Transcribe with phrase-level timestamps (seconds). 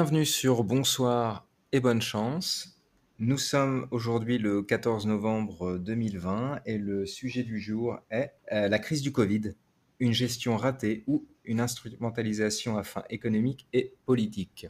[0.00, 2.80] Bienvenue sur Bonsoir et bonne chance.
[3.18, 8.78] Nous sommes aujourd'hui le 14 novembre 2020 et le sujet du jour est euh, la
[8.78, 9.52] crise du Covid,
[9.98, 14.68] une gestion ratée ou une instrumentalisation à fin économique et politique.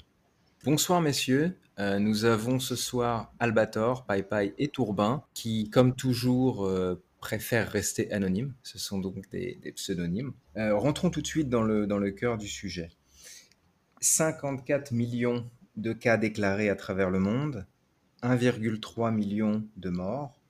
[0.64, 7.00] Bonsoir messieurs, euh, nous avons ce soir Albator, Pai et Tourbin qui, comme toujours, euh,
[7.20, 8.52] préfèrent rester anonymes.
[8.64, 10.32] Ce sont donc des, pseudonymes.
[10.56, 12.90] rentrons tout de suite dans le cœur du sujet.
[14.00, 17.66] 54 millions de cas déclarés à travers le monde,
[18.22, 20.40] 1,3 million de morts.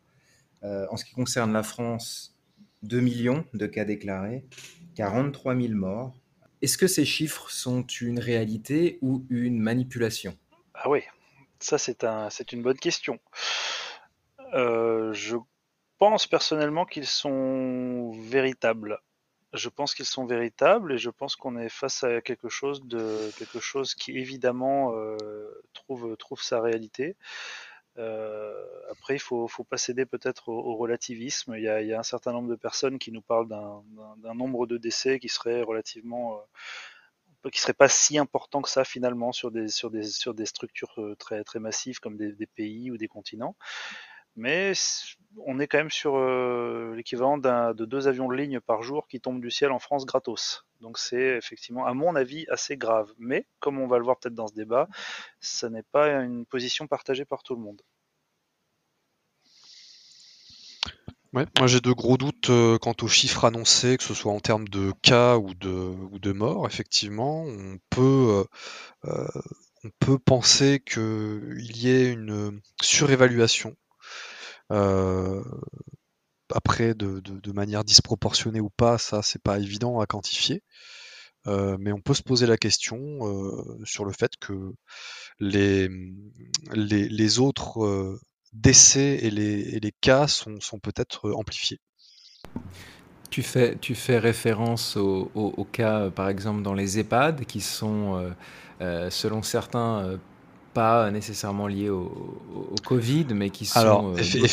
[0.62, 2.36] Euh, en ce qui concerne la France,
[2.82, 4.45] 2 millions de cas déclarés,
[4.95, 6.14] 43 000 morts.
[6.62, 10.37] Est-ce que ces chiffres sont une réalité ou une manipulation?
[10.74, 11.02] Ah oui,
[11.59, 13.18] ça c'est un, une bonne question.
[14.54, 15.37] Euh, je
[15.98, 18.98] pense personnellement qu'ils sont véritables
[19.52, 23.30] je pense qu'ils sont véritables et je pense qu'on est face à quelque chose de
[23.37, 25.16] quelque chose qui évidemment euh,
[25.73, 27.16] trouve trouve sa réalité.
[27.98, 28.54] Euh,
[28.90, 31.54] après, il faut faut pas céder peut-être au, relativisme.
[31.57, 35.18] Il y, a, un certain nombre de personnes qui nous parlent d'un nombre de décès
[35.18, 36.38] qui serait relativement
[37.45, 40.46] euh, qui serait pas si important que ça finalement sur des sur des sur des
[40.46, 43.57] structures très très massives comme des pays ou des continents
[44.36, 44.73] mais
[45.46, 49.20] on est quand même sur euh, l'équivalent de deux avions de ligne par jour qui
[49.20, 50.64] tombent du ciel en France gratos.
[50.80, 53.12] Donc c'est effectivement, à mon avis, assez grave.
[53.18, 54.88] Mais comme on va le voir peut-être dans ce débat,
[55.40, 57.82] ça n'est pas une position partagée par tout le monde.
[61.32, 64.69] moi j'ai de gros doutes euh, quant aux chiffres annoncés, que ce soit en termes
[64.69, 66.66] de cas ou de, ou de morts.
[66.66, 68.44] Effectivement, on peut,
[69.04, 69.28] euh,
[69.84, 73.76] on peut penser qu'il y ait une surévaluation
[74.71, 75.43] euh,
[76.53, 80.62] après, de, manière disproportionnée ou pas, ça c'est pas évident à quantifier.
[81.47, 84.75] Euh, mais on peut se poser la question euh, sur le fait que
[85.38, 85.88] les,
[86.75, 88.19] les, autres
[88.53, 91.78] décès et les, cas sont, peut-être amplifiés.
[93.31, 98.34] Tu fais, tu fais référence aux cas, par exemple, dans les EHPAD, qui sont,
[98.81, 100.19] selon certains,
[100.80, 104.46] pas nécessairement liés au, Covid, mais qui sont Alors, euh,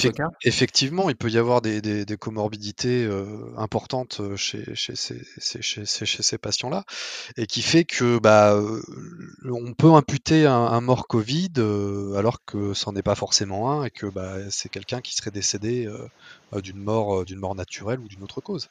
[0.43, 6.37] effectivement, il peut y avoir des, comorbidités euh, importantes euh, chez, chez ces, chez, ces
[6.37, 6.83] patients-là,
[7.37, 8.61] et qui fait que bah,
[9.45, 11.53] on peut imputer un, mort Covid
[12.17, 15.89] alors que c'en est pas forcément un, et que bah, c'est quelqu'un qui serait décédé
[16.61, 18.67] d'une mort, d'une mort naturelle ou d'une autre cause.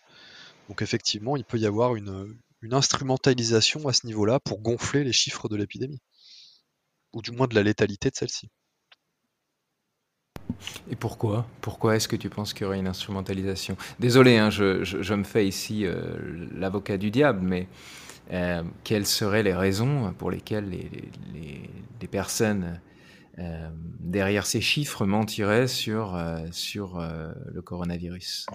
[0.68, 2.36] Donc effectivement, il peut y avoir une
[2.70, 6.02] instrumentalisation à ce niveau-là pour gonfler les chiffres de l'épidémie
[7.16, 8.50] ou du moins de la létalité de celle-ci.
[10.90, 11.46] Et pourquoi?
[11.62, 13.76] Pourquoi est-ce que tu penses qu'il y aurait une instrumentalisation?
[13.98, 17.68] Désolé, hein, je, me fais ici euh, l'avocat du diable, mais
[18.32, 22.80] euh, quelles seraient les raisons pour lesquelles les, personnes
[23.38, 26.22] euh, derrière ces chiffres mentiraient sur,
[26.52, 28.46] sur le coronavirus?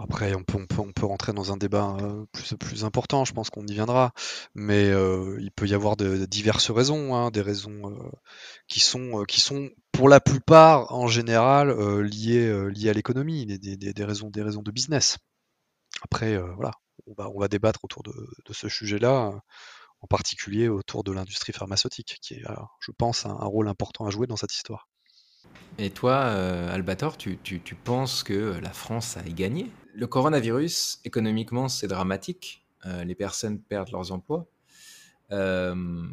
[0.00, 3.50] Après, on peut, on, peut, rentrer dans un débat euh, plus, plus important, je pense
[3.50, 4.12] qu'on y viendra,
[4.54, 8.10] mais euh, il peut y avoir de, diverses raisons, hein, des raisons euh,
[8.68, 11.70] qui, sont, qui sont pour la plupart en général
[12.02, 15.18] liées, liées à l'économie, des, des, raisons, des raisons de business.
[16.02, 16.72] Après, voilà,
[17.06, 18.12] on va, on débattre autour de,
[18.50, 19.32] ce sujet-là,
[20.00, 24.26] en particulier autour de l'industrie pharmaceutique, qui a, je pense, un rôle important à jouer
[24.26, 24.88] dans cette histoire.
[25.78, 27.38] Et toi, euh, Albator, tu,
[27.84, 29.70] penses que la France a gagné?
[29.94, 32.64] Le coronavirus, économiquement, c'est dramatique.
[32.86, 34.46] Euh, les personnes perdent leurs emplois.
[35.32, 36.06] Euh,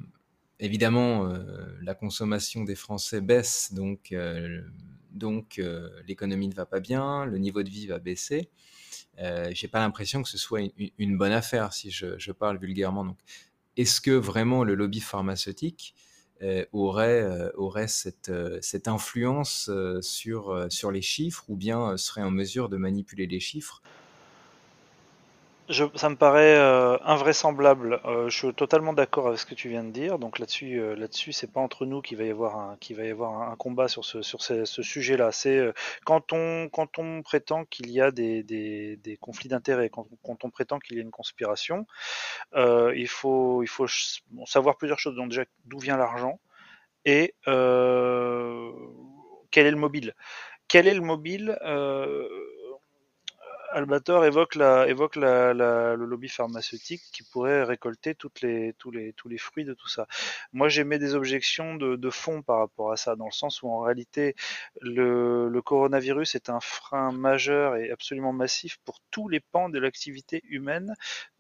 [0.59, 1.33] évidemment,
[1.81, 4.13] la consommation des Français baisse, donc,
[5.11, 5.61] donc
[6.07, 8.49] l'économie ne va pas bien, le niveau de vie va baisser.
[9.17, 10.61] J'ai pas l'impression que ce soit
[10.97, 13.15] une, bonne affaire, si je, je parle vulgairement.
[13.77, 15.95] Est-ce que vraiment le lobby pharmaceutique
[16.73, 19.69] aurait, euh, aurait cette, euh, influence
[20.01, 23.81] sur les chiffres ou bien serait en mesure de manipuler les chiffres?
[25.69, 26.57] Ça me paraît
[27.03, 28.01] invraisemblable.
[28.27, 30.19] je suis totalement d'accord avec ce que tu viens de dire.
[30.19, 33.09] Donc là-dessus, là-dessus, c'est pas entre nous qu'il va y avoir un, qu'il va y
[33.09, 35.31] avoir un, combat sur ce, sur ce, sujet-là.
[35.31, 35.73] C'est
[36.05, 40.43] quand on, quand on prétend qu'il y a des, des, des conflits d'intérêts, quand, quand,
[40.43, 41.85] on prétend qu'il y a une conspiration,
[42.55, 43.87] il faut, il faut
[44.45, 45.15] savoir plusieurs choses.
[45.15, 46.39] Donc déjà, d'où vient l'argent
[47.05, 47.53] et quel
[49.67, 50.13] est le mobile?
[50.67, 51.57] Quel est le mobile
[53.73, 59.37] Albator évoque, la, le lobby pharmaceutique qui pourrait récolter toutes les, tous, les, tous les
[59.37, 60.07] fruits de tout ça.
[60.53, 63.79] Moi, j'émets des objections de, fond par rapport à ça, dans le sens où en
[63.79, 64.35] réalité,
[64.81, 69.79] le, le, coronavirus est un frein majeur et absolument massif pour tous les pans de
[69.79, 70.93] l'activité humaine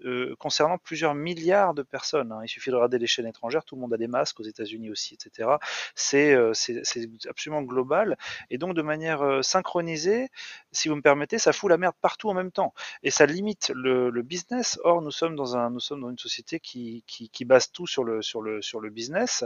[0.05, 2.31] euh, concernant plusieurs milliards de personnes.
[2.31, 2.41] Hein.
[2.43, 4.89] Il suffit de regarder les chaînes étrangères, tout le monde a des masques, aux États-Unis
[4.89, 5.49] aussi, etc.
[5.95, 6.53] C'est euh,
[7.29, 8.17] absolument global.
[8.49, 10.29] Et donc, de manière euh, synchronisée,
[10.71, 12.73] si vous me permettez, ça fout la merde partout en même temps.
[13.03, 14.79] Et ça limite le, business.
[14.83, 17.03] Or, nous sommes dans, un, nous sommes dans une société qui,
[17.45, 19.43] base tout sur le, sur le, sur le business,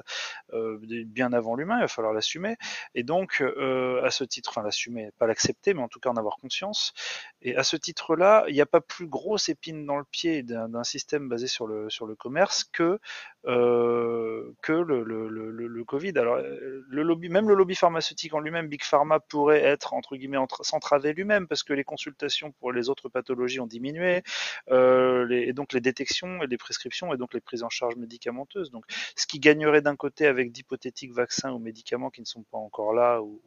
[0.53, 2.57] euh, bien avant l'humain, il va falloir l'assumer.
[2.93, 6.17] Et donc, euh, à ce titre, enfin l'assumer, pas l'accepter, mais en tout cas en
[6.17, 6.93] avoir conscience.
[7.41, 10.83] Et à ce titre-là, il n'y a pas plus grosse épine dans le pied d'un
[10.83, 12.99] système basé sur le, sur le commerce que,
[13.47, 16.17] euh, que le, le, le, le, Covid.
[16.17, 20.37] Alors, le lobby, même le lobby pharmaceutique en lui-même, Big Pharma pourrait être, entre guillemets,
[20.61, 24.23] s'entraver lui-même parce que les consultations pour les autres pathologies ont diminué,
[24.69, 27.95] euh, les, et donc les détections et les prescriptions et donc les prises en charge
[27.95, 28.69] médicamenteuses.
[28.71, 28.83] Donc,
[29.15, 32.93] ce qui gagnerait d'un côté avec d'hypothétiques vaccins ou médicaments qui ne sont pas encore
[32.93, 33.41] là ou,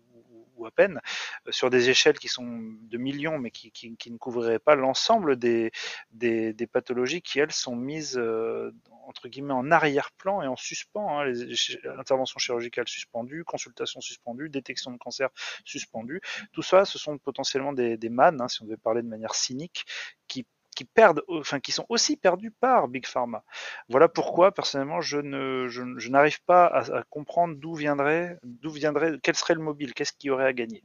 [0.60, 1.00] ou à peine,
[1.46, 5.36] euh, sur des échelles qui sont de millions, mais qui, qui, ne couvriraient pas l'ensemble
[5.36, 5.72] des,
[6.12, 8.72] des, des, pathologies qui, elles, sont mises euh,
[9.06, 11.20] entre guillemets en arrière-plan et en suspens.
[11.20, 11.54] Hein, les
[11.98, 15.30] interventions chirurgicales suspendues, consultations suspendues, détection de cancer
[15.64, 16.20] suspendues.
[16.52, 19.34] Tout ça, ce sont potentiellement des, des mannes, hein, si on devait parler de manière
[19.34, 19.84] cynique,
[20.28, 20.46] qui
[20.80, 23.44] qui perdent, enfin qui sont aussi perdus par Big Pharma.
[23.90, 29.36] Voilà pourquoi personnellement je ne, je, n'arrive pas à, comprendre d'où viendrait, d'où viendrait, quel
[29.36, 30.82] serait le mobile, qu'est-ce qu'il y aurait à gagner.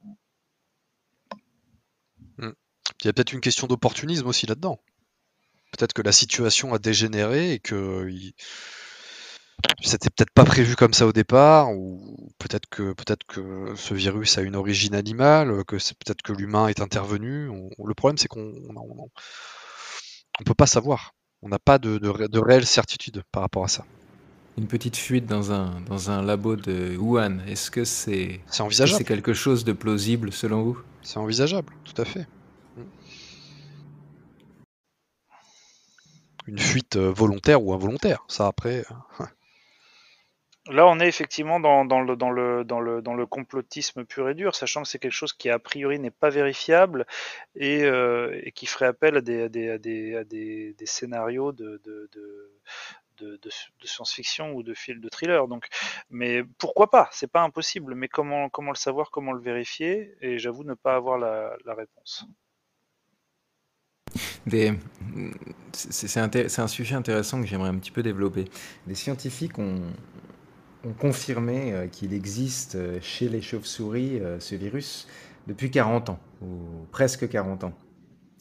[2.38, 2.52] Hmm.
[3.02, 4.82] Il y a peut-être une question d'opportunisme aussi là-dedans.
[5.72, 8.10] Peut-être que la situation a dégénéré et que
[9.82, 14.38] c'était peut-être pas prévu comme ça au départ, ou peut-être que peut-être que ce virus
[14.38, 17.50] a une origine animale, que c'est peut-être que l'humain est intervenu.
[17.82, 19.10] Le problème c'est qu'on on
[20.44, 21.14] peut pas savoir.
[21.42, 23.86] On n'a pas de, de, réelle certitude par rapport à ça.
[24.58, 28.98] Une petite fuite dans un, dans un labo de Wuhan, est-ce que c'est c'est envisageable
[28.98, 30.80] C'est quelque chose de plausible selon vous?
[31.02, 32.28] C'est envisageable, tout à fait.
[36.48, 38.86] Une fuite euh, volontaire ou involontaire, ça après.
[40.68, 44.30] Là, on est effectivement dans, dans, le, dans, le, dans, le, dans le complotisme pur
[44.30, 47.06] et dur, sachant que c'est quelque chose qui a priori n'est pas vérifiable
[47.56, 49.70] et, euh, qui ferait appel à des, à des,
[50.16, 52.52] à des, des, scénarios de, de, de
[53.18, 53.40] de,
[53.84, 55.48] science-fiction ou de film de thriller.
[55.48, 55.68] Donc,
[56.10, 57.10] mais pourquoi pas?
[57.12, 57.96] C'est pas impossible.
[57.96, 60.16] Mais comment comment le savoir Comment le vérifier?
[60.22, 62.26] Et j'avoue ne pas avoir la, réponse.
[65.74, 68.46] C'est un, sujet intéressant que j'aimerais un petit peu développer.
[68.88, 69.82] Des scientifiques ont,
[70.86, 75.08] ont confirmé euh, qu'il existe euh, chez les chauves-souris euh, ce virus
[75.48, 77.74] depuis 40 ans, ou presque 40 ans.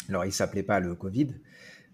[0.09, 1.35] Alors, il s'appelait pas le Covid,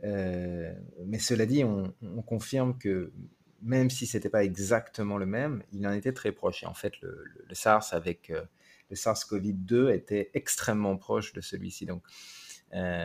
[0.02, 1.92] mais cela dit, on,
[2.22, 3.12] confirme que
[3.60, 6.62] même si ce n'était pas exactement le même, il en était très proche.
[6.62, 11.86] Et en fait, le, SARS avec le SARS-CoV-2 était extrêmement proche de celui-ci.
[11.86, 12.04] Donc,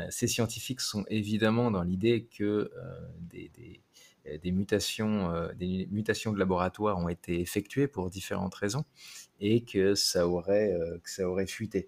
[0.09, 2.71] ces scientifiques sont évidemment dans l'idée que
[3.19, 3.81] des,
[4.41, 8.85] des mutations, euh, des mutations de laboratoire ont été effectuées pour différentes raisons
[9.39, 11.87] et que ça aurait, euh, que ça aurait fuité.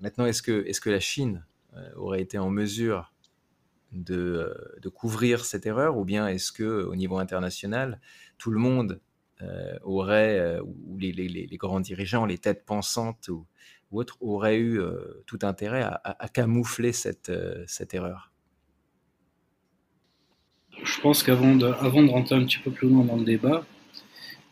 [0.00, 1.44] maintenant, est-ce que, est que la Chine
[1.96, 3.12] aurait été en mesure
[3.92, 4.54] de,
[4.94, 8.00] couvrir cette erreur ou bien est-ce que au niveau international,
[8.38, 9.00] tout le monde
[9.82, 13.46] aurait, ou les, grands dirigeants, les têtes pensantes ou,
[13.90, 14.80] autres, auraient eu
[15.26, 17.30] tout intérêt à, camoufler cette
[17.92, 18.32] erreur?
[20.82, 23.64] Je pense qu'avant de, avant de rentrer un petit peu plus loin dans le débat,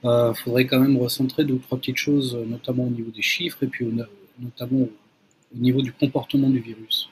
[0.03, 3.23] il euh, faudrait quand même recentrer deux ou trois petites choses, notamment au niveau des
[3.23, 3.87] chiffres et puis
[4.39, 7.11] notamment au niveau du comportement du virus.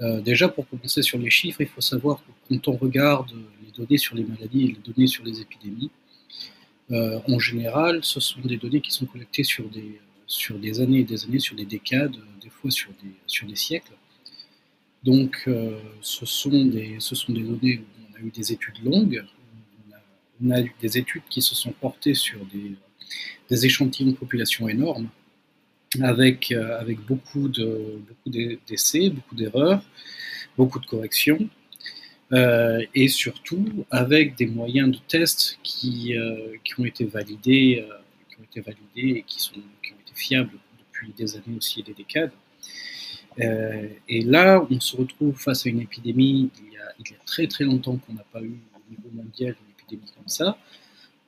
[0.00, 3.30] Euh, déjà, pour commencer sur les chiffres, il faut savoir que quand on regarde
[3.64, 5.90] les données sur les maladies et les données sur les épidémies,
[6.90, 11.00] euh, en général, ce sont des données qui sont collectées sur des, sur des années
[11.00, 13.92] et des années, sur des décades, des fois sur des, sur des siècles.
[15.04, 15.48] Donc,
[16.00, 17.82] ce, sont des, ce sont des données
[18.30, 19.24] des études longues,
[20.44, 22.76] on a, eu des études qui se sont portées sur des,
[23.66, 25.08] échantillons de population énormes,
[26.00, 29.82] avec, euh, beaucoup d'essais, beaucoup beaucoup d'erreurs,
[30.56, 31.48] beaucoup de corrections,
[32.32, 37.86] euh, et surtout avec des moyens de test qui, euh, ont été validés,
[38.30, 39.58] qui ont été validés et qui, qui
[39.92, 42.32] ont été fiables depuis des années aussi et des décades.
[43.38, 46.50] Et là, on se retrouve face à une épidémie
[46.98, 50.10] il y a très très longtemps qu'on n'a pas eu au niveau mondial une épidémie
[50.14, 50.58] comme ça.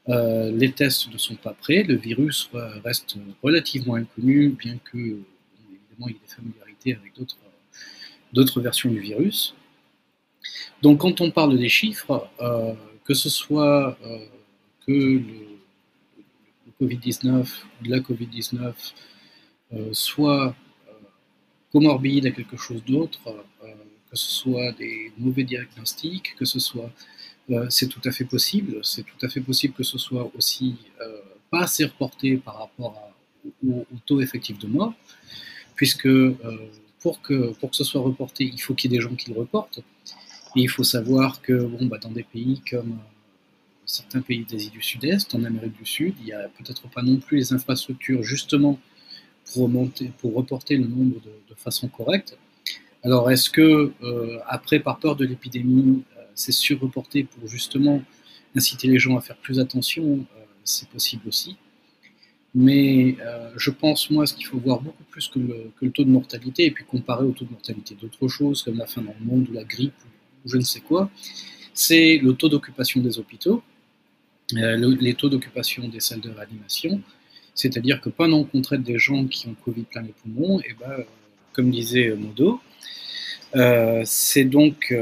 [0.09, 2.51] Euh, les tests ne sont pas prêts, le virus
[2.85, 7.13] reste relativement inconnu, bien que évidemment il y ait des familiarités avec
[8.33, 9.55] d'autres versions du virus.
[10.83, 12.29] Donc quand on parle des chiffres,
[13.05, 13.99] que ce soit
[14.87, 15.23] que le,
[16.81, 17.49] Covid-19,
[17.87, 18.75] la Covid-19,
[19.93, 20.55] soit
[21.75, 23.21] comorbide à quelque chose d'autre,
[24.11, 26.91] que ce soit des mauvais diagnostics, que ce soit
[27.51, 28.79] euh, c'est tout à fait possible.
[28.83, 33.13] C'est tout à fait possible que ce soit aussi euh, pas assez reporté par rapport
[33.67, 34.95] au, taux effectif de mort,
[35.75, 36.37] puisque euh,
[37.01, 39.31] pour, que, pour que ce soit reporté, il faut qu'il y ait des gens qui
[39.31, 39.81] le reportent.
[40.57, 42.99] Et il faut savoir que bon, bah, dans des pays comme
[43.85, 47.17] certains pays d'Asie du Sud-Est, en Amérique du Sud, il n'y a peut-être pas non
[47.19, 48.79] plus les infrastructures justement
[49.47, 52.37] pour, remonter, pour reporter le nombre de, façon correcte.
[53.03, 53.93] Alors est-ce que,
[54.49, 56.03] après, par peur de l'épidémie,
[56.35, 58.03] c'est surreporté pour justement
[58.57, 61.57] inciter les gens à faire plus attention, euh, c'est possible aussi.
[62.55, 66.11] Mais euh, je pense, moi, ce qu'il faut voir beaucoup plus que le, taux de
[66.11, 69.27] mortalité, et puis comparer au taux de mortalité d'autres choses, comme la faim dans le
[69.27, 69.95] monde, ou la grippe,
[70.45, 71.11] ou, je ne sais quoi,
[71.73, 73.63] c'est le taux d'occupation des hôpitaux,
[74.57, 77.01] euh, les taux d'occupation des salles de réanimation.
[77.55, 81.05] C'est-à-dire que pendant qu'on traite des gens qui ont Covid plein les poumons, et ben,
[81.53, 82.61] comme disait Modo,
[84.05, 84.93] c'est donc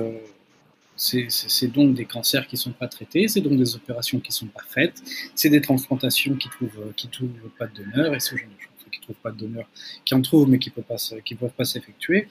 [0.97, 4.35] c'est donc des cancers qui ne sont pas traités, c'est donc des opérations qui ne
[4.35, 5.03] sont pas faites,
[5.35, 8.61] c'est des transplantations qui ne trouvent, qui trouvent pas de donneur, et ce genre de
[8.63, 9.67] choses, qui ne trouvent pas de donneur,
[10.05, 12.29] qui en trouvent mais qui ne peuvent pas, s'effectuer.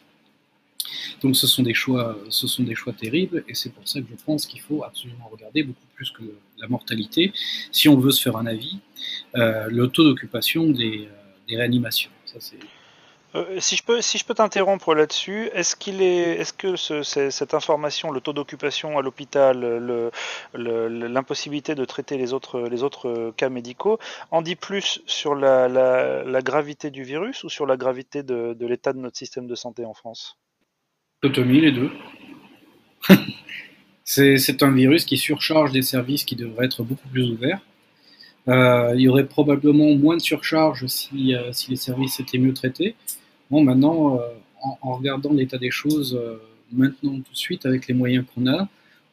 [1.21, 4.07] Donc ce sont des choix, ce sont des choix terribles, et c'est pour ça que
[4.09, 6.23] je pense qu'il faut absolument regarder beaucoup plus que
[6.59, 7.33] la mortalité,
[7.71, 8.79] si on veut se faire un avis,
[9.35, 12.11] euh, le taux d'occupation des, euh, des réanimations.
[13.33, 18.33] Euh, si je peux, si je peux t'interrompre là-dessus, est-ce que cette information, le taux
[18.33, 20.01] d'occupation à l'hôpital,
[20.53, 23.99] l'impossibilité de traiter les autres, cas médicaux,
[24.31, 28.99] en dit plus sur la, gravité du virus ou sur la gravité de, l'état de
[28.99, 30.40] notre système de santé en France?
[31.23, 31.91] Les deux.
[34.03, 37.61] c'est un virus qui surcharge des services qui devraient être beaucoup plus ouverts.
[38.47, 42.95] Euh, il y aurait probablement moins de surcharge si, si les services étaient mieux traités.
[43.51, 44.19] Bon, maintenant, euh,
[44.61, 46.37] en, regardant l'état des choses, euh,
[46.71, 48.69] maintenant tout de suite, avec les moyens qu'on a,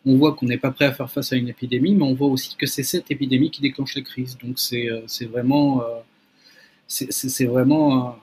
[0.07, 2.29] on voit qu'on n'est pas prêt à faire face à une épidémie, mais on voit
[2.29, 4.39] aussi que c'est cette épidémie qui déclenche la crise.
[4.39, 5.83] Donc c'est euh, vraiment,
[6.87, 8.17] c'est vraiment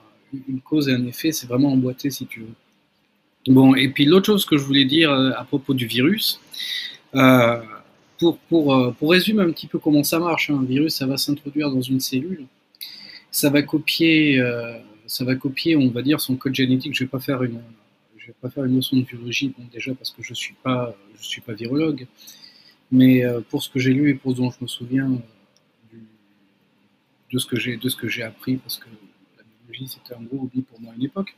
[0.48, 2.54] une cause et un effet, c'est vraiment emboîté si tu veux.
[3.46, 6.40] Bon, et puis l'autre chose que je voulais dire à propos du virus,
[7.12, 11.16] pour, pour, pour, résumer un petit peu comment ça marche, hein, un virus, ça va
[11.16, 12.46] s'introduire dans une cellule,
[13.30, 14.42] ça va copier
[15.06, 16.92] ça va copier, on va dire, son code génétique.
[16.94, 17.10] Je je vais
[18.40, 20.54] pas faire une notion de virologie, déjà parce que je suis
[21.20, 22.06] suis pas virologue,
[22.90, 25.98] mais euh, pour ce que j'ai lu et pour ce dont je me souviens euh,
[27.32, 28.88] de ce que j'ai, de ce que j'ai appris, parce que
[29.38, 31.36] la biologie c'était un gros hobby pour moi à une époque.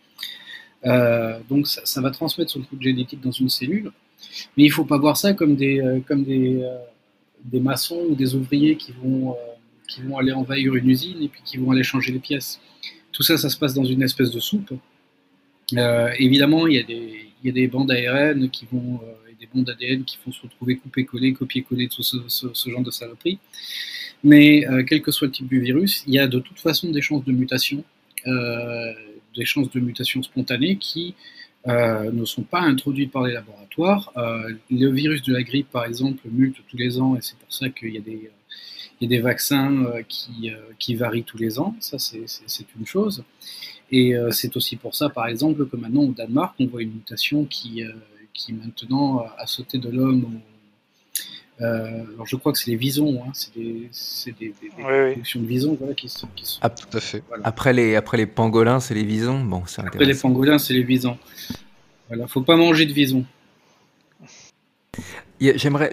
[0.87, 3.91] Euh, donc ça, va transmettre son code génétique dans une cellule,
[4.57, 6.65] mais il faut pas voir ça comme des, comme des,
[7.45, 9.37] des maçons ou des ouvriers qui vont,
[9.89, 12.61] qui vont aller envahir une usine et puis qui vont aller changer les pièces.
[13.13, 14.73] Tout ça, ça se passe dans une espèce de soupe.
[15.77, 19.35] Euh, évidemment, il y, a des, y, a des, bandes ARN qui vont, euh, et
[19.39, 23.39] des bandes ADN qui vont se retrouver coupées-collées, copier-coller, tout ce, genre de saloperie.
[24.25, 26.91] Mais euh, quel que soit le type du virus, il y a de toute façon
[26.91, 27.85] des chances de mutation,
[29.39, 31.15] des chances de mutation spontanée qui
[31.67, 34.13] ne sont pas introduites par les laboratoires.
[34.17, 37.69] le virus de la grippe, par exemple, mute tous les ans et c'est pour ça
[37.69, 38.31] qu'il y a des
[39.01, 42.87] il y a des vaccins euh, qui, euh, varient tous les ans, ça c'est une
[42.87, 43.25] chose.
[43.91, 46.93] Et euh, c'est aussi pour ça, par exemple, que maintenant au Danemark, on voit une
[46.93, 47.83] mutation qui,
[48.35, 50.41] qui maintenant a sauté de l'homme
[51.61, 53.91] alors je crois que c'est les visons, hein, c'est des,
[54.27, 57.23] des, des, de visons voilà, qui, sont, qui ah, tout à fait.
[57.45, 59.43] Après, les, après les pangolins, c'est les visons?
[59.45, 61.19] Bon, après les pangolins, c'est les visons.
[62.09, 63.25] Voilà, faut pas manger de visons.
[65.41, 65.93] J'aimerais,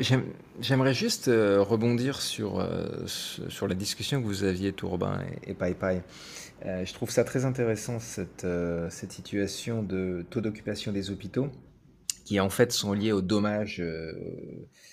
[0.60, 5.54] j'aimerais juste euh, rebondir sur, euh, sur la discussion que vous aviez, Tourbin et, et
[5.54, 6.02] Pai Pai.
[6.66, 8.48] Euh, je trouve ça très intéressant, cette,
[8.90, 11.50] cette situation de taux d'occupation des hôpitaux,
[12.26, 13.82] qui en fait sont liés aux dommages.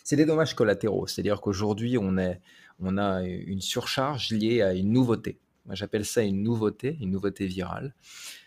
[0.05, 2.41] c'est des dommages collatéraux, c'est-à-dire qu'aujourd'hui, on, est,
[2.79, 5.41] on a une surcharge liée à une nouveauté.
[5.67, 7.95] Moi, j'appelle ça une nouveauté, une nouveauté virale.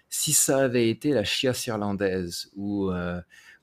[0.09, 2.91] Si ça avait été la chiasse irlandaise ou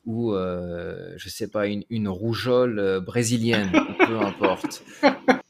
[0.04, 3.70] ou euh, je sais pas une, une rougeole euh, brésilienne,
[4.06, 4.82] peu importe.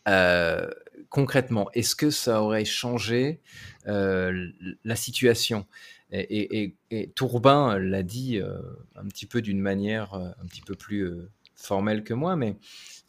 [0.09, 0.69] Euh,
[1.09, 3.41] concrètement, est-ce que ça aurait changé
[3.87, 4.49] euh,
[4.85, 5.67] la situation?
[6.13, 8.61] Et, et, Tourbin l'a dit euh,
[8.97, 11.11] un petit peu d'une manière un petit peu plus
[11.55, 12.57] formelle que moi, mais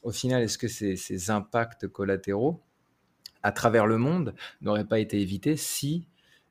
[0.04, 2.62] au final, est-ce que ces, ces, impacts collatéraux
[3.42, 6.08] à travers le monde n'auraient pas été évités si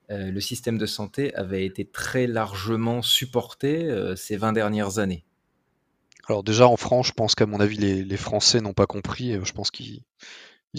[0.08, 5.24] le système de santé avait été très largement supporté ces 20 dernières années?
[6.28, 9.38] Alors déjà en France, je pense qu'à mon avis les, Français n'ont pas compris.
[9.42, 10.02] Je pense qu'ils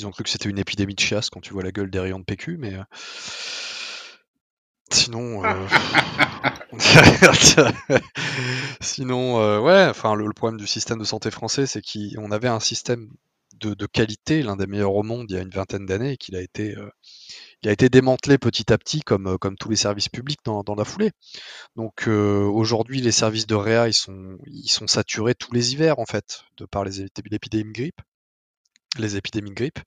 [0.03, 2.19] ont cru que c'était une épidémie de chasse quand tu vois la gueule des rayons
[2.19, 2.73] de PQ, mais
[4.93, 5.43] sinon,
[8.81, 9.87] sinon, ouais.
[9.89, 13.09] Enfin, le, problème du système de santé français, c'est qu'on avait un système
[13.71, 16.35] de, qualité, l'un des meilleurs au monde il y a une vingtaine d'années, et qu'il
[16.35, 16.89] a été, euh,
[17.61, 20.63] il a été démantelé petit à petit comme, euh, comme tous les services publics dans,
[20.75, 21.11] la foulée.
[21.75, 25.99] Donc euh, aujourd'hui, les services de réa, ils sont, ils sont saturés tous les hivers
[25.99, 28.01] en fait, de par l'épidémie de grippe
[28.99, 29.79] les épidémies de grippe.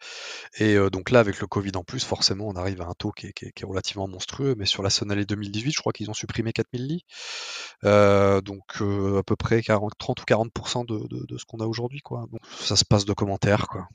[0.59, 3.27] Et donc là, avec le Covid en plus, forcément, on arrive à un taux qui
[3.27, 4.55] est, relativement monstrueux.
[4.57, 7.05] Mais sur la année 2018, je crois qu'ils ont supprimé 4000 lits.
[7.83, 12.01] donc à peu près 40, 30 ou 40% de, ce qu'on a aujourd'hui.
[12.01, 12.27] Quoi.
[12.31, 13.69] Donc ça se passe de commentaires.
[13.69, 13.89] Quoi.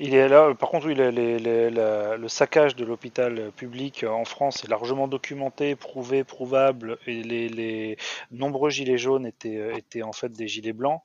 [0.00, 5.76] Il est là, par contre, le saccage de l'hôpital public en France est largement documenté,
[5.76, 6.98] prouvé, prouvable.
[7.06, 7.96] Et les,
[8.30, 11.02] nombreux gilets jaunes étaient, en fait des gilets blancs.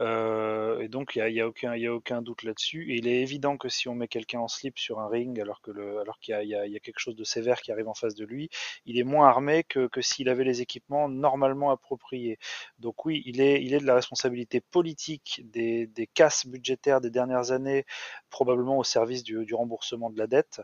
[0.00, 3.88] et donc il n'y a, aucun, a aucun doute là-dessus il est évident que si
[3.88, 7.00] on met quelqu'un en slip sur un ring alors que alors qu'il y, a, quelque
[7.00, 8.48] chose de sévère qui arrive en face de lui,
[8.86, 12.38] il est moins armé que, que s'il avait les équipements normalement appropriés.
[12.78, 17.10] Donc oui, il est, il est de la responsabilité politique des, des casses budgétaires des
[17.10, 17.86] dernières années,
[18.30, 20.60] probablement au service du, du remboursement de la dette,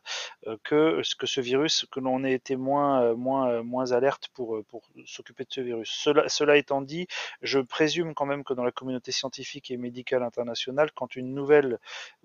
[0.47, 4.83] euh, que, que ce virus, que l'on ait été moins, moins, moins alerte pour, pour
[5.07, 5.90] s'occuper de ce virus.
[6.28, 7.09] Cela étant dit,
[7.42, 11.78] je présume quand même que dans la communauté scientifique et médicale internationale, quand une nouvelle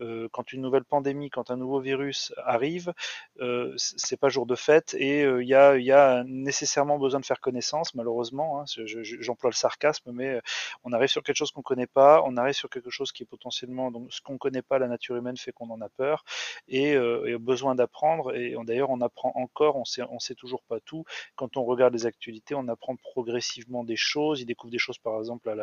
[0.04, 2.94] euh, quand une nouvelle pandémie, quand un nouveau virus arrive,
[3.40, 5.54] euh, c'est pas jour de fête et euh, il y,
[5.92, 8.62] a, nécessairement besoin de faire connaissance, malheureusement.
[8.62, 10.42] Hein, J'emploie le sarcasme, mais
[10.84, 13.26] on arrive sur quelque chose qu'on connaît pas, on arrive sur quelque chose qui est
[13.26, 16.26] potentiellement donc ce qu'on connaît pas, la nature humaine fait qu'on en a peur
[16.68, 18.36] et, et besoin d'apprendre.
[18.36, 21.06] Et d'ailleurs, on apprend encore, on sait, sait toujours pas tout.
[21.36, 24.42] Quand on regarde les actualités, on apprend progressivement des choses.
[24.42, 25.54] Il découvre des choses, par exemple,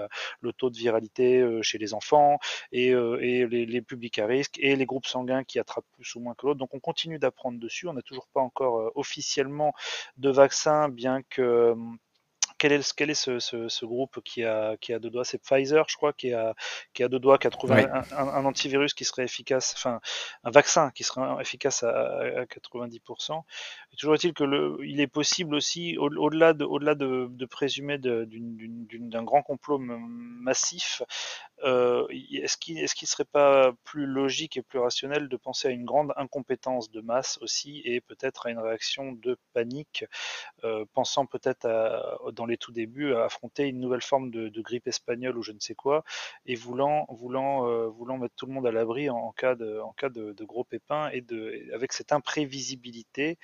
[0.41, 2.39] le taux de viralité chez les enfants
[2.73, 6.35] et, les, les publics à risque et les groupes sanguins qui attrapent plus ou moins
[6.35, 6.59] que l'autre.
[6.59, 7.89] Donc on continue d'apprendre dessus.
[7.89, 9.73] On n'a toujours pas encore euh, officiellement
[10.17, 11.99] de vaccin, bien que hum,
[12.61, 15.25] quel est, quel est ce, ce, groupe qui a, qui a deux doigts?
[15.25, 16.55] C'est Pfizer, je crois, qui a,
[16.93, 19.99] qui a deux doigts, qui a trouvé un, antivirus qui serait efficace, enfin,
[20.45, 23.43] un vaccin qui serait efficace à, 90%.
[23.99, 29.23] toujours est-il que le, il est possible aussi, au-delà de, au-delà de, de présumer d'un
[29.25, 31.03] grand complot massif,
[31.65, 35.71] euh, est-ce qu'il est ne serait pas plus logique et plus rationnel de penser à
[35.71, 40.05] une grande incompétence de masse aussi et peut-être à une réaction de panique,
[40.65, 41.67] euh, pensant peut-être
[42.33, 45.59] dans les tout débuts à affronter une nouvelle forme de, grippe espagnole ou je ne
[45.59, 46.05] sais quoi
[46.45, 49.93] et voulant, voulant, euh, voulant mettre tout le monde à l'abri en, cas, de, en
[49.93, 53.39] cas de, gros pépins et de, avec cette imprévisibilité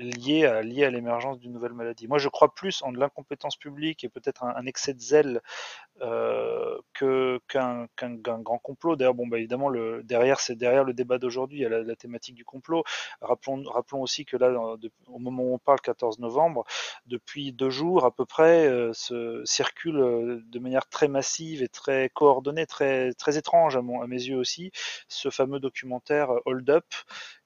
[0.00, 2.08] lié à, lié à l'émergence d'une nouvelle maladie.
[2.08, 5.40] Moi, je crois plus en de l'incompétence publique et peut-être un, excès de zèle
[6.02, 7.86] euh, qu'un
[8.18, 8.96] grand complot.
[8.96, 9.70] D'ailleurs, bon, bah, évidemment,
[10.02, 12.84] derrière, c'est derrière le débat d'aujourd'hui, il y a la, thématique du complot.
[13.20, 14.50] Rappelons, rappelons aussi que là,
[15.06, 16.64] au moment où on parle, 14 novembre,
[17.06, 18.92] depuis deux jours à peu près, euh,
[19.44, 24.36] circule euh, de manière très massive et très coordonnée, très, très étrange à mes yeux
[24.36, 24.70] aussi,
[25.08, 26.84] ce fameux documentaire Hold Up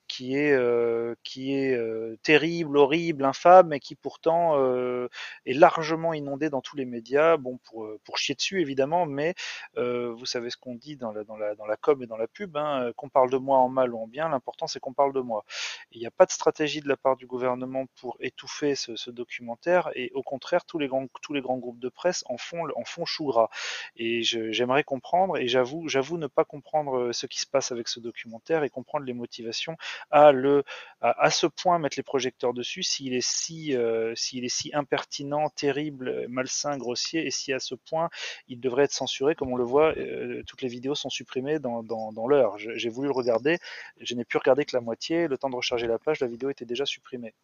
[0.08, 5.08] qui est, euh, euh, terrible, horrible, infâme, et qui pourtant euh,
[5.46, 7.36] est largement inondé dans tous les médias.
[7.36, 9.34] Bon, pour, pour chier dessus évidemment, mais
[9.76, 13.30] vous savez ce qu'on dit dans la, com et dans la pub, hein, qu'on parle
[13.30, 15.44] de moi en mal ou en bien, l'important c'est qu'on parle de moi.
[15.92, 19.90] Il n'y a pas de stratégie de la part du gouvernement pour étouffer ce, documentaire,
[19.94, 22.84] et au contraire, tous les grands, tous les grands groupes de presse en font, en
[22.84, 23.48] font chou gras.
[23.96, 28.64] Et j'aimerais comprendre, et j'avoue ne pas comprendre ce qui se passe avec ce documentaire
[28.64, 29.76] et comprendre les motivations
[30.10, 30.64] à, le,
[31.00, 35.48] à, ce point mettre les projecteurs dessus s'il est, si, euh, s'il est si impertinent,
[35.50, 38.08] terrible, malsain, grossier, et si à ce point
[38.48, 41.82] il devrait être censuré, comme on le voit, euh, toutes les vidéos sont supprimées dans,
[41.82, 42.56] dans, dans l'heure.
[42.58, 43.58] J'ai voulu le regarder,
[44.00, 46.50] je n'ai pu regarder que la moitié, le temps de recharger la page, la vidéo
[46.50, 47.34] était déjà supprimée.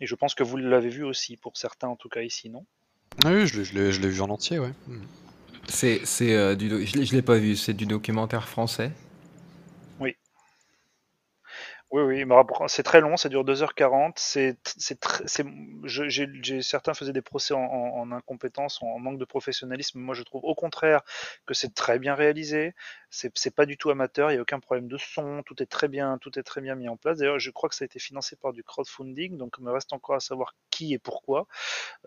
[0.00, 2.64] Et je pense que vous l'avez vu aussi, pour certains en tout cas ici, non?
[3.24, 4.72] Oui, je l'ai vu en entier, ouais.
[5.68, 8.90] C'est, c'est euh, du, je l'ai pas vu, c'est du documentaire français
[11.92, 12.24] oui, oui,
[12.68, 14.12] c'est très long, ça dure 2h40.
[14.16, 14.98] C'est, c'est,
[16.62, 20.00] certains faisaient des procès en, incompétence, en, manque de professionnalisme.
[20.00, 21.02] Moi, je trouve au contraire
[21.44, 22.74] que c'est très bien réalisé.
[23.14, 25.86] C'est pas du tout amateur, il n'y a aucun problème de son, tout est très
[25.86, 27.18] bien, tout est très bien mis en place.
[27.18, 29.92] D'ailleurs, je crois que ça a été financé par du crowdfunding, donc il me reste
[29.92, 31.46] encore à savoir qui et pourquoi,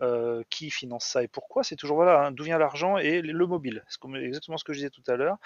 [0.02, 1.62] euh, qui finance ça et pourquoi.
[1.62, 3.84] C'est toujours voilà, hein, d'où vient l'argent et le mobile.
[4.16, 5.36] Exactement ce que je disais tout à l'heure.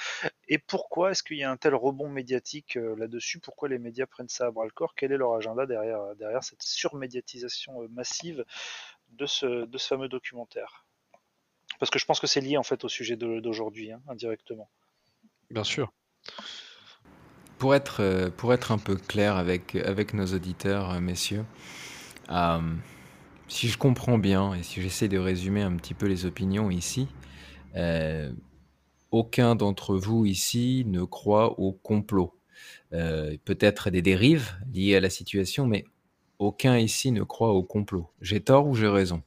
[0.49, 3.39] Et pourquoi est-ce qu'il y a un tel rebond médiatique euh, là-dessus?
[3.39, 4.95] Pourquoi les médias prennent ça à bras le corps?
[4.95, 8.47] Quel est leur agenda derrière, derrière cette surmédiatisation massive
[9.11, 10.87] de ce, de ce fameux documentaire?
[11.79, 14.71] Parce que je pense que c'est lié en fait au sujet d'aujourd'hui, hein, indirectement.
[15.51, 15.93] Bien sûr.
[17.59, 19.75] Pour être, euh, pour être un peu clair avec,
[20.15, 21.45] nos auditeurs, euh, messieurs,
[22.31, 22.59] euh,
[23.49, 27.09] si je comprends bien et si j'essaie de résumer un petit peu les opinions ici,
[29.11, 32.35] aucun d'entre vous ici ne croit au complot.
[32.91, 35.85] Peut-être des dérives liées à la situation, mais
[36.39, 38.11] aucun ici ne croit au complot.
[38.21, 39.23] J'ai tort ou j'ai raison?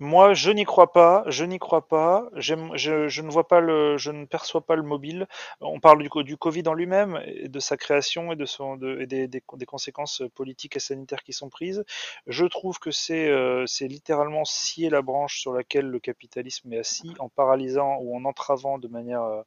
[0.00, 2.28] Moi, je n'y crois pas, je n'y crois pas.
[2.34, 5.28] Je, ne vois pas le, je ne perçois pas le mobile.
[5.60, 9.28] On parle du, du Covid en lui-même, de sa création et, de son, de, des,
[9.28, 11.84] des, conséquences politiques et sanitaires qui sont prises.
[12.26, 17.14] Je trouve que c'est euh, littéralement scier la branche sur laquelle le capitalisme est assis
[17.20, 19.42] en paralysant ou en entravant de manière euh,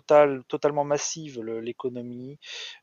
[0.00, 2.38] totalement massive l'économie,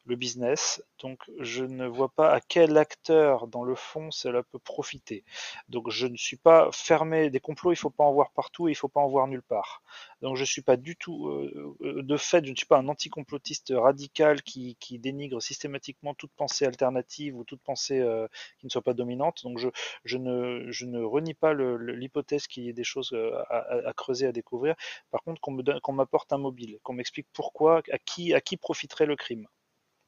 [0.05, 0.83] le business.
[0.99, 5.23] Donc je ne vois pas à quel acteur dans le fond cela peut profiter.
[5.69, 8.71] Donc je ne suis pas fermé des complots, il faut pas en voir partout et
[8.71, 9.81] il faut pas en voir nulle part.
[10.21, 12.89] Donc je suis pas du tout, euh, euh, de fait, je ne suis pas un
[12.89, 18.27] anticomplotiste radical qui, qui, dénigre systématiquement toute pensée alternative ou toute pensée euh,
[18.59, 19.43] qui ne soit pas dominante.
[19.43, 19.69] Donc je,
[20.03, 23.13] je, ne, je ne renie pas l'hypothèse qu'il y ait des choses
[23.49, 24.75] à, à, creuser, à découvrir.
[25.09, 29.15] Par contre, qu'on m'apporte un mobile, qu'on m'explique pourquoi, à qui, à qui profiterait le
[29.15, 29.47] crime.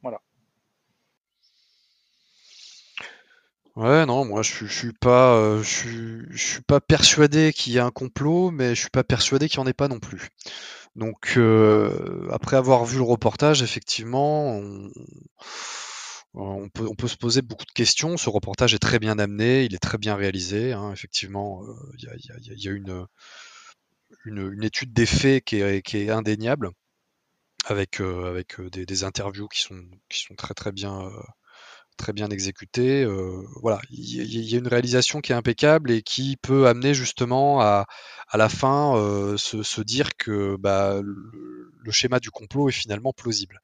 [0.02, 0.22] Voilà.
[3.76, 7.78] Ouais, non, moi je, je suis pas, euh, je, je, suis pas persuadé qu'il y
[7.78, 10.30] ait un complot, mais je suis pas persuadé qu'il n'y en ait pas non plus.
[10.96, 14.62] Donc euh, après avoir vu le reportage, effectivement,
[16.34, 18.18] on, peut, on peut se poser beaucoup de questions.
[18.18, 20.74] Ce reportage est très bien amené, il est très bien réalisé.
[20.74, 23.08] Hein, effectivement, euh, il y, a, y, a, a, une,
[24.26, 26.72] une, étude des faits qui est, qui est indéniable
[27.66, 31.10] avec, avec des, des, interviews qui sont, qui sont très très bien
[32.02, 33.04] très bien exécuté.
[33.04, 37.62] Euh, voilà, il y, a une réalisation qui est impeccable et qui peut amener justement
[37.62, 37.86] à,
[38.34, 43.62] la fin euh, se, dire que bah, le, schéma du complot est finalement plausible.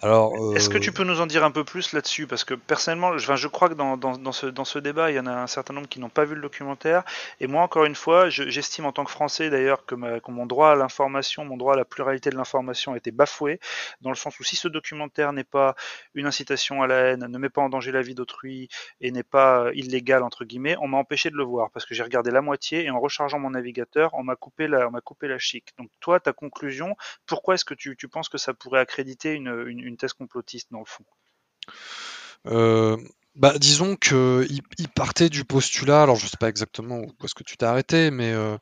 [0.00, 0.54] Alors, euh...
[0.54, 2.26] Est-ce que tu peux nous en dire un peu plus là-dessus?
[2.26, 5.16] Parce que personnellement, je, je crois que dans, dans, dans, ce, dans ce débat, il
[5.16, 7.04] y en a un certain nombre qui n'ont pas vu le documentaire.
[7.40, 10.70] Et moi, encore une fois, j'estime en tant que Français d'ailleurs que, que, mon droit
[10.70, 13.60] à l'information, mon droit à la pluralité de l'information a été bafoué,
[14.00, 15.74] dans le sens où si ce documentaire n'est pas
[16.14, 18.68] une incitation à la haine, ne met pas en danger la vie d'autrui
[19.00, 22.02] et n'est pas illégal, entre guillemets, on m'a empêché de le voir parce que j'ai
[22.02, 25.28] regardé la moitié et en rechargeant mon navigateur, on m'a coupé, la, on m'a coupé
[25.28, 25.72] la chic.
[25.78, 29.64] Donc toi, ta conclusion, pourquoi est-ce que tu, tu penses que ça pourrait accréditer une,
[29.68, 31.04] une une thèse complotiste dans le fond
[32.46, 32.96] euh,
[33.34, 37.44] bah, disons que il, partait du postulat, alors je sais pas exactement où est-ce que
[37.44, 38.58] tu t'es arrêté, mais euh,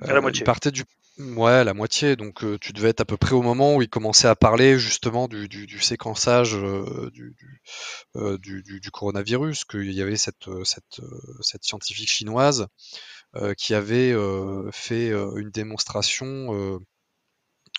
[0.00, 0.40] à la moitié.
[0.40, 0.84] il partait du
[1.18, 3.88] ouais la moitié, donc euh, tu devais être à peu près au moment où il
[3.88, 7.36] commençait à parler justement du, du, du séquençage euh, du,
[8.16, 11.00] euh, du, du, coronavirus, qu'il y avait cette, cette,
[11.40, 12.66] cette scientifique chinoise
[13.56, 14.12] qui avait
[14.72, 16.80] fait une démonstration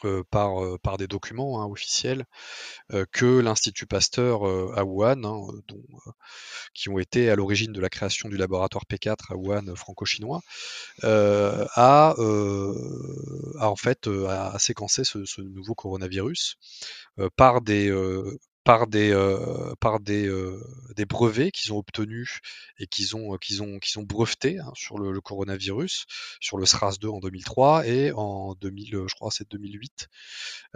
[0.06, 2.26] euh, par, euh, par des documents hein, officiels
[2.94, 4.44] euh, que l'Institut Pasteur
[4.78, 5.42] à Wuhan, hein,
[6.74, 10.42] qui ont été à l'origine de la création du laboratoire P4 à Wuhan franco-chinois,
[11.04, 12.16] a,
[13.60, 14.10] en fait
[14.58, 16.58] séquencé ce, nouveau coronavirus
[17.36, 17.92] par des
[18.64, 20.62] par des euh, par des, euh,
[20.96, 22.40] des brevets qu'ils ont obtenus
[22.78, 26.06] et qu'ils ont qu'ils ont qu'ils ont brevetés hein, sur le, coronavirus,
[26.40, 30.08] sur le SRAS-2 en 2003 et en 2000, je crois c'est 2008.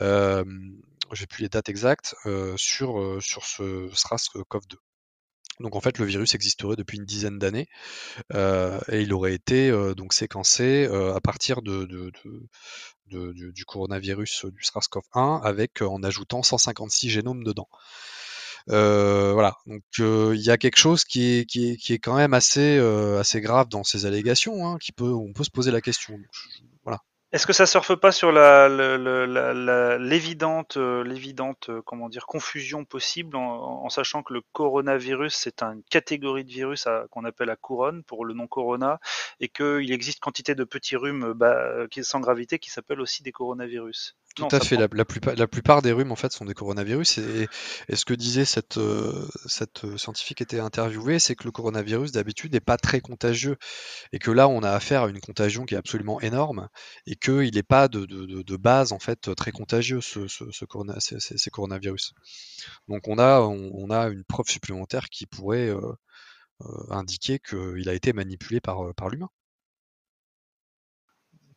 [0.02, 0.44] Euh,
[1.14, 4.76] J'ai plus les dates exactes euh, sur sur ce SRAS-CoV-2.
[5.60, 7.68] Donc en fait, le virus existerait depuis une dizaine d'années
[8.34, 12.12] euh, et il aurait été euh, donc séquencé euh, à partir du,
[13.66, 17.70] coronavirus du SARS-CoV-1 avec en ajoutant 156 génomes dedans.
[18.68, 22.78] voilà, donc il y a quelque chose qui est, quand même assez,
[23.36, 26.20] grave dans ces allégations, hein, on peut se poser la question.
[27.32, 28.32] Est-ce que ça surfe pas sur
[30.00, 31.04] l'évidente, euh,
[31.70, 36.88] euh, comment dire, confusion possible en, sachant que le coronavirus c'est une catégorie de virus
[37.12, 39.00] qu'on appelle la couronne pour le nom corona
[39.40, 44.16] et qu'il existe quantité de petits rhumes bah, sans gravité qui s'appellent aussi des coronavirus?
[44.36, 44.76] Tout à fait.
[44.76, 47.20] La, la, plupart, des rhumes, en fait, sont des coronavirus.
[47.20, 47.48] Et,
[47.94, 52.52] ce que disait cette, euh, cette scientifique qui était interviewée, c'est que le coronavirus, d'habitude,
[52.52, 53.56] n'est pas très contagieux.
[54.12, 56.68] Et que là, on a affaire à une contagion qui est absolument énorme.
[57.08, 62.14] Et qu'il n'est pas de, base, en fait, très contagieux, ce, ces, coronavirus.
[62.90, 65.80] Donc, on a, on, a une preuve supplémentaire qui pourrait euh,
[66.62, 69.30] euh, indiquer qu'il a été manipulé par, par l'humain.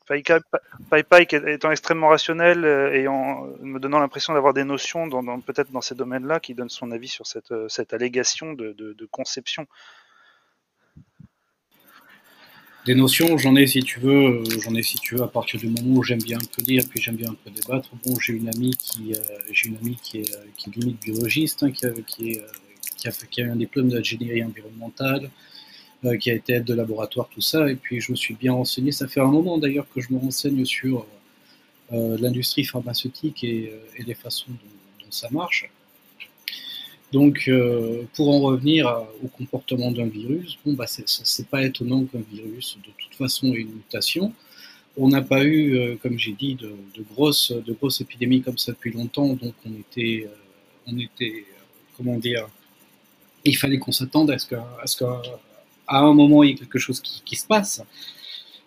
[0.09, 5.09] PyPy étant extrêmement rationnel euh, et en me donnant l'impression d'avoir des notions
[5.41, 9.67] peut-être dans ces domaines-là, qui donne son avis sur cette, euh, allégation de, conception.
[12.87, 15.61] Des notions, j'en ai si tu veux, euh, j'en ai si tu veux à partir
[15.61, 17.91] du moment où j'aime bien un peu lire, puis j'aime bien un peu débattre.
[18.05, 19.15] Bon, j'ai une amie qui,
[19.53, 21.91] j'ai une amie qui est, qui limite biologiste, hein, qui, a
[23.31, 25.31] qui a un diplôme d'ingénierie environnementale,
[26.21, 27.71] qui a été aide de laboratoire, tout ça.
[27.71, 28.93] Et puis je me suis bien renseigné.
[28.93, 31.07] Ça fait un moment d'ailleurs que je me renseigne sur
[31.93, 35.71] euh, l'industrie pharmaceutique et, euh, les façons dont, ça marche.
[37.11, 37.51] Donc,
[38.13, 42.91] pour en revenir au comportement d'un virus, bon, bah, c'est pas étonnant qu'un virus, de
[42.99, 44.35] toute façon, ait une mutation.
[44.99, 46.77] On n'a pas eu, comme j'ai dit, de,
[47.15, 50.29] grosses, de grosses épidémies comme ça depuis longtemps, donc on était,
[50.87, 51.47] on était
[51.99, 52.49] comment dire,
[53.45, 55.11] il fallait qu'on s'attende à ce qu'à
[55.89, 57.83] à un moment, il y a quelque chose qui, se passe.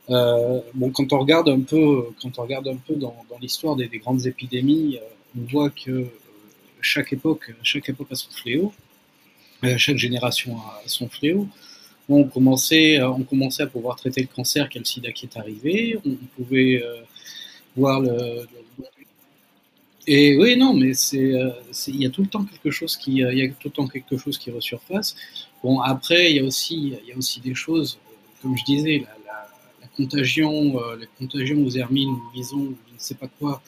[0.10, 3.88] Euh, bon, quand on regarde un peu, quand on regarde un peu dans, l'histoire des,
[4.00, 5.06] grandes épidémies, euh,
[5.40, 6.06] on voit que euh,
[6.82, 8.74] chaque époque, chaque époque a son fléau,
[9.78, 11.48] chaque génération a son fléau.
[12.10, 16.00] On commençait, on commençait à pouvoir traiter le cancer, quel sida qui est arrivé.
[16.04, 16.84] On pouvait
[17.78, 18.48] voir le,
[20.14, 21.32] et oui, non, mais c'est,
[21.88, 23.88] il y a tout le temps quelque chose qui, il y a tout le temps
[23.88, 25.16] quelque chose qui resurface.
[25.64, 27.98] Bon, après, il y a aussi, il y a aussi des choses,
[28.42, 33.30] comme je disais, la, contagion, euh, la aux hermines, aux visons, je ne sais pas
[33.40, 33.62] quoi,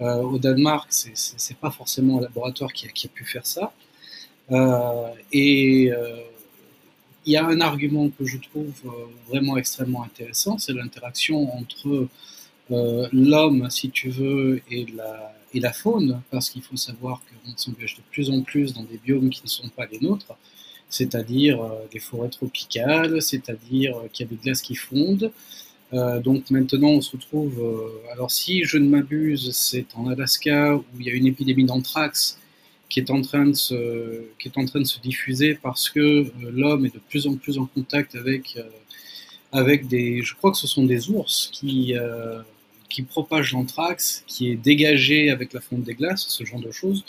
[0.00, 3.72] euh, au Danemark, c'est pas forcément un laboratoire qui a, pu faire ça.
[4.52, 6.16] Euh, et euh,
[7.26, 8.90] il y a un argument que je trouve euh,
[9.28, 12.08] vraiment extrêmement intéressant, c'est l'interaction entre
[13.12, 17.96] l'homme, si tu veux, et la, et la faune, parce qu'il faut savoir qu'on s'engage
[17.96, 20.36] de plus en plus dans des biomes qui ne sont pas les nôtres
[20.94, 25.32] c'est-à-dire euh, des forêts tropicales, c'est-à-dire euh, qu'il y a des glaces qui fondent.
[25.92, 27.56] Euh, donc maintenant, on se retrouve.
[28.12, 32.38] alors, si je ne m'abuse, c'est en Alaska où il y a une épidémie d'anthrax
[32.88, 36.26] qui est en train de se, qui est en train de se diffuser parce que
[36.40, 38.56] l'homme est de plus en plus en contact avec,
[39.52, 40.22] avec des.
[40.22, 41.94] Je crois que ce sont des ours qui,
[42.94, 47.04] qui propagent l'anthrax, qui est dégagé avec la fonte des glaces, ce genre de choses.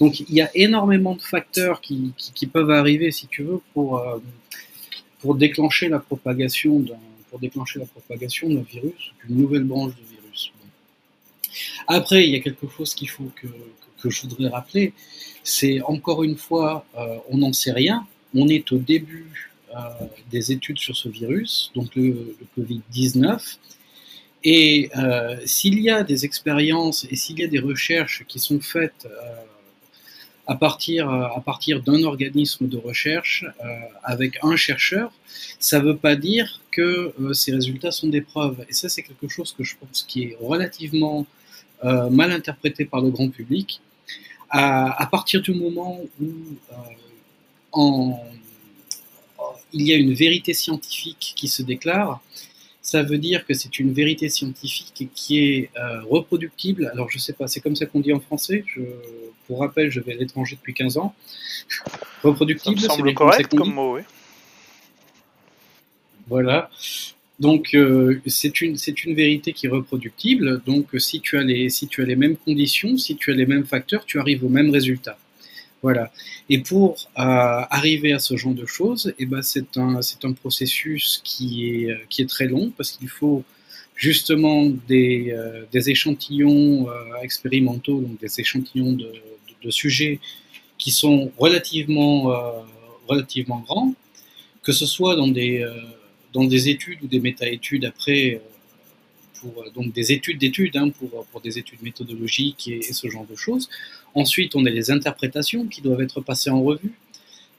[0.00, 4.18] Donc il y a énormément de facteurs qui, peuvent arriver, si tu veux, pour, euh,
[5.20, 10.04] pour déclencher la propagation d'un pour déclencher la propagation d'un virus, d'une nouvelle branche de
[10.14, 10.52] virus.
[11.86, 13.46] Après, il y a quelque chose qu'il faut que,
[14.02, 14.92] que, je voudrais rappeler,
[15.44, 20.50] c'est encore une fois, euh, on n'en sait rien, on est au début euh, des
[20.50, 23.58] études sur ce virus, donc le Covid-19,
[24.42, 24.90] et
[25.44, 29.06] s'il y a des expériences et s'il y a des recherches qui sont faites
[30.50, 33.68] à partir, euh, à partir d'un organisme de recherche euh,
[34.02, 35.12] avec un chercheur,
[35.60, 38.64] ça ne veut pas dire que euh, ces résultats sont des preuves.
[38.68, 41.26] Et ça, c'est quelque chose que je pense qui est relativement
[42.10, 43.80] mal interprété par le grand public.
[44.50, 46.28] À, partir du moment où
[49.72, 52.20] il y a une vérité scientifique qui se déclare,
[52.82, 56.90] ça veut dire que c'est une vérité scientifique qui est euh, reproductible.
[56.92, 58.64] Alors, je sais pas, c'est comme ça qu'on dit en français.
[58.66, 58.80] Je,
[59.46, 61.14] pour rappel, je vais à l'étranger depuis 15 ans.
[62.22, 64.02] reproductible, c'est correct comme, mot, oui.
[66.28, 66.70] Voilà.
[67.38, 70.62] Donc, euh, c'est une, une vérité qui est reproductible.
[70.64, 73.46] Donc, si tu, as les, si tu as les mêmes conditions, si tu as les
[73.46, 75.18] mêmes facteurs, tu arrives au même résultat.
[75.82, 76.12] Voilà.
[76.50, 77.22] Et pour euh,
[77.70, 82.20] arriver à ce genre de choses, eh ben c'est un, un processus qui est, qui
[82.22, 83.44] est très long parce qu'il faut
[83.96, 89.10] justement des, euh, des échantillons euh, expérimentaux, donc des échantillons de,
[89.62, 90.20] de, sujets
[90.76, 92.32] qui sont relativement,
[93.06, 93.94] relativement grands,
[94.62, 95.66] que ce soit dans des,
[96.32, 98.40] dans des études ou des méta-études après,
[99.40, 103.36] pour, donc des études d'études hein, pour, pour des études méthodologiques et, ce genre de
[103.36, 103.68] choses.
[104.14, 106.92] Ensuite, on a les interprétations qui doivent être passées en revue.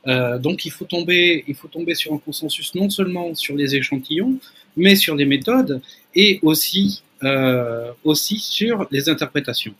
[0.07, 3.75] Euh, donc, il faut, tomber, il faut tomber sur un consensus non seulement sur les
[3.75, 4.37] échantillons,
[4.75, 5.81] mais sur les méthodes
[6.15, 9.75] et aussi, euh, aussi sur les interprétations.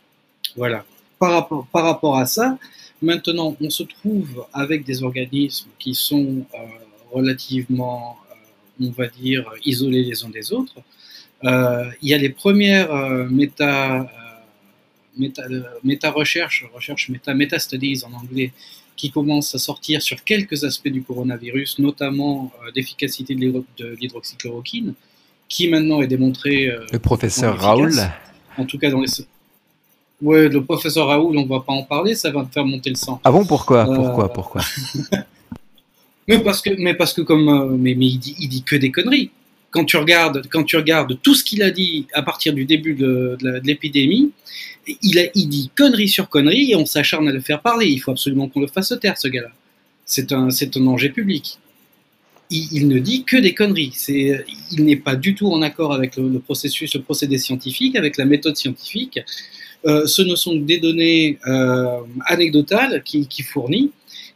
[0.55, 0.85] Voilà.
[1.19, 2.57] Par rapport, par rapport à ça,
[3.01, 6.57] maintenant, on se trouve avec des organismes qui sont euh,
[7.11, 8.17] relativement,
[8.79, 10.75] on va dire, isolés les uns des autres.
[11.43, 12.93] Il y a les premières
[13.29, 14.09] méta
[15.83, 18.53] méta, recherche, recherche méta, méta studies en anglais,
[18.95, 24.93] qui commence à sortir sur quelques aspects du coronavirus, notamment l'efficacité de l'hydroxychloroquine,
[25.49, 26.71] qui maintenant est démontré.
[26.91, 27.93] le professeur Raoul.
[28.57, 29.09] En tout cas, dans les.
[30.21, 32.91] Ouais, le professeur Raoul, on ne va pas en parler, ça va me faire monter
[32.91, 33.19] le sang.
[33.23, 33.85] Ah bon, pourquoi?
[33.85, 34.61] Pourquoi Pourquoi?
[36.27, 38.91] Mais parce que, mais parce que comme, mais, mais il dit, il dit que des
[38.91, 39.31] conneries
[39.71, 42.93] quand tu regardes, quand tu regardes tout ce qu'il a dit à partir du début
[42.93, 44.31] de, l'épidémie,
[45.01, 47.87] il, dit connerie sur connerie et on s'acharne à le faire parler.
[47.87, 49.51] Il faut absolument qu'on le fasse taire, ce gars-là.
[50.05, 51.57] C'est un, un danger public.
[52.49, 53.93] Il, ne dit que des conneries.
[54.09, 58.25] Il n'est pas du tout en accord avec le, processus, le procédé scientifique, avec la
[58.25, 59.21] méthode scientifique.
[59.85, 63.91] Euh, ce ne sont que des données euh, anecdotales qu'il qui fournit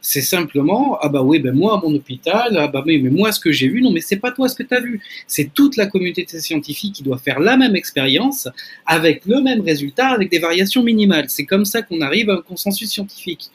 [0.08, 3.32] c'est simplement ah bah oui ben moi à mon hôpital ah bah mais, mais moi
[3.32, 5.02] ce que j'ai vu non mais c'est pas toi ce que tu as vu.
[5.26, 8.48] C'est toute la communauté scientifique qui doit faire la même expérience
[8.86, 11.28] avec le même résultat avec des variations minimales.
[11.28, 13.50] C'est comme ça qu'on arrive à un consensus scientifique.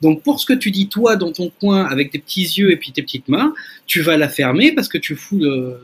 [0.00, 2.76] Donc pour ce que tu dis toi dans ton coin avec tes petits yeux et
[2.76, 3.54] puis tes petites mains
[3.86, 5.42] tu vas la fermer parce que tu fous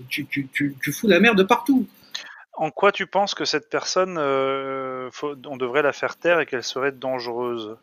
[0.09, 1.87] tu, tu, fous la merde partout.
[2.55, 5.09] En quoi tu penses que cette personne, euh,
[5.46, 7.77] on devrait la faire taire et qu'elle serait dangereuse?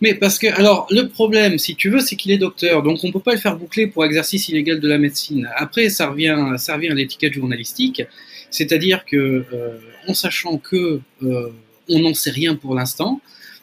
[0.00, 3.08] Mais parce que, alors, le problème, si tu veux, c'est qu'il est docteur, donc on
[3.08, 5.48] ne peut pas le faire boucler pour exercice illégal de la médecine.
[5.56, 8.02] Après, ça revient, ça revient à l'étiquette journalistique,
[8.50, 9.16] c'est-à-dire que,
[9.52, 11.48] euh, en sachant que euh,
[11.88, 13.20] on n'en sait rien pour l'instant,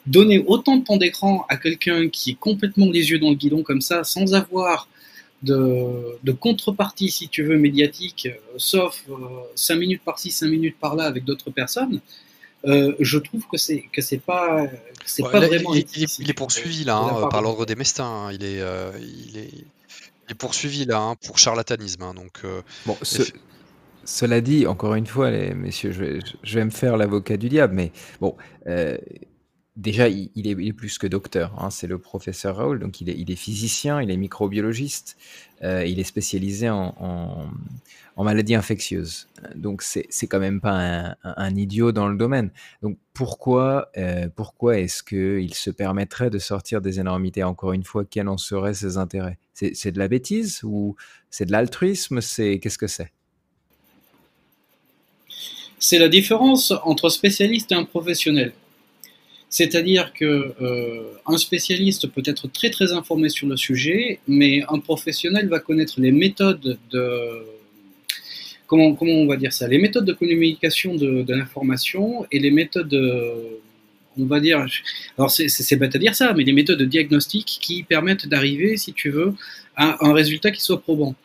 [0.08, 3.62] donner autant de temps d'écran à quelqu'un qui est complètement les yeux dans le guidon
[3.62, 4.88] comme ça, sans avoir
[5.44, 9.04] de, contrepartie, si tu veux, médiatique, euh, sauf
[9.56, 12.02] 5 minutes par-ci, 5 minutes par-là avec d'autres personnes,
[12.66, 14.68] euh, je trouve que c'est que c'est pas
[15.06, 15.74] c'est pas vraiment.
[15.74, 15.86] Il,
[16.20, 18.06] il, est poursuivi là hein, par l'ordre des Mestins.
[18.06, 18.32] Hein.
[18.32, 22.14] Il, est, euh, il, est, il est poursuivi là hein, pour charlatanisme.
[22.14, 22.98] donc euh, bon,
[24.06, 27.50] cela dit, encore une fois, les messieurs, je vais, je vais me faire l'avocat du
[27.50, 28.36] diable, mais bon.
[29.76, 31.52] Déjà, il, est, il, est, plus que docteur.
[31.72, 35.18] C'est le professeur Raoul, donc il est, il est physicien, il est microbiologiste,
[35.64, 37.50] il est spécialisé en, en,
[38.16, 39.28] en maladies infectieuses.
[39.56, 42.52] Donc c'est quand même pas un, idiot dans le domaine.
[42.82, 47.44] Donc pourquoi euh, pourquoi est-ce qu'il se permettrait de sortir des énormités?
[47.44, 49.38] Encore une fois, quels en seraient ses intérêts?
[49.54, 50.96] C'est de la bêtise ou
[51.30, 52.20] c'est de l'altruisme?
[52.22, 53.12] Qu'est-ce que c'est?
[55.80, 58.54] C'est la différence entre spécialiste et un professionnel.
[59.50, 64.80] C'est-à-dire que euh, un spécialiste peut être très très informé sur le sujet, mais un
[64.80, 67.46] professionnel va connaître les méthodes de
[68.68, 72.94] comment, on va dire ça, les méthodes de communication de, l'information et les méthodes,
[74.18, 74.66] on va dire,
[75.18, 78.94] alors c'est bête à dire ça, mais les méthodes de diagnostic qui permettent d'arriver, si
[78.94, 79.34] tu veux,
[79.76, 81.16] à un résultat qui soit probant.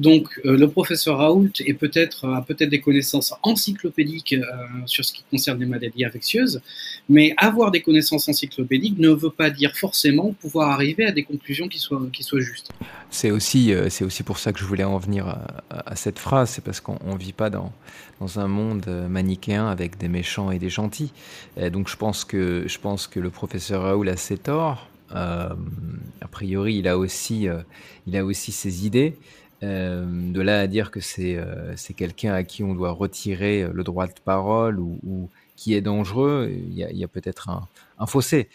[0.00, 4.46] Donc, euh, le professeur Raoult peut-être a peut-être des connaissances encyclopédiques euh,
[4.86, 6.62] sur ce qui concerne les maladies infectieuses,
[7.10, 11.68] mais avoir des connaissances encyclopédiques ne veut pas dire forcément pouvoir arriver à des conclusions
[11.68, 12.70] qui soient justes.
[13.10, 13.90] C'est aussi euh,
[14.24, 15.36] pour ça que je voulais en venir
[15.68, 17.70] à, cette phrase, c'est parce qu'on ne vit pas dans
[18.36, 21.12] un monde manichéen avec des méchants et des gentils.
[21.72, 24.88] Donc, je pense que le professeur Raoult a ses torts.
[25.10, 25.56] a
[26.30, 27.48] priori, il a aussi
[28.06, 29.16] ses idées.
[29.62, 33.68] Euh, de là à dire que c'est euh, c'est quelqu'un à qui on doit retirer
[33.70, 38.48] le droit de parole ou, qui est dangereux, il y a, peut-être un, fossé.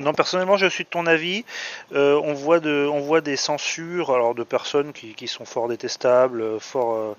[0.00, 1.44] Non, personnellement, je suis de ton avis.
[1.92, 5.68] Euh, on, voit de, on voit des censures alors de personnes qui, qui sont fort
[5.68, 7.14] détestables, fort euh,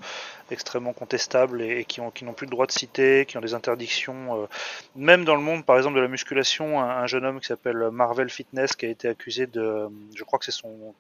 [0.52, 3.54] extrêmement contestables et, qui, ont, qui n'ont plus le droit de citer, qui ont des
[3.54, 4.44] interdictions.
[4.44, 4.48] Euh,
[4.96, 8.30] même dans le monde, par exemple, de la musculation, un, jeune homme qui s'appelle Marvel
[8.30, 10.94] Fitness, qui a été accusé de, je crois que c'est son,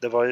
[0.00, 0.26] d'avoir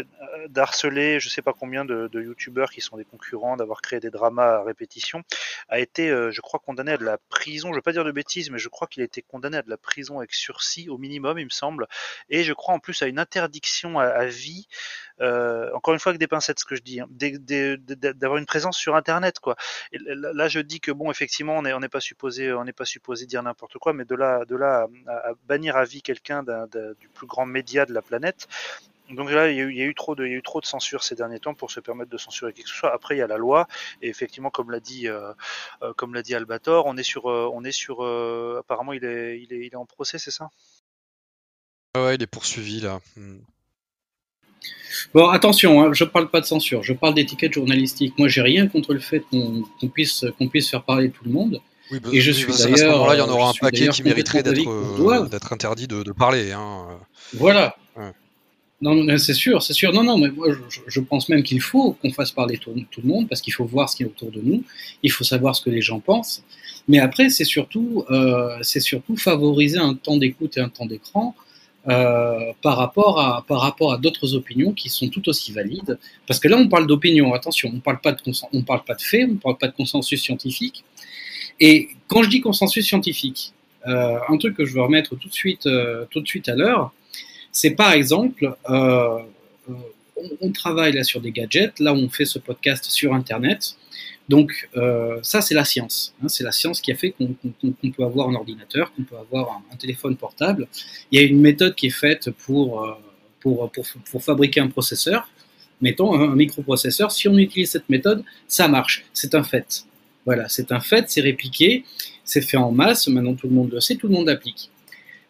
[0.49, 4.11] d'harceler, je sais pas combien de, de youtubeurs qui sont des concurrents, d'avoir créé des
[4.11, 5.23] dramas à répétition,
[5.69, 7.71] a été, je crois, condamné à de la prison.
[7.71, 9.71] Je veux pas dire de bêtises, mais je crois qu'il a été condamné à de
[9.71, 11.87] la prison avec sursis au minimum, il me semble.
[12.29, 14.67] Et je crois en plus à une interdiction à, vie,
[15.21, 18.79] euh, encore une fois avec des pincettes ce que je dis, hein, d'avoir une présence
[18.79, 19.41] sur Internet.
[19.41, 19.57] quoi.
[19.93, 23.27] là, je dis que bon, effectivement, on n'est on pas supposé, on n'est pas supposé
[23.27, 27.27] dire n'importe quoi, mais de là, de là à, bannir à vie quelqu'un du plus
[27.27, 28.47] grand média de la planète,
[29.11, 31.03] donc là, il y, a eu, trop de, il y a eu trop de censure
[31.03, 32.95] ces derniers temps pour se permettre de censurer qui que ce soit.
[32.95, 33.67] Après, il y a la loi,
[34.01, 35.33] et effectivement, comme l'a dit, euh,
[35.83, 38.03] euh, comme l'a dit Albator, on est sur, on est sur,
[38.57, 40.49] apparemment, il est, il est, il est en procès, c'est ça?
[41.97, 43.01] Ouais, il est poursuivi là.
[45.13, 48.15] Bon, attention, hein, je parle pas de censure, je parle d'étiquette journalistique.
[48.19, 51.61] Moi, j'ai rien contre le fait qu'on puisse, qu'on puisse faire parler tout le monde.
[51.91, 52.73] Oui, bah, et je suis d'ailleurs.
[52.73, 55.87] À ce moment-là, il y en aura un paquet qui mériterait d'être, euh, d'être interdit
[55.87, 56.53] de, parler.
[56.53, 56.87] Hein.
[57.35, 57.77] Voilà.
[58.81, 59.93] Non, c'est sûr, c'est sûr.
[59.93, 60.49] Non, non, mais moi,
[60.89, 63.65] je, pense même qu'il faut qu'on fasse parler tout, tout, le monde parce qu'il faut
[63.65, 64.63] voir ce qui est autour de nous.
[65.03, 66.43] Il faut savoir ce que les gens pensent.
[66.87, 71.35] Mais après, c'est surtout, euh, c'est surtout favoriser un temps d'écoute et un temps d'écran
[71.87, 75.99] euh, par rapport à, par rapport à d'autres opinions qui sont tout aussi valides.
[76.27, 77.35] Parce que là, on parle d'opinion.
[77.35, 78.19] Attention, on parle pas de
[78.53, 80.85] on parle pas de faits, on parle pas de consensus scientifique.
[81.61, 83.53] Et quand je dis consensus scientifique,
[83.87, 86.55] euh, un truc que je veux remettre tout de suite, euh, tout de suite à
[86.55, 86.93] l'heure,
[87.53, 89.21] c'est par exemple, on,
[90.41, 93.77] on, travaille là sur des gadgets, là où on fait ce podcast sur Internet.
[94.29, 96.15] Donc euh, ça, c'est la science.
[96.23, 97.35] Hein, c'est la science qui a fait qu'on
[97.91, 100.67] peut avoir un ordinateur, qu'on peut avoir un, téléphone portable.
[101.11, 102.93] Il y a une méthode qui est faite pour, euh,
[103.41, 103.71] pour,
[104.11, 105.29] pour, fabriquer un processeur.
[105.81, 107.13] Mettons un, microprocesseur.
[107.13, 109.05] Si on utilise cette méthode, ça marche.
[109.13, 109.85] C'est un fait.
[110.25, 111.85] Voilà, c'est un fait, c'est répliqué,
[112.25, 113.09] c'est fait en masse.
[113.09, 114.71] Maintenant, tout le monde le sait, tout le monde applique.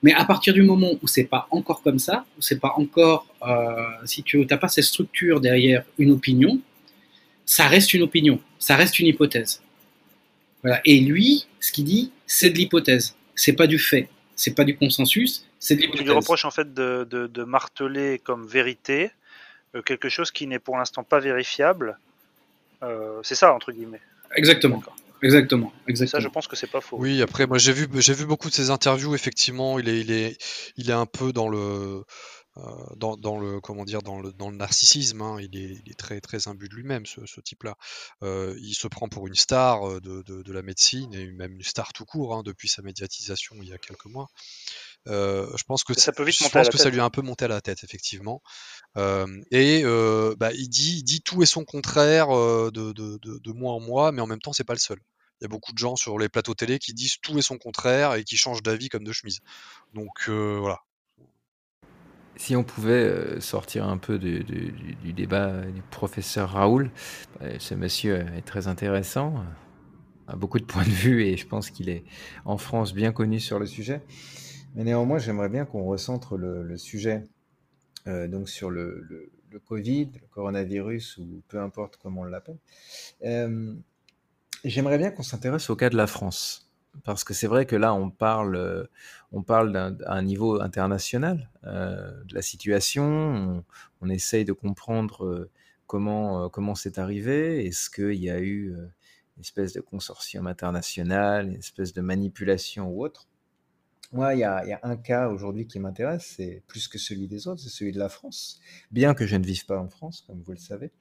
[0.05, 3.27] Mais à partir du moment où c'est pas encore comme ça, où c'est pas encore,
[3.49, 3.75] euh,
[4.05, 6.61] si tu n'as pas cette structure derrière une opinion,
[7.47, 9.63] ça reste une opinion, ça reste une hypothèse.
[10.63, 10.81] Voilà.
[10.85, 13.17] Et lui, ce qu'il dit, c'est de l'hypothèse.
[13.35, 16.03] C'est pas du fait, c'est pas du consensus, c'est de l'hypothèse.
[16.03, 19.11] Il lui reproche en fait de, de, marteler comme vérité
[19.75, 21.99] euh, quelque chose qui n'est pour l'instant pas vérifiable.
[22.83, 24.01] Euh, c'est ça entre guillemets.
[24.37, 24.83] Exactement.
[25.23, 26.21] Exactement, exactement.
[26.21, 26.99] Ça, je pense que c'est pas faux.
[26.99, 29.15] Oui, après, moi, j'ai vu, j'ai vu beaucoup de ses interviews.
[29.15, 30.37] Effectivement, il est, il est,
[30.77, 32.03] il est un peu dans le,
[32.57, 35.21] euh, dans, le comment dire dans le, dans le narcissisme.
[35.23, 37.77] Hein, il, est, il, est, très très imbu de lui-même ce, ce type-là.
[38.23, 41.55] Euh, il se prend pour une star euh, de, de, de, la médecine et même
[41.55, 44.29] une star tout court hein, depuis sa médiatisation il y a quelques mois.
[45.09, 47.23] Euh, je pense que ça peut vite je pense que ça lui a un peu
[47.23, 48.41] monté à la tête effectivement.
[48.97, 49.83] Euh, et
[50.39, 54.13] bah, il dit, il dit tout et son contraire de, de, de, mois en mois,
[54.13, 55.01] mais en même temps c'est pas le seul.
[55.41, 57.59] Il y a beaucoup de gens sur les plateaux télé qui disent tout et son
[57.59, 59.41] contraire et qui changent d'avis comme de chemise.
[59.93, 60.81] Donc voilà,
[62.37, 64.45] si on pouvait euh, sortir un peu du,
[65.13, 66.91] débat du professeur Raoul,
[67.41, 69.35] bah, ce monsieur est très intéressant,
[70.27, 72.05] a beaucoup de points de vue et je pense qu'il est
[72.45, 74.03] en France bien connu sur le sujet.
[74.75, 77.25] Mais néanmoins, j'aimerais bien qu'on recentre le, sujet
[78.07, 79.31] euh, donc sur le,
[79.69, 82.59] Covid, le coronavirus ou peu importe comment on l'appelle.
[83.25, 83.73] Euh,
[84.65, 86.64] j'aimerais bien qu'on s'intéresse au cas de la France
[87.03, 88.85] parce que c'est vrai que là, on parle, euh,
[89.33, 93.65] on parle d'un niveau international euh, de la situation.
[94.01, 95.51] On, essaye de comprendre euh,
[95.87, 97.67] comment comment c'est arrivé.
[97.67, 98.75] Est-ce qu'il y a eu
[99.37, 103.27] une espèce de consortium international, une espèce de manipulation ou autre?
[104.13, 107.49] Moi, il y y a un cas aujourd'hui qui m'intéresse, c'est plus que celui des
[107.49, 108.61] autres, c'est celui de la France.
[108.93, 110.93] Bien que je ne vive pas en France, comme vous le savez.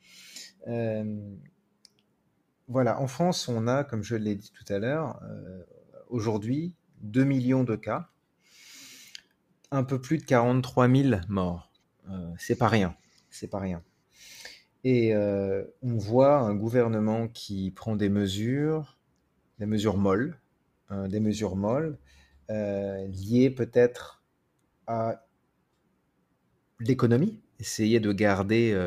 [2.67, 5.19] voilà, en France, on a, comme je l'ai dit tout à l'heure,
[6.13, 8.09] aujourd'hui 2 millions de cas,
[9.71, 11.71] un peu plus de 43 000 morts.
[12.09, 12.95] Euh, c'est pas rien,
[13.29, 13.83] c'est pas rien.
[14.83, 18.99] Et euh, on voit un gouvernement qui prend des mesures,
[19.59, 20.39] des mesures molles,
[20.89, 21.97] hein, des mesures molles,
[22.51, 24.23] euh, liées peut-être
[24.85, 25.25] à
[26.79, 28.77] l'économie, essayer de garder,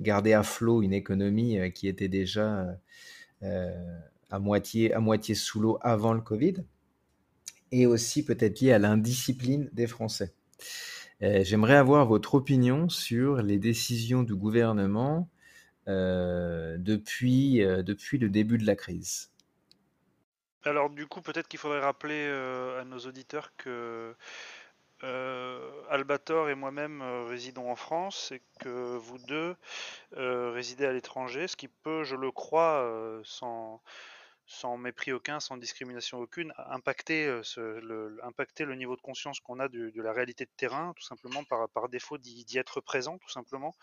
[0.00, 2.78] garder à flot une économie qui était déjà
[4.30, 6.64] à moitié, à moitié sous l'eau avant le Covid,
[7.72, 10.34] et aussi peut-être lié à l'indiscipline des Français.
[11.22, 15.30] Euh, j'aimerais avoir votre opinion sur les décisions du gouvernement
[15.88, 19.30] euh, depuis, euh, depuis le début de la crise.
[20.64, 24.14] Alors du coup, peut-être qu'il faudrait rappeler à nos auditeurs que
[25.88, 29.54] Albator et moi-même résidons en France et que vous deux
[30.10, 32.84] résidez à l'étranger, ce qui peut, je le crois,
[33.22, 33.80] sans
[34.46, 37.42] sans mépris aucun, sans discrimination aucune, impacter, euh,
[37.80, 41.44] le, impacter le niveau de conscience qu'on a de, la réalité de terrain, tout simplement
[41.44, 43.74] par, par défaut d'y être présent, tout simplement.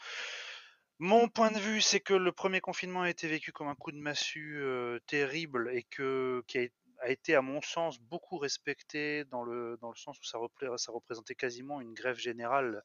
[1.00, 3.92] Mon point de vue, c'est que le premier confinement a été vécu comme un coup
[3.92, 6.60] de massue euh, terrible et que, qui
[7.00, 11.36] a, été, à mon sens, beaucoup respecté dans le, dans le sens où ça, représentait
[11.36, 12.84] quasiment une grève générale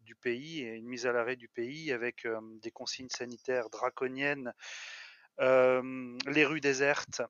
[0.00, 4.52] du pays et une mise à l'arrêt du pays avec euh, des consignes sanitaires draconiennes
[5.38, 7.22] les rues désertes.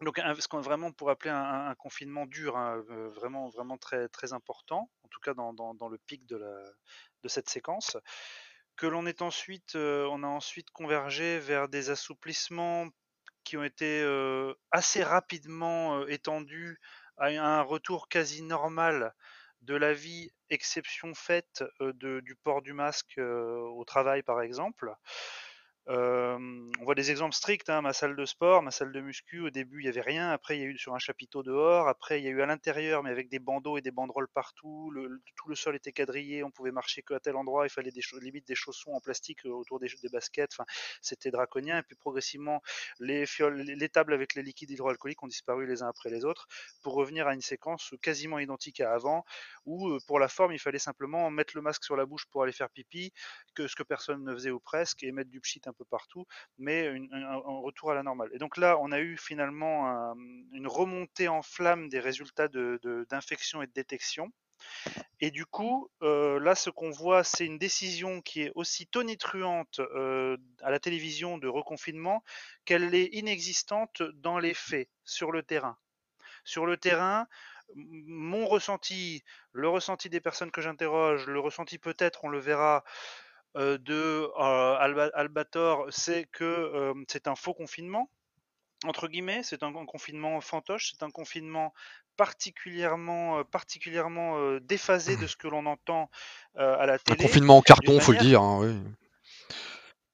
[0.00, 2.82] Donc, ce qu'on vraiment pour appeler un, confinement dur, hein,
[3.14, 6.54] vraiment, vraiment très, très important, en tout cas dans, dans, le pic de, la,
[7.22, 7.96] de cette séquence.
[8.76, 12.88] Que l'on est ensuite, on a ensuite convergé vers des assouplissements
[13.44, 14.04] qui ont été
[14.72, 16.80] assez rapidement étendus
[17.16, 19.14] à un retour quasi normal
[19.62, 24.94] de la vie, exception faite de, du port du masque au travail par exemple.
[25.86, 29.50] On voit des exemples stricts, hein, ma salle de sport, ma salle de muscu, au
[29.50, 32.20] début il n'y avait rien, après il y a eu sur un chapiteau dehors, après
[32.20, 34.92] il y a eu à l'intérieur mais avec des bandeaux et des banderoles partout,
[35.36, 38.46] tout le sol était quadrillé, on pouvait marcher qu'à tel endroit, il fallait des limite
[38.46, 40.64] des chaussons en plastique euh, autour des, des baskets, enfin,
[41.02, 41.78] c'était draconien.
[41.78, 42.62] Et puis progressivement
[43.00, 46.48] les, fioles, les tables avec les liquides hydroalcooliques ont disparu les uns après les autres
[46.82, 49.24] pour revenir à une séquence quasiment identique à avant
[49.66, 52.42] où euh, pour la forme il fallait simplement mettre le masque sur la bouche pour
[52.42, 53.12] aller faire pipi,
[53.54, 56.26] que ce que personne ne faisait ou presque et mettre du pchit un peu partout,
[56.58, 58.30] mais un, retour à la normale.
[58.32, 60.14] Et donc là, on a eu finalement
[60.52, 64.32] une remontée en flamme des résultats d'infection et de détection.
[65.20, 69.80] Et du coup, euh, là, ce qu'on voit, c'est une décision qui est aussi tonitruante
[69.80, 72.22] euh, à la télévision de reconfinement
[72.64, 75.78] qu'elle est inexistante dans les faits, sur le terrain.
[76.44, 77.26] Sur le terrain,
[77.74, 82.84] mon ressenti, le ressenti des personnes que j'interroge, le ressenti peut-être, on le verra,
[83.56, 88.10] euh, de euh, Albator, c'est que euh, c'est un faux confinement,
[88.84, 91.72] entre guillemets, c'est un confinement fantoche, c'est un confinement
[92.16, 96.10] particulièrement, particulièrement déphasé de ce que l'on entend
[96.56, 97.24] à la télé.
[97.24, 98.42] Un confinement en carton, faut le dire.
[98.42, 98.76] Hein, oui.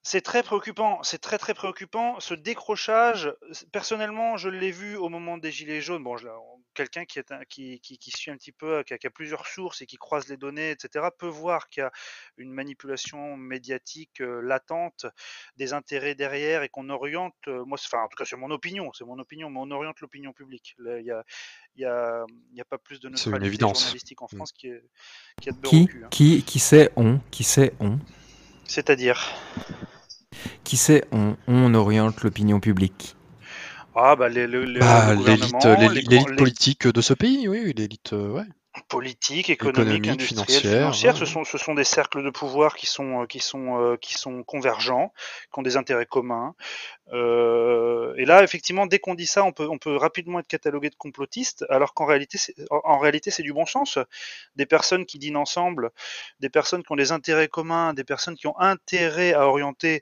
[0.03, 2.19] C'est très préoccupant, c'est très très préoccupant.
[2.19, 3.31] Ce décrochage,
[3.71, 6.03] personnellement, je l'ai vu au moment des Gilets jaunes.
[6.03, 6.17] Bon,
[6.73, 10.27] quelqu'un qui, qui, qui, suit un petit peu, qui a, plusieurs sources et qui croise
[10.27, 11.91] les données, etc., peut voir qu'il y a
[12.37, 15.05] une manipulation médiatique euh, latente,
[15.57, 18.91] des intérêts derrière et qu'on oriente, euh, moi, enfin, en tout cas, c'est mon opinion,
[18.93, 20.75] c'est mon opinion, mais on oriente l'opinion publique.
[20.79, 21.23] Il y a,
[21.75, 24.35] il y a, y a, pas plus de neutralité journalistique en mm.
[24.35, 24.83] France qui, est,
[25.41, 26.07] qui a de qui, hein.
[26.09, 27.99] qui, qui sait on Qui sait on?
[28.65, 29.29] C'est-à-dire?
[30.63, 33.15] Qui sait, on, oriente l'opinion publique
[33.95, 38.45] Ah, bah, bah l'élite politique de ce pays, oui, l'élite, euh, ouais
[38.87, 40.93] politique, économique, financière.
[40.93, 44.13] Ce, sont, ce sont des cercles de pouvoir qui sont, euh, qui sont, euh, qui
[44.13, 45.11] sont convergents,
[45.51, 46.55] qui ont des intérêts communs.
[47.11, 50.89] Euh, et là, effectivement, dès qu'on dit ça, on peut, on peut rapidement être catalogué
[50.89, 52.37] de complotiste, alors qu'en réalité,
[52.69, 53.99] en réalité, c'est du bon sens.
[54.55, 55.91] Des personnes qui dînent ensemble,
[56.39, 60.01] des personnes qui ont des intérêts communs, des personnes qui ont intérêt à orienter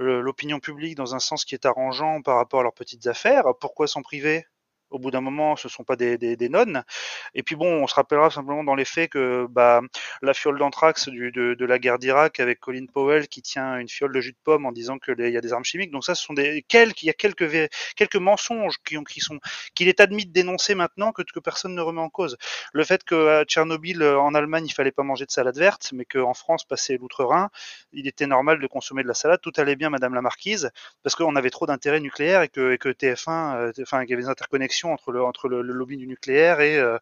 [0.00, 3.44] l'opinion publique dans un sens qui est arrangeant par rapport à leurs petites affaires.
[3.60, 4.46] Pourquoi s'en priver?
[4.90, 6.84] Au bout d'un moment, ce ne sont pas des, nonnes.
[7.34, 9.80] Et puis bon, on se rappellera simplement dans les faits que bah,
[10.22, 14.20] la fiole d'anthrax de, la guerre d'Irak avec Colin Powell qui tient une fiole de
[14.20, 15.90] jus de pomme en disant qu'il y a des armes chimiques.
[15.90, 19.38] Donc ça, ce sont des quelques, il y a quelques, mensonges qui, ont, qui sont
[19.74, 22.36] qu'il est admis de dénoncer maintenant que, que personne ne remet en cause.
[22.72, 26.34] Le fait qu'à Tchernobyl, en Allemagne, il fallait pas manger de salade verte, mais qu'en
[26.34, 27.50] France, passé l'outre-Rhin,
[27.92, 29.40] il était normal de consommer de la salade.
[29.40, 30.70] Tout allait bien, Madame la Marquise,
[31.02, 34.14] parce qu'on avait trop d'intérêt nucléaire et que, et que TF1, euh, enfin, qu'il y
[34.14, 36.98] avait des interconnexions entre le, lobby du nucléaire et, euh,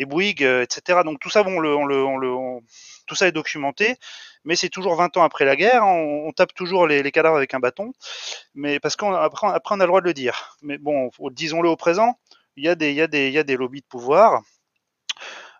[0.00, 1.00] Bouygues, euh, etc.
[1.04, 2.60] Donc tout ça, bon,
[3.06, 3.96] tout ça est documenté,
[4.44, 7.54] mais c'est toujours 20 ans après la guerre, hein, on, tape toujours les, cadavres avec
[7.54, 7.92] un bâton,
[8.54, 10.56] mais parce qu'après après on a le droit de le dire.
[10.62, 12.18] Mais bon, disons-le au présent,
[12.56, 14.42] il y, a des, lobbies de pouvoir.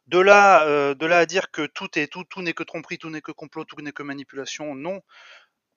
[0.08, 3.32] De là, euh, à dire que tout est tout n'est que tromperie, tout n'est que
[3.32, 5.00] complot, tout n'est que manipulation, non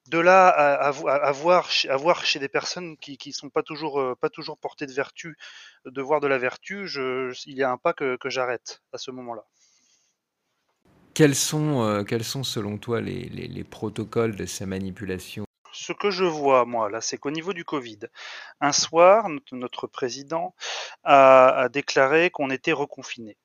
[0.07, 4.29] de là à, à, voir, chez des personnes qui ne sont pas toujours, euh, pas
[4.29, 5.37] toujours portées de vertu,
[5.85, 9.11] de voir de la vertu, je, il y a un pas que, j'arrête à ce
[9.11, 9.45] moment-là.
[11.13, 15.45] Quels sont, euh, quels sont selon toi les, protocoles de ces manipulations?
[15.71, 17.99] Ce que je vois, moi, là, c'est qu'au niveau du Covid,
[18.61, 20.53] un soir, notre, président
[21.03, 23.37] a, déclaré qu'on était reconfiné.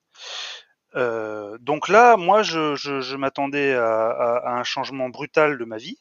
[0.97, 5.99] Euh, donc là, moi, je, m'attendais à, un changement brutal de ma vie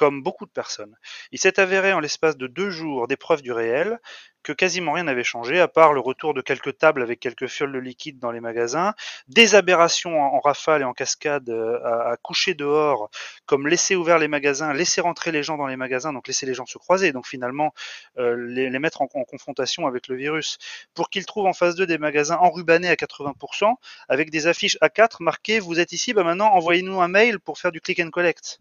[0.00, 0.96] comme beaucoup de personnes.
[1.30, 3.98] Il s'est avéré en l'espace de deux jours d'épreuve du réel
[4.42, 7.70] que quasiment rien n'avait changé, à part le retour de quelques tables avec quelques fioles
[7.70, 8.94] de liquide dans les magasins,
[9.28, 13.10] des aberrations en, rafale et en cascade euh, à, coucher dehors,
[13.44, 16.54] comme laisser ouvert les magasins, laisser rentrer les gens dans les magasins, donc laisser les
[16.54, 17.74] gens se croiser, donc finalement
[18.16, 20.56] euh, les, mettre en, confrontation avec le virus,
[20.94, 23.74] pour qu'ils trouvent en face d'eux des magasins enrubannés à 80%,
[24.08, 27.70] avec des affiches A4 marquées «Vous êtes ici, bah maintenant envoyez-nous un mail pour faire
[27.70, 28.60] du click and collect».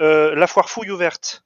[0.00, 1.44] Euh, la foire fouille ouverte.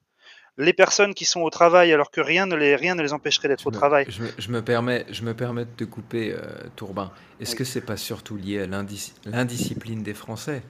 [0.59, 3.49] Les personnes qui sont au travail alors que rien ne les, rien ne les empêcherait
[3.49, 4.07] d'être au travail.
[4.09, 6.41] Je me, permets, je me permets de te couper, euh,
[6.77, 7.13] Tourbin.
[7.41, 10.63] Est-ce que c'est pas surtout lié à l'indiscipline des Français?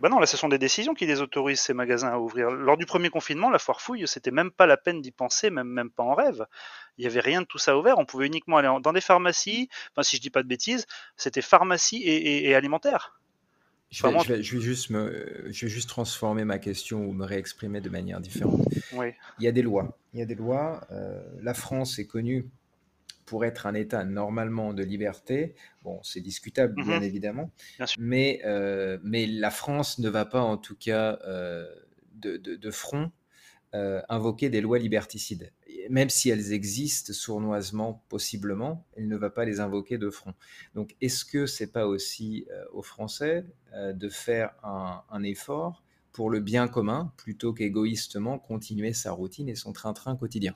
[0.00, 2.50] Bah non, là, ce sont des décisions qui les autorisent ces magasins à ouvrir.
[2.50, 5.68] Lors du premier confinement, la foire fouille, c'était même pas la peine d'y penser, même,
[5.68, 6.46] même pas en rêve.
[6.96, 7.98] Il y avait rien de tout ça ouvert.
[7.98, 9.68] On pouvait uniquement aller dans des pharmacies.
[9.92, 13.19] Enfin, si je dis pas de bêtises, c'était pharmacie et, et alimentaire.
[13.90, 18.20] Je vais, juste me, je vais juste transformer ma question ou me réexprimer de manière
[18.20, 18.62] différente.
[18.92, 19.08] Oui.
[19.40, 19.98] Il y a des lois.
[20.14, 20.86] Il y a des lois.
[20.92, 22.48] Euh, la France est connue
[23.26, 25.54] pour être un État normalement de liberté.
[25.82, 27.04] Bon, c'est discutable, bien mm-hmm.
[27.04, 27.50] évidemment.
[27.98, 31.68] Mais, euh, mais la France ne va pas, en tout cas, euh,
[32.14, 33.10] de, de, front
[33.74, 35.52] euh, invoquer des lois liberticides.
[35.88, 40.34] Même si elles existent sournoisement, possiblement, il ne va pas les invoquer de front.
[40.74, 43.44] Donc, est-ce que c'est pas aussi euh, aux Français
[43.74, 49.48] euh, de faire un, un, effort pour le bien commun plutôt qu'égoïstement continuer sa routine
[49.48, 50.54] et son train-train quotidien?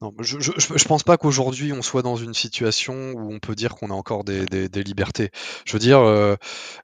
[0.00, 3.74] Non, je, je pense pas qu'aujourd'hui on soit dans une situation où on peut dire
[3.74, 4.46] qu'on a encore des,
[4.82, 5.30] libertés.
[5.64, 6.36] Je veux dire, euh,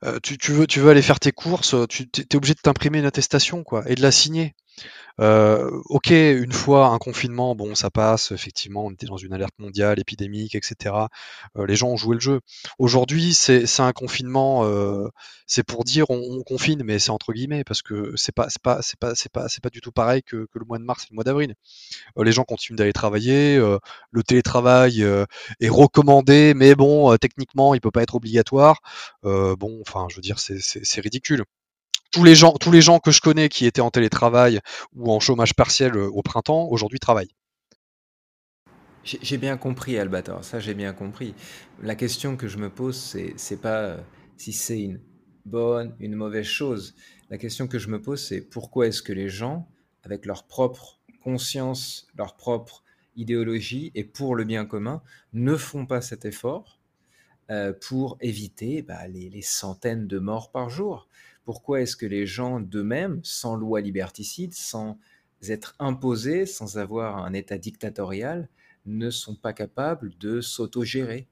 [0.04, 2.98] euh tu, tu, veux, tu veux aller faire tes courses, tu es obligé de t'imprimer
[2.98, 4.54] une attestation quoi, et de la signer.
[5.20, 9.54] Euh, ok, une fois un confinement, bon, ça passe, effectivement, on était dans une alerte
[9.58, 10.94] mondiale, épidémique, etc.
[11.56, 12.40] Euh, les gens ont joué le jeu.
[12.78, 15.08] Aujourd'hui, c'est un confinement, euh,
[15.46, 18.80] c'est pour dire on, on, confine, mais c'est entre guillemets, parce que c'est pas, pas,
[19.00, 21.24] pas, pas, pas du tout pareil que, que, le mois de mars et le mois
[21.24, 21.54] d'avril.
[22.18, 23.78] Euh, les gens continuent d'aller travailler, euh,
[24.10, 25.26] le télétravail euh,
[25.60, 28.80] est recommandé, mais bon, techniquement, il peut pas être obligatoire.
[29.22, 31.44] bon, enfin, je veux dire, c'est ridicule
[32.14, 32.22] tous
[32.70, 34.60] les gens, que je connais qui étaient en télétravail
[34.94, 37.34] ou en chômage partiel euh, au printemps, aujourd'hui travaillent.
[39.04, 41.34] J'ai bien compris, Albator, ça j'ai bien compris.
[41.82, 43.98] La question que je me pose, c'est c'est pas euh,
[44.38, 45.00] si c'est une
[45.44, 46.94] bonne, une mauvaise chose.
[47.28, 49.68] La question que je me pose, c'est pourquoi est-ce que les gens,
[50.04, 52.82] avec leur propre conscience, leur propre
[53.16, 55.02] idéologie et pour le bien commun,
[55.32, 56.80] ne font pas cet effort
[57.50, 61.08] euh, pour éviter bah, les, centaines de morts par jour?
[61.44, 64.98] Pourquoi est-ce que les gens d'eux-mêmes, sans loi liberticide, sans
[65.42, 68.48] être imposés, sans avoir un État dictatorial,
[68.86, 71.28] ne sont pas capables de s'autogérer?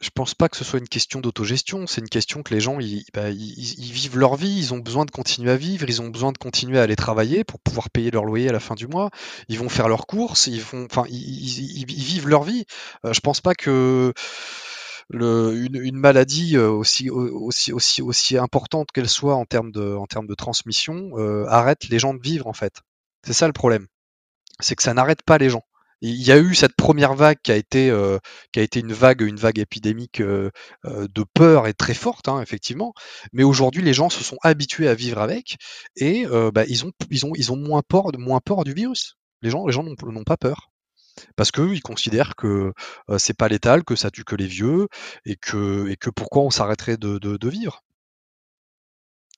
[0.00, 2.78] Je pense pas que ce soit une question d'autogestion, c'est une question que les gens
[2.78, 6.30] ils, bah, vivent leur vie, ils ont besoin de continuer à vivre, ils ont besoin
[6.30, 9.10] de continuer à aller travailler pour pouvoir payer leur loyer à la fin du mois,
[9.48, 12.64] ils vont faire leurs courses, ils font, enfin, ils, vivent leur vie.
[13.04, 14.12] Euh, je pense pas que
[15.10, 21.88] une, maladie euh, aussi, aussi, aussi, importante qu'elle soit en termes de, transmission euh, arrête
[21.88, 22.82] les gens de vivre en fait.
[23.26, 23.86] C'est ça le problème.
[24.60, 25.62] C'est que ça n'arrête pas les gens.
[26.00, 28.18] Il y a eu cette première vague qui a été, euh,
[28.52, 32.94] qui a été une vague, une vague épidémique de peur et très forte, hein, effectivement.
[33.32, 35.56] Mais aujourd'hui, les gens se sont habitués à vivre avec
[35.96, 39.16] et bah, ils ont, ils moins peur, moins peur du virus.
[39.42, 40.70] Les gens, les gens n'ont pas peur
[41.36, 42.72] parce qu'ils considèrent que
[43.10, 44.88] euh, c'est pas létal, que ça tue que les vieux,
[45.24, 47.82] et que, et que pourquoi on s'arrêterait de, de, vivre?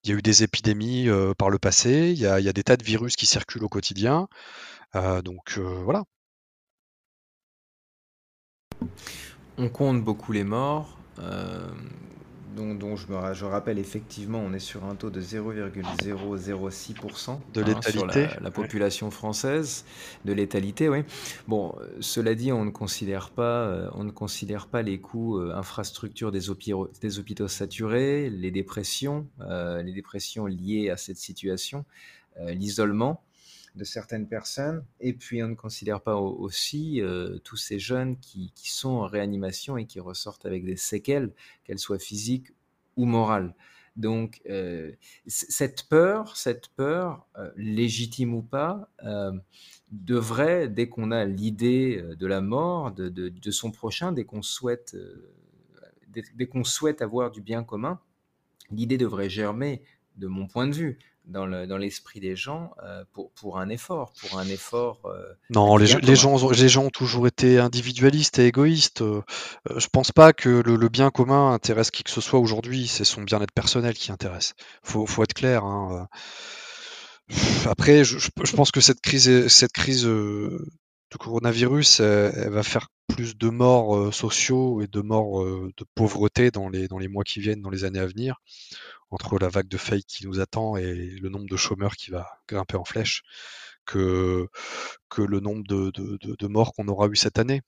[0.05, 2.53] Il y a eu des épidémies par le passé, il y, a, il y, a,
[2.53, 4.29] des tas de virus qui circulent au quotidien,
[4.95, 6.05] donc voilà.
[9.59, 10.99] On compte beaucoup les morts
[12.55, 17.63] dont, dont je, me, je, rappelle effectivement, on est sur un taux de 0,006% de
[17.63, 19.85] hein, sur la, la, population française,
[20.25, 21.05] de létalité, oui.
[21.49, 25.55] Bon, cela dit, on ne considère pas, euh, on ne considère pas les coûts euh,
[25.55, 26.41] infrastructures des,
[27.01, 31.85] des, hôpitaux saturés, les dépressions, euh, les dépressions liées à cette situation,
[32.39, 33.23] euh, l'isolement
[33.75, 34.85] de certaines personnes.
[35.01, 39.07] Et puis, on ne considère pas aussi euh, tous ces jeunes qui, qui, sont en
[39.07, 41.33] réanimation et qui ressortent avec des séquelles,
[41.65, 42.53] qu'elles soient physiques
[42.97, 43.55] ou morales.
[43.97, 44.93] Donc, euh,
[45.27, 48.91] cette peur, cette peur, euh, légitime ou pas,
[49.91, 54.97] devrait, dès qu'on a l'idée de la mort de, de, son prochain, dès qu'on souhaite,
[56.09, 58.01] dès qu'on souhaite avoir du bien commun,
[58.71, 59.83] l'idée devrait germer,
[60.17, 60.99] de mon point de vue,
[61.31, 65.01] dans l'esprit le, dans des gens euh, pour, pour, un effort, pour un effort.
[65.05, 69.03] Euh, non, les, les, gens, les gens ont toujours été individualistes et égoïstes.
[69.03, 69.23] Euh,
[69.77, 72.89] je pense pas que le, le, bien commun intéresse qui que ce soit aujourd'hui.
[72.89, 74.55] C'est son bien-être personnel qui intéresse.
[74.83, 75.65] Faut, faut être clair.
[75.65, 76.09] Hein.
[77.67, 82.89] Après, je, je, pense que cette crise, cette crise du coronavirus, elle, elle, va faire
[83.13, 87.41] plus de morts sociaux et de morts de pauvreté dans les, dans les mois qui
[87.41, 88.41] viennent, dans les années à venir
[89.11, 92.29] entre la vague de fake qui nous attend et le nombre de chômeurs qui va
[92.49, 93.23] grimper en flèche
[93.85, 94.47] que,
[95.09, 97.63] que le nombre de, de, de, de morts qu'on aura eu cette année.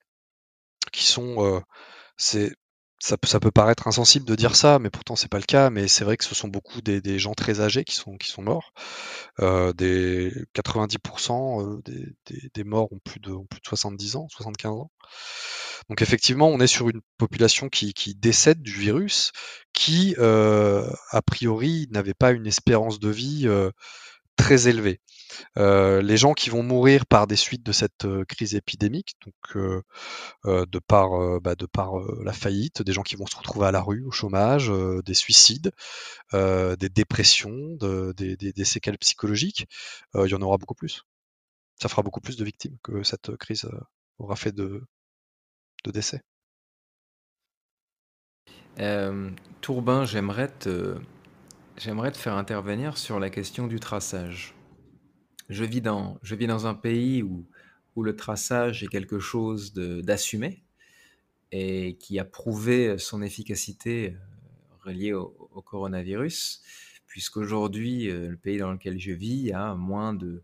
[0.92, 1.62] Qui sont.
[2.16, 2.54] C'est,
[3.02, 5.70] ça, peut paraître insensible de dire ça, mais pourtant c'est pas le cas.
[5.70, 8.42] Mais c'est vrai que ce sont beaucoup des, gens très âgés qui sont, qui sont
[8.42, 8.72] morts.
[9.40, 11.82] Euh, des 90% euh,
[12.54, 14.90] des, morts ont plus, de, plus de 70 ans, 75 ans.
[15.88, 19.32] Donc effectivement, on est sur une population qui, qui décède du virus,
[19.72, 23.48] qui euh, a priori n'avait pas une espérance de vie
[24.36, 25.00] très élevée.
[25.58, 29.34] Euh, les gens qui vont mourir par des suites de cette euh, crise épidémique, donc
[29.56, 31.66] euh, de par, bah, de
[32.24, 34.70] la faillite, des gens qui vont se retrouver à la rue, au chômage,
[35.04, 35.72] des suicides,
[36.32, 39.66] des dépressions, de, des, séquelles psychologiques,
[40.14, 41.02] il y en aura beaucoup plus.
[41.80, 43.68] Ça fera beaucoup plus de victimes que cette crise
[44.18, 44.84] aura fait de,
[45.86, 46.22] décès.
[49.60, 50.50] Tourbin, j'aimerais
[51.78, 54.54] J'aimerais te faire intervenir sur la question du traçage.
[55.52, 57.46] Je vis dans, je vis dans un pays où,
[57.94, 60.64] où le traçage est quelque chose d'assumé
[61.50, 64.18] et qui a prouvé son efficacité euh,
[64.82, 65.28] reliée au,
[65.60, 66.62] coronavirus,
[67.06, 70.42] puisqu'aujourd'hui, euh, le pays dans lequel je vis a moins de,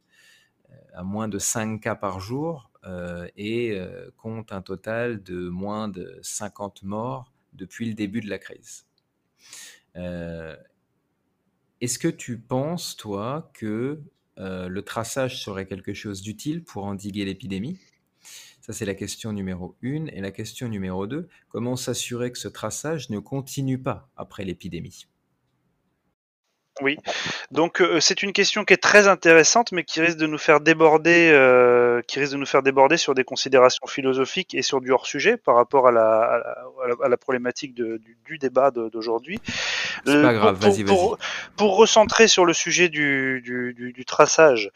[0.93, 3.81] à moins de 5 cas par jour euh, et
[4.19, 8.85] compte un total de moins de 50 morts depuis le début de la crise.
[11.81, 14.03] Est-ce que tu penses, toi, que
[14.39, 17.79] euh, le traçage serait quelque chose d'utile pour endiguer l'épidémie?
[18.61, 20.09] Ça, c'est la question numéro une.
[20.11, 25.07] Et la question numéro deux, comment s'assurer que ce traçage ne continue pas après l'épidémie?
[26.81, 26.97] Oui,
[27.51, 30.61] donc euh, c'est une question qui est très intéressante, mais qui risque de nous faire
[30.61, 31.31] déborder,
[31.99, 35.07] euh, qui risque de nous faire déborder sur des considérations philosophiques et sur du hors
[35.07, 39.41] sujet par rapport à la, problématique du, débat d'aujourd'hui.
[40.07, 41.17] C'est pas grave, vas-y, vas-y.
[41.57, 44.71] Pour, recentrer sur le sujet du, du traçage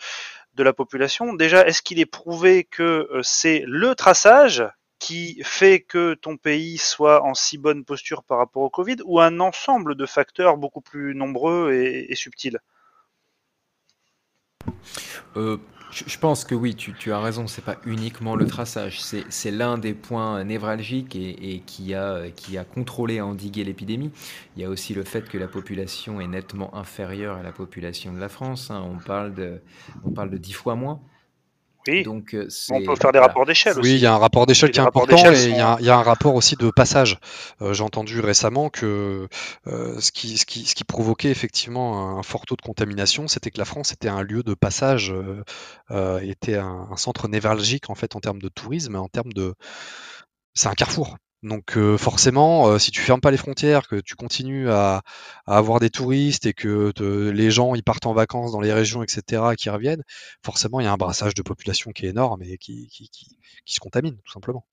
[0.54, 4.64] de la population, déjà, est-ce qu'il est prouvé que euh, c'est le traçage
[4.98, 9.18] qui fait que ton pays soit en si bonne posture par rapport au Covid ou
[9.18, 12.60] un ensemble de facteurs beaucoup plus nombreux et, subtils?
[15.36, 15.56] Euh,
[15.92, 19.92] je pense que oui, tu, as raison, c'est pas uniquement le traçage, c'est l'un des
[19.92, 24.10] points névralgiques et, qui, a, a contrôlé et endigué l'épidémie.
[24.56, 28.12] Il y a aussi le fait que la population est nettement inférieure à la population
[28.14, 28.70] de la France.
[28.70, 28.82] Hein.
[28.90, 29.60] On, parle de,
[30.04, 31.00] on parle de 10 fois moins.
[31.88, 32.02] Oui.
[32.04, 33.90] Donc, euh, on peut faire des rapports d'échelle aussi.
[33.90, 36.02] Oui, il y a un rapport d'échelle qui est important et il y, a, un
[36.02, 37.18] rapport aussi de passage.
[37.60, 39.28] Euh, j'ai entendu récemment que
[39.66, 43.50] euh, ce, qui, ce, qui, ce, qui, provoquait effectivement un fort taux de contamination, c'était
[43.50, 45.12] que la France était un lieu de passage,
[46.20, 49.54] était un, un, centre névralgique en fait en termes de tourisme, en termes de.
[50.54, 51.16] C'est un carrefour.
[51.42, 55.02] Donc forcément, si tu fermes pas les frontières, que tu continues à,
[55.46, 56.92] avoir des touristes et que
[57.30, 60.04] les gens ils partent en vacances dans les régions, etc., qui reviennent,
[60.44, 63.74] forcément il y a un brassage de population qui est énorme et qui, qui, qui
[63.74, 64.64] se contamine tout simplement.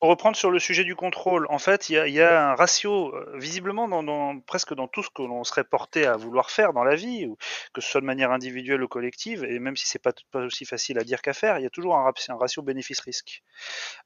[0.00, 3.36] Pour reprendre sur le sujet du contrôle, en fait, il y a, un ratio, euh,
[3.36, 6.94] visiblement, dans, presque dans tout ce que l'on serait porté à vouloir faire dans la
[6.94, 7.26] vie,
[7.72, 10.64] que ce soit de manière individuelle ou collective, et même si c'est pas, pas aussi
[10.66, 13.42] facile à dire qu'à faire, il y a toujours un, ratio bénéfice-risque.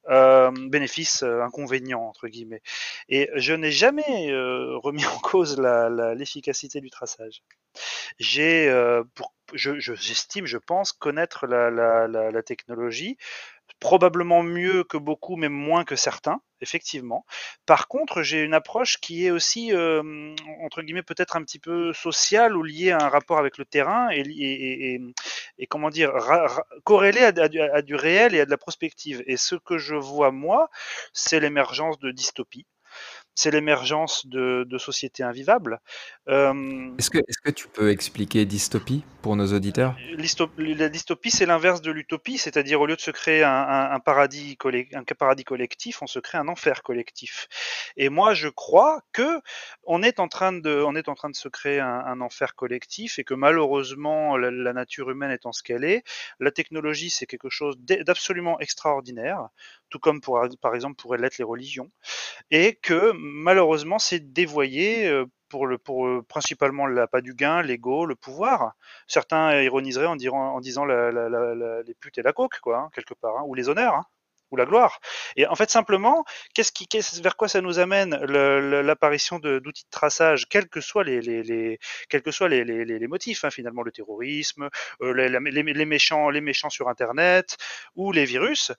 [0.09, 1.47] Euh, bénéfice euh,
[1.95, 2.63] entre guillemets.
[3.11, 4.33] Et je n'ai jamais
[4.83, 7.43] remis en cause l'efficacité du traçage.
[8.19, 9.05] J'estime,
[9.53, 9.77] je,
[10.47, 13.19] je, pense, connaître la, la technologie
[13.83, 17.27] probablement mieux que beaucoup, mais moins que certains, effectivement.
[17.67, 21.93] Par contre, j'ai une approche qui est aussi, euh, entre guillemets, peut-être un petit peu
[21.93, 25.01] sociale ou liée à un rapport avec le terrain et,
[25.69, 26.13] comment dire,
[26.85, 29.25] corrélée à, du réel et à de la prospective.
[29.27, 30.71] Et ce que je vois, moi,
[31.13, 32.67] c'est l'émergence de dystopies
[33.35, 35.81] c'est l'émergence de, sociétés invivables.
[36.29, 39.97] Euh, est-ce que, est que, tu peux expliquer dystopie pour nos auditeurs?
[40.59, 44.57] La dystopie, c'est l'inverse de l'utopie, c'est-à-dire au lieu de se créer un, paradis
[44.95, 47.49] un paradis collectif, on se crée un enfer collectif.
[47.97, 49.41] Et moi, je crois que
[49.85, 53.19] on est en train de, on est en train de se créer un, enfer collectif
[53.19, 56.03] et que malheureusement, la, la nature humaine étant ce qu'elle est,
[56.41, 59.49] la technologie, c'est quelque chose d'absolument extraordinaire
[59.93, 61.91] tout comme pour, par exemple pourraient l'être les religions,
[62.51, 68.07] et que malheureusement c'est dévoyé euh, pour, le, pour euh, principalement l'appât du gain, l'ego,
[68.07, 68.75] le pouvoir.
[69.07, 73.43] Certains ironiseraient en, en disant les putes et la coque, quoi, hein, quelque part, hein,
[73.47, 73.95] ou les honneurs.
[73.95, 74.05] Hein,
[74.53, 75.01] ou la gloire.
[75.37, 76.87] Et en fait, simplement, qu'est-ce qui,
[77.23, 81.79] vers quoi ça nous amène l'apparition d'outils de, traçage, quels que soient les
[83.09, 84.69] motifs, finalement, le terrorisme,
[85.01, 87.57] euh, les, méchants, les méchants sur Internet
[87.97, 88.73] ou les virus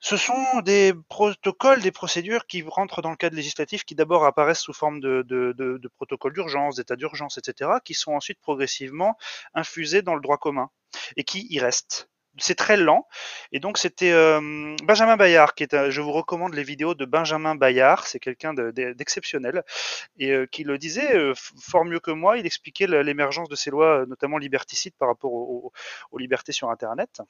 [0.00, 4.60] ce sont des protocoles, des procédures qui rentrent dans le cadre législatif, qui d'abord apparaissent
[4.60, 9.16] sous forme de, protocoles d'urgence, d'état d'urgence, etc., qui sont ensuite progressivement
[9.54, 10.70] infusés dans le droit commun
[11.16, 12.08] et qui y restent.
[12.38, 13.08] C'est très lent.
[13.50, 15.90] Et donc c'était euh, Benjamin Bayard qui est.
[15.90, 18.04] je vous recommande les vidéos de Benjamin Bayard.
[18.04, 19.64] C'est quelqu'un d'exceptionnel
[20.18, 22.36] et euh, qui le disait euh, fort mieux que moi.
[22.36, 25.72] Il expliquait l'émergence de ces lois, notamment liberticides par rapport aux
[26.18, 27.22] libertés sur Internet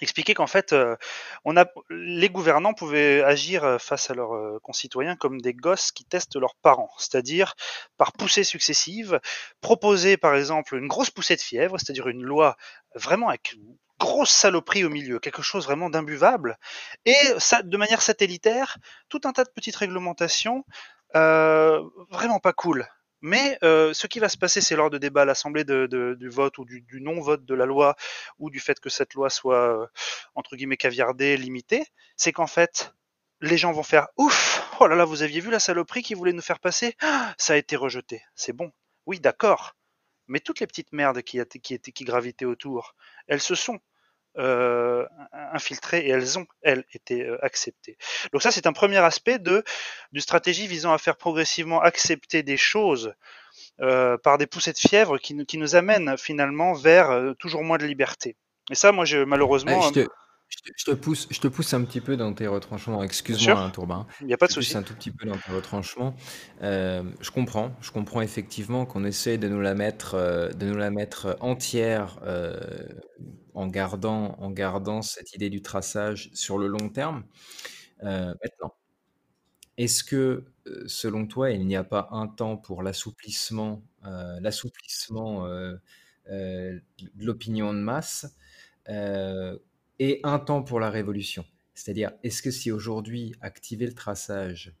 [0.00, 0.96] expliquer qu'en fait, euh,
[1.44, 5.92] on a, les gouvernants pouvaient agir euh, face à leurs euh, concitoyens comme des gosses
[5.92, 7.54] qui testent leurs parents, c'est-à-dire
[7.96, 9.20] par poussées successives,
[9.60, 12.56] proposer par exemple une grosse poussée de fièvre, c'est-à-dire une loi
[12.94, 16.58] vraiment avec une grosse saloperie au milieu, quelque chose vraiment d'imbuvable,
[17.06, 17.16] et
[17.64, 18.76] de manière satellitaire,
[19.08, 20.64] tout un tas de petites réglementations
[21.14, 22.86] vraiment pas cool.
[23.22, 26.58] Mais euh, ce qui va se passer, c'est lors de débats à l'Assemblée du vote
[26.58, 27.96] ou du, non-vote de la loi,
[28.38, 29.86] ou du fait que cette loi soit, euh,
[30.34, 31.84] entre guillemets, caviardée, limitée,
[32.16, 32.92] c'est qu'en fait,
[33.40, 36.32] les gens vont faire ouf, oh là là, vous aviez vu la saloperie qui voulait
[36.32, 36.94] nous faire passer?
[37.00, 38.72] Ah, Ça a été rejeté, c'est bon.
[39.06, 39.76] Oui, d'accord.
[40.28, 42.94] Mais toutes les petites merdes qui, qui, qui gravitaient autour,
[43.28, 43.78] elles se sont
[44.38, 45.06] euh,
[45.52, 47.96] infiltrées et elles ont, elles, été euh, acceptées.
[48.32, 49.64] Donc ça, c'est un premier aspect de
[50.12, 53.14] d'une stratégie visant à faire progressivement accepter des choses
[53.80, 57.86] euh, par des poussées de fièvre qui, qui nous amènent finalement vers toujours moins de
[57.86, 58.36] liberté.
[58.70, 59.80] Et ça, moi, je, malheureusement...
[59.82, 60.08] je, te,
[60.48, 63.02] je, te, pousse, je te pousse un petit peu dans tes retranchements.
[63.02, 64.06] Excuse-moi, hein, Tourbin.
[64.20, 64.76] Il n'y a pas de souci.
[64.76, 66.14] un tout petit peu dans tes retranchements.
[66.62, 67.74] Euh, je comprends.
[67.80, 70.16] Je comprends effectivement qu'on essaie de nous la mettre,
[70.54, 72.18] de nous la mettre entière
[73.56, 77.24] en gardant, en gardant cette idée du traçage sur le long terme.
[78.02, 78.74] Euh, maintenant,
[79.78, 85.46] est-ce que, euh, selon toi, il n'y a pas un temps pour l'assouplissement, euh, l'assouplissement
[86.28, 86.80] de
[87.18, 88.26] l'opinion de masse
[89.98, 91.44] et un temps pour la révolution
[91.74, 94.72] C'est-à-dire, est-ce que si aujourd'hui activer le traçage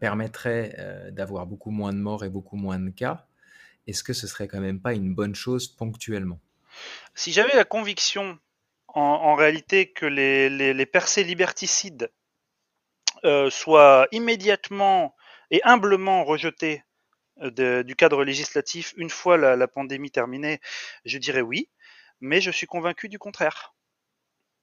[0.00, 3.28] permettrait d'avoir beaucoup moins de morts et beaucoup moins de cas,
[3.86, 6.40] est-ce que ce serait quand même pas une bonne chose ponctuellement?
[7.14, 8.38] Si j'avais la conviction,
[8.88, 12.10] en, réalité, que les, percées liberticides
[13.24, 15.14] euh, soient immédiatement
[15.50, 16.84] et humblement rejetées
[17.40, 20.60] euh, du cadre législatif une fois la, pandémie terminée,
[21.04, 21.68] je dirais oui,
[22.20, 23.74] mais je suis convaincu du contraire.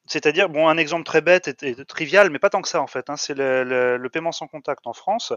[0.08, 3.10] C'est-à-dire, bon, un exemple très bête et, trivial, mais pas tant que ça en fait.
[3.10, 5.34] Hein, c'est le, paiement sans contact en France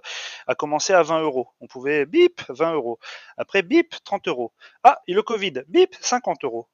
[0.47, 1.49] a commencé à 20 euros.
[1.61, 2.99] On pouvait bip 20 euros.
[3.37, 4.53] Après bip 30 euros.
[4.85, 6.69] Ah, et le Covid, bip 50 euros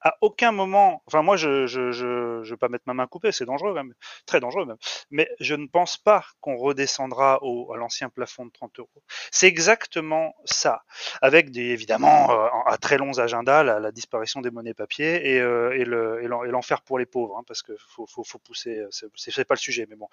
[0.00, 3.32] à aucun moment, enfin moi je je, je, je vais pas mettre ma main coupée,
[3.32, 3.94] c'est dangereux même,
[4.26, 4.76] très dangereux même,
[5.10, 9.02] mais je ne pense pas qu'on redescendra au, à l'ancien plafond de 30 euros.
[9.30, 10.82] C'est exactement ça,
[11.22, 15.72] avec des, évidemment euh, à très longs agendas la, disparition des monnaies papier et, euh,
[15.72, 19.44] et, le, et l'enfer pour les pauvres, hein, parce que faut, faut, faut pousser, c'est
[19.44, 20.08] pas le sujet, mais bon.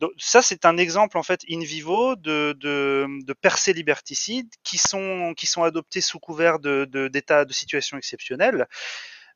[0.00, 4.78] Donc ça c'est un exemple en fait in vivo de, de, de percées liberticides qui
[4.78, 8.66] sont qui sont adoptées sous couvert de d'états de, de situations exceptionnelles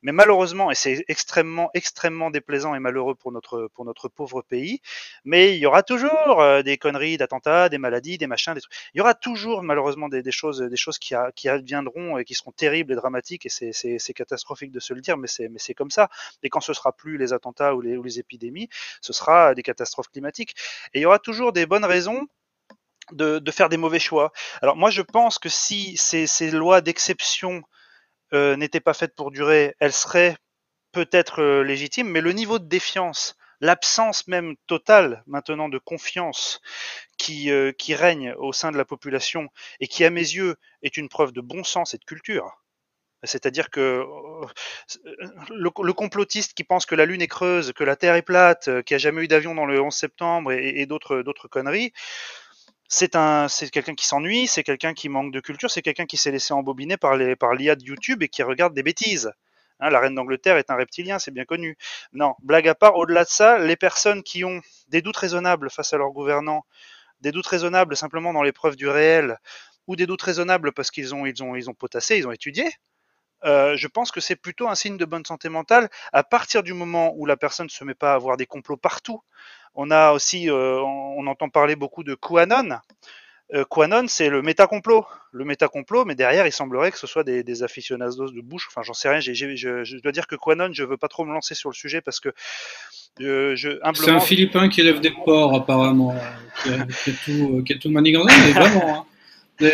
[0.06, 4.80] mais malheureusement, et c'est extrêmement, extrêmement déplaisant et malheureux pour notre, pauvre pays,
[5.24, 8.72] mais il y aura toujours euh, des conneries, d'attentats, des maladies, des machins, des trucs.
[8.94, 10.62] Il y aura toujours malheureusement des, choses,
[11.00, 15.00] qui, qui adviendront et qui seront terribles et dramatiques, et c'est catastrophique de se le
[15.00, 16.08] dire, mais c'est comme ça.
[16.44, 18.68] Et quand ce sera plus les attentats ou les, épidémies,
[19.00, 20.54] ce sera des catastrophes climatiques.
[20.94, 22.28] Et il y aura toujours des bonnes raisons
[23.10, 24.32] de, faire des mauvais choix.
[24.62, 27.64] Alors moi je pense que si ces lois d'exception
[28.32, 30.36] euh, n'était pas faite pour durer, elle serait
[30.92, 36.60] peut-être euh, légitime, mais le niveau de défiance, l'absence même totale maintenant de confiance
[37.18, 39.48] qui, euh, qui règne au sein de la population
[39.80, 42.62] et qui, à mes yeux, est une preuve de bon sens et de culture.
[43.22, 44.04] C'est-à-dire que
[45.50, 48.94] le, complotiste qui pense que la Lune est creuse, que la Terre est plate, qu'il
[48.94, 51.92] n'y a jamais eu d'avion dans le 11 septembre et d'autres conneries,
[52.88, 56.16] c'est un, c'est quelqu'un qui s'ennuie, c'est quelqu'un qui manque de culture, c'est quelqu'un qui
[56.16, 59.32] s'est laissé embobiner par les, l'IA de YouTube et qui regarde des bêtises.
[59.80, 61.76] Hein, la reine d'Angleterre est un reptilien, c'est bien connu.
[62.12, 65.92] Non, blague à part, au-delà de ça, les personnes qui ont des doutes raisonnables face
[65.92, 66.64] à leurs gouvernants,
[67.20, 69.36] des doutes raisonnables simplement dans l'épreuve du réel,
[69.86, 72.70] ou des doutes raisonnables parce qu'ils ont, ont potassé, ils ont étudié,
[73.44, 76.72] euh, je pense que c'est plutôt un signe de bonne santé mentale à partir du
[76.72, 79.22] moment où la personne ne se met pas à avoir des complots partout,
[79.76, 82.78] on a aussi, euh, on, entend parler beaucoup de QAnon.
[83.54, 85.06] Euh, QAnon, c'est le méta-complot.
[85.32, 88.66] Le méta-complot, mais derrière, il semblerait que ce soit des, des aficionados de bouche.
[88.70, 89.20] Enfin, j'en sais rien.
[89.20, 92.20] je, dois dire que QAnon, je veux pas trop me lancer sur le sujet parce
[92.20, 92.30] que
[93.20, 96.14] euh, C'est un Philippin qui élève des porcs, apparemment,
[96.62, 96.86] qui a,
[97.24, 98.96] tout, qui mais vraiment.
[99.00, 99.06] Hein.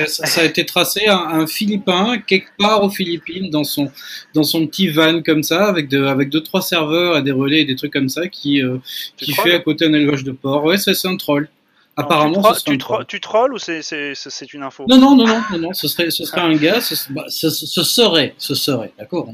[0.06, 3.90] Ça, a été tracé un, un, Philippin quelque part aux Philippines dans son
[4.32, 7.62] dans son petit van comme ça avec de, avec deux trois serveurs et des relais
[7.62, 8.78] et des trucs comme ça qui euh,
[9.16, 10.64] qui fait à côté un élevage de porc.
[10.64, 11.48] Ouais, c'est un troll.
[11.96, 14.86] Apparemment, tu, tu, trolls ou c'est une info?
[14.88, 17.50] Non non non non non, non ce serait ce serait un gars, ce, bah, ce,
[17.50, 19.28] ce serait ce serait d'accord.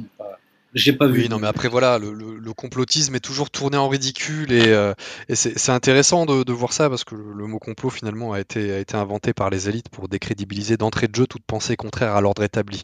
[0.75, 1.23] J'ai pas vu.
[1.23, 4.93] Oui, non, mais après voilà, le, le, complotisme est toujours tourné en ridicule et, euh,
[5.29, 8.73] et c'est intéressant de, de, voir ça parce que le, mot complot finalement a été,
[8.73, 12.21] a été inventé par les élites pour décrédibiliser d'entrée de jeu toute pensée contraire à
[12.21, 12.83] l'ordre établi,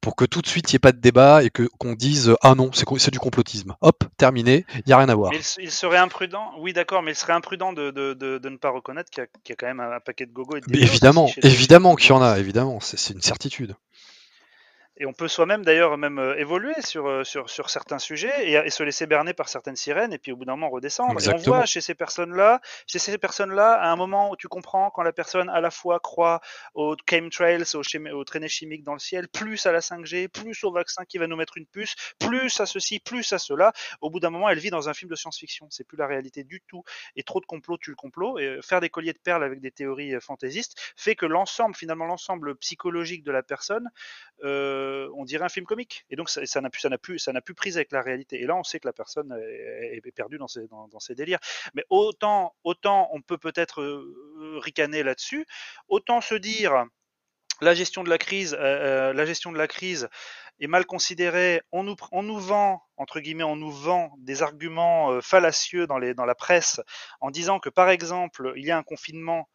[0.00, 2.34] pour que tout de suite il n'y ait pas de débat et que qu'on dise
[2.42, 3.76] ah non c'est du complotisme.
[3.80, 5.32] Hop, terminé, il y a rien à voir.
[5.32, 9.10] il, serait imprudent, oui d'accord, mais il serait imprudent de, de, de ne pas reconnaître
[9.10, 10.56] qu'il y, y, a quand même un, paquet de gogo.
[10.56, 13.76] Et évidemment, évidemment qu'il y en a, évidemment, c'est une certitude.
[15.00, 18.52] Et on peut soi-même d'ailleurs même euh, évoluer sur, euh, sur, sur certains sujets et,
[18.52, 21.12] et, se laisser berner par certaines sirènes et puis au bout d'un moment redescendre.
[21.12, 21.42] Exactement.
[21.42, 24.90] Et on voit chez ces personnes-là, chez ces personnes-là, à un moment où tu comprends
[24.90, 26.42] quand la personne à la fois croit
[26.74, 30.70] aux chemtrails, aux, aux traînées chimiques dans le ciel, plus à la 5G, plus au
[30.70, 33.72] vaccin qui va nous mettre une puce, plus à ceci, plus à cela.
[34.02, 35.66] Au bout d'un moment, elle vit dans un film de science-fiction.
[35.70, 36.84] C'est plus la réalité du tout.
[37.16, 38.38] Et trop de complot tue le complot.
[38.38, 42.04] Et euh, faire des colliers de perles avec des théories fantaisistes fait que l'ensemble, finalement,
[42.04, 43.88] l'ensemble psychologique de la personne,
[44.44, 46.04] euh, on dirait un film comique.
[46.10, 48.40] Et donc ça, n'a plus, ça plus, plus prise avec la réalité.
[48.40, 51.38] Et là, on sait que la personne est, perdue dans ses, dans, ses, délires.
[51.74, 55.46] Mais autant, autant on peut peut-être euh, ricaner là-dessus,
[55.88, 56.84] autant se dire
[57.60, 60.08] la gestion de la crise, euh, la gestion de la crise
[60.60, 61.62] est mal considérée.
[61.72, 65.98] On nous, on nous vend entre guillemets, on nous vend des arguments euh, fallacieux dans,
[65.98, 66.80] les, dans la presse
[67.20, 69.48] en disant que par exemple il y a un confinement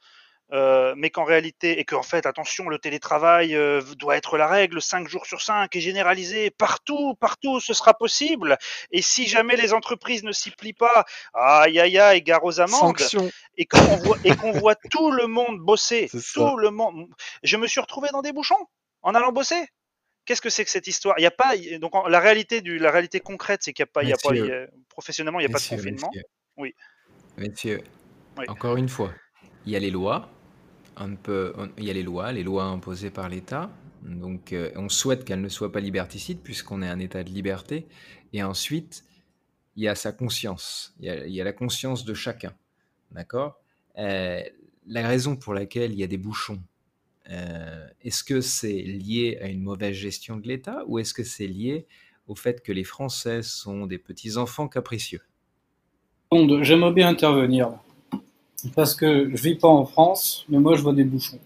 [0.51, 4.81] euh, mais qu'en réalité, et qu'en fait, attention, le télétravail euh, doit être la règle,
[4.81, 8.57] 5 jours sur 5 et généralisé partout, partout, ce sera possible.
[8.91, 12.97] Et si jamais les entreprises ne s'y plient pas, aïe aïe aïe, gare aux amendes.
[12.99, 13.31] Sanction.
[13.57, 17.07] Et qu'on voit, et qu'on voit tout le monde bosser, tout le monde.
[17.43, 18.67] Je me suis retrouvé dans des bouchons
[19.01, 19.67] en allant bosser.
[20.25, 21.15] Qu'est-ce que c'est que cette histoire?
[21.19, 23.93] Il y a pas donc la réalité du la réalité concrète, c'est qu'il n'y a
[23.93, 25.89] pas, il y a pas il y a, professionnellement, il n'y a messieurs, pas de
[25.89, 26.09] confinement.
[26.13, 26.25] Messieurs.
[26.57, 26.73] Oui.
[27.37, 27.81] Messieurs,
[28.37, 28.45] Oui.
[28.47, 29.13] encore une fois,
[29.65, 30.29] il y a les lois,
[30.97, 33.71] on peut, il y a les lois, les lois imposées par l'État.
[34.03, 37.87] Donc, euh, on souhaite qu'elles ne soient pas liberticides puisqu'on est un État de liberté.
[38.33, 39.03] Et ensuite,
[39.75, 40.95] il y a sa conscience.
[40.99, 42.53] Il y a, la conscience de chacun.
[43.11, 43.59] D'accord?
[43.97, 44.41] Euh,
[44.87, 46.61] La raison pour laquelle il y a des bouchons,
[47.31, 51.47] euh, est-ce que c'est lié à une mauvaise gestion de l'État ou est-ce que c'est
[51.47, 51.87] lié
[52.27, 55.21] au fait que les Français sont des petits enfants capricieux?
[56.61, 57.71] J'aimerais bien intervenir.
[58.73, 61.39] Parce que je vis pas en France, mais moi je vois des bouchons.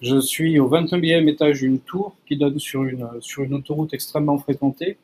[0.00, 4.38] Je suis au 29e étage d'une tour qui donne sur une, sur une autoroute extrêmement
[4.38, 4.98] fréquentée.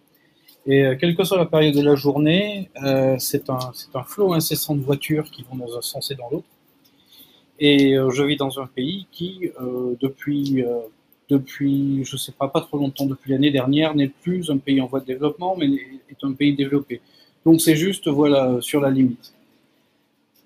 [0.66, 3.58] Et euh, quelle que soit la période de la journée, euh, c'est un,
[3.94, 6.48] un flot incessant de voitures qui vont dans un sens et dans l'autre.
[7.58, 9.50] Et euh, je vis dans un pays qui,
[10.00, 10.64] depuis,
[11.30, 14.86] depuis, je sais pas, pas trop longtemps, depuis l'année dernière, n'est plus un pays en
[14.86, 17.00] voie de développement, mais est un pays développé.
[17.46, 19.32] Donc c'est juste, voilà, sur la limite.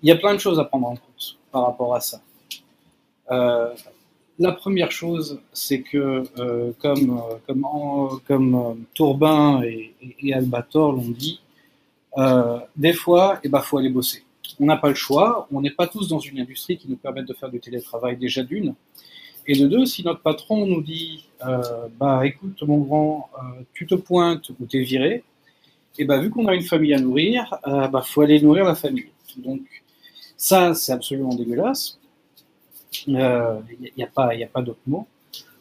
[0.03, 2.21] Il y a plein de choses à prendre en compte par rapport à ça.
[3.31, 3.73] Euh,
[4.37, 11.41] la première chose, c'est que, euh, comme, euh, comme, comme Tourbin et, Albator l'ont dit,
[12.75, 14.23] des fois, il ben, faut aller bosser.
[14.59, 17.25] On n'a pas le choix, on n'est pas tous dans une industrie qui nous permette
[17.25, 18.75] de faire du télétravail déjà d'une.
[19.47, 21.25] Et de deux, si notre patron nous dit,
[21.99, 23.29] bah écoute mon grand,
[23.73, 25.23] tu te pointes ou t'es viré,
[25.97, 28.75] et bah vu qu'on a une famille à nourrir, euh, bah faut aller nourrir la
[28.75, 29.09] famille.
[29.37, 29.61] Donc
[30.37, 31.97] ça, c'est absolument dégueulasse.
[33.07, 35.05] Il n'y a, pas, pas d'autre mot.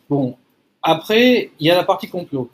[0.09, 0.37] Bon,
[0.83, 2.51] après, il y a la partie complot.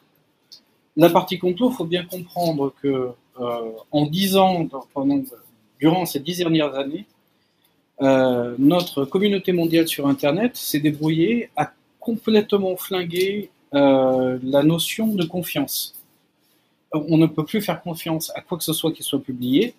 [0.97, 3.11] La partie complot, il faut bien comprendre que
[3.41, 5.23] euh, en dix ans, pendant,
[5.79, 7.07] durant ces dix dernières années,
[8.03, 15.25] euh, notre communauté mondiale sur Internet s'est débrouillée à complètement flinguer euh, la notion de
[15.25, 15.95] confiance.
[16.93, 19.75] On ne peut plus faire confiance à quoi que ce soit qui soit publié,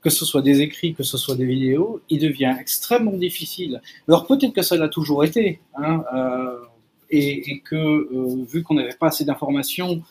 [0.00, 2.00] que ce soit des écrits, que ce soit des vidéos.
[2.08, 3.80] Il devient extrêmement difficile.
[4.06, 6.58] Alors peut-être que ça l'a toujours été, hein, euh,
[7.10, 10.02] et, que euh, vu qu'on n'avait pas assez d'informations,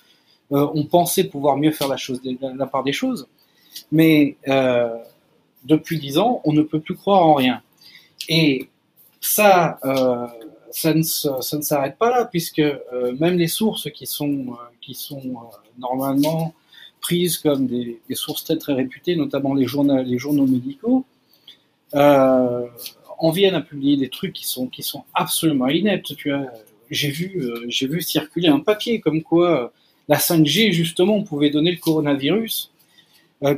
[0.51, 1.97] euh, on pensait pouvoir mieux faire la,
[2.55, 3.27] la, part des choses.
[3.91, 4.38] Mais
[5.65, 7.61] depuis dix ans, on ne peut plus croire en rien.
[8.27, 8.69] Et
[9.21, 9.79] ça,
[10.71, 12.63] ça ne, s'arrête pas là, puisque
[13.19, 15.21] même les sources qui sont, qui sont
[15.77, 16.53] normalement
[17.02, 21.06] prises comme des, sources très très réputées, notamment les journaux, les journaux médicaux,
[21.95, 22.68] euh,
[23.20, 26.16] en viennent à publier des trucs qui sont, qui sont absolument ineptes.
[26.16, 26.45] Tu vois,
[26.89, 29.68] j'ai vu, euh, j'ai vu circuler un papier comme quoi euh,
[30.08, 32.72] la 5G justement pouvait donner le coronavirus.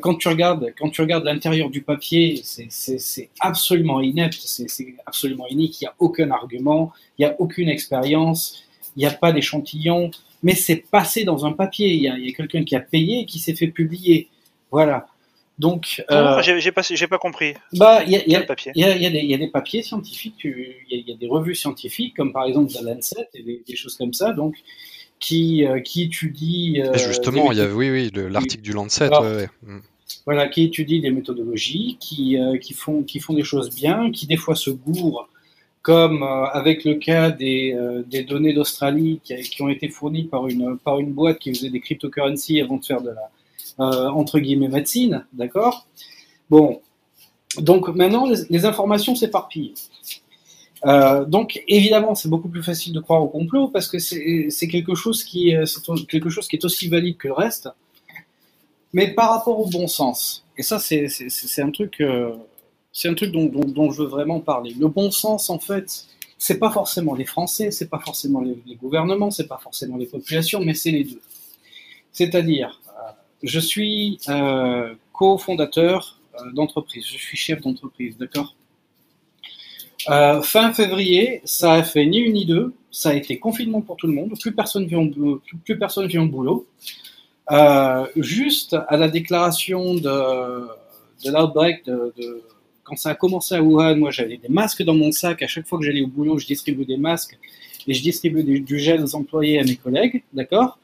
[0.02, 4.68] Quand tu regardes, quand tu regardes l'intérieur du papier, c'est- absolument inepte, c'est
[5.06, 5.80] absolument inique.
[5.80, 8.66] Il n'y a aucun argument, il n'y a aucune expérience,
[8.98, 10.12] il n'y a pas d'échantillon,
[10.44, 11.94] mais c'est passé dans un papier.
[11.94, 14.30] Il y a, quelqu'un qui a payé et qui s'est fait publier.
[14.72, 15.08] Voilà.
[15.58, 17.54] Donc, euh, J'ai pas, j'ai pas compris.
[17.74, 20.52] bah, il y y y y a des, il y a des papiers scientifiques, il
[20.90, 23.62] y, a, il y a des revues scientifiques, comme par exemple The Lancet et des,
[23.68, 24.56] des choses comme ça, donc
[25.20, 26.10] qui, euh, qui
[26.78, 29.06] euh, justement, il y a, oui, oui, le- l'article du Lancet.
[29.06, 29.50] Alors, ouais, ouais.
[29.64, 29.80] Mm.
[30.26, 34.28] voilà, qui étudient des méthodologies, qui, euh, qui, font, qui font des choses bien, qui
[34.28, 35.28] des fois se gourrent,
[35.82, 40.26] comme euh, avec le cas des, euh, des données d'Australie qui, qui ont été fournies
[40.26, 43.30] par une, par une boîte qui faisait des cryptocurrencies avant de faire de la,
[43.80, 45.88] euh, entre guillemets, médecine, d'accord?
[46.50, 46.82] Bon,
[47.58, 49.74] donc maintenant, les, informations s'éparpillent.
[51.28, 55.26] Donc évidemment, c'est beaucoup plus facile de croire au complot parce que c'est quelque chose
[55.26, 57.70] qui c'est quelque chose qui est aussi valide que le reste.
[58.94, 62.02] Mais par rapport au bon sens, et ça c'est un truc
[62.92, 64.76] c'est un truc dont, je veux vraiment parler.
[64.80, 66.06] Le bon sens, en fait,
[66.38, 70.06] c'est pas forcément les Français, c'est pas forcément les, les gouvernements, c'est pas forcément les
[70.06, 71.22] populations, mais c'est les deux.
[72.12, 73.12] C'est-à-dire, euh,
[73.44, 78.56] je suis euh, cofondateur euh, d'entreprise, je suis chef d'entreprise, d'accord?
[80.44, 84.08] Fin février, ça a fait ni une ni deux, ça a été confinement pour tout
[84.08, 86.66] le monde, plus personne vient au, plus personne vient au boulot.
[88.16, 90.68] Juste à la déclaration de,
[91.26, 92.42] l'outbreak de
[92.90, 95.44] quand ça a commencé à Wuhan, moi j'avais des masques dans mon sac.
[95.44, 97.38] À chaque fois que j'allais au boulot, je distribuais des masques
[97.88, 100.80] et je distribuais du, gel aux employés, à mes collègues, d'accord?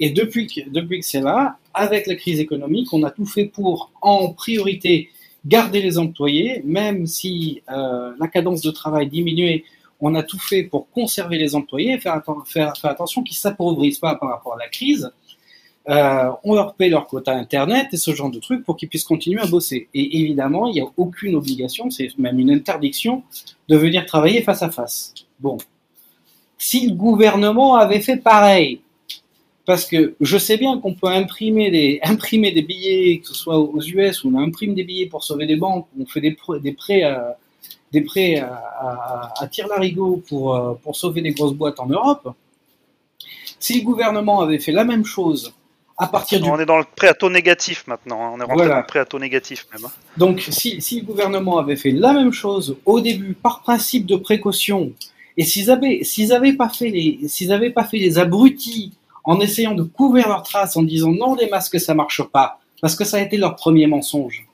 [0.00, 3.46] Et depuis que, depuis que c'est là, avec la crise économique, on a tout fait
[3.46, 5.10] pour, en priorité,
[5.44, 9.64] garder les employés, même si euh, la cadence de travail diminuait,
[10.00, 13.40] on a tout fait pour conserver les employés et faire, faire, faire attention qu'ils ne
[13.40, 15.10] s'appauvrissent pas par rapport à la crise.
[15.88, 19.04] Euh, on leur paie leur quota Internet et ce genre de trucs pour qu'ils puissent
[19.04, 19.88] continuer à bosser.
[19.94, 23.22] Et évidemment, il n'y a aucune obligation, c'est même une interdiction
[23.68, 25.14] de venir travailler face à face.
[25.40, 25.56] Bon.
[26.58, 28.80] Si le gouvernement avait fait pareil,
[29.64, 32.00] parce que je sais bien qu'on peut imprimer des,
[32.62, 35.86] billets, que ce soit aux US, où on imprime des billets pour sauver des banques,
[35.98, 36.60] on fait des, prêts
[38.06, 42.34] prêts à, tir-larigot euh, pour sauver des grosses boîtes en Europe.
[43.58, 45.54] Si le gouvernement avait fait la même chose
[46.06, 48.22] partir On est dans le prêt à taux négatif maintenant.
[48.24, 48.30] Hein.
[48.34, 49.84] On est rentré dans le prêt à taux négatif même.
[49.84, 49.90] Hein.
[50.16, 54.16] Donc, si, si, le gouvernement avait fait la même chose au début, par principe de
[54.16, 54.92] précaution,
[55.36, 58.92] et s'ils avaient, s'ils avaient pas fait les, s'ils avaient pas fait les abrutis
[59.24, 62.94] en essayant de couvrir leurs traces en disant non, les masques ça marche pas, parce
[62.94, 64.46] que ça a été leur premier mensonge.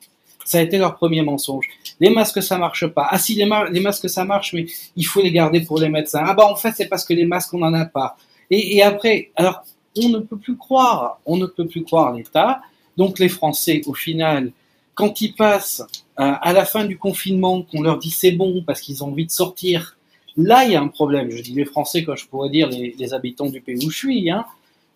[0.46, 1.66] Ça a été leur premier mensonge.
[2.00, 3.06] Les masques ça marche pas.
[3.10, 4.66] Ah si les, les masques ça marche, mais
[4.96, 6.22] il faut les garder pour les médecins.
[6.26, 8.16] Ah bah en fait c'est parce que les masques on en a pas.
[8.50, 9.64] Et, et après, alors
[10.02, 12.60] on ne peut plus croire, on ne peut plus croire l'État.
[12.96, 14.52] Donc les Français, au final,
[14.94, 15.82] quand ils passent
[16.20, 19.26] euh, à la fin du confinement, qu'on leur dit c'est bon parce qu'ils ont envie
[19.26, 19.96] de sortir,
[20.36, 21.30] là il y a un problème.
[21.30, 24.30] Je dis les Français, quand je pourrais dire les, habitants du pays où je suis,
[24.30, 24.44] hein,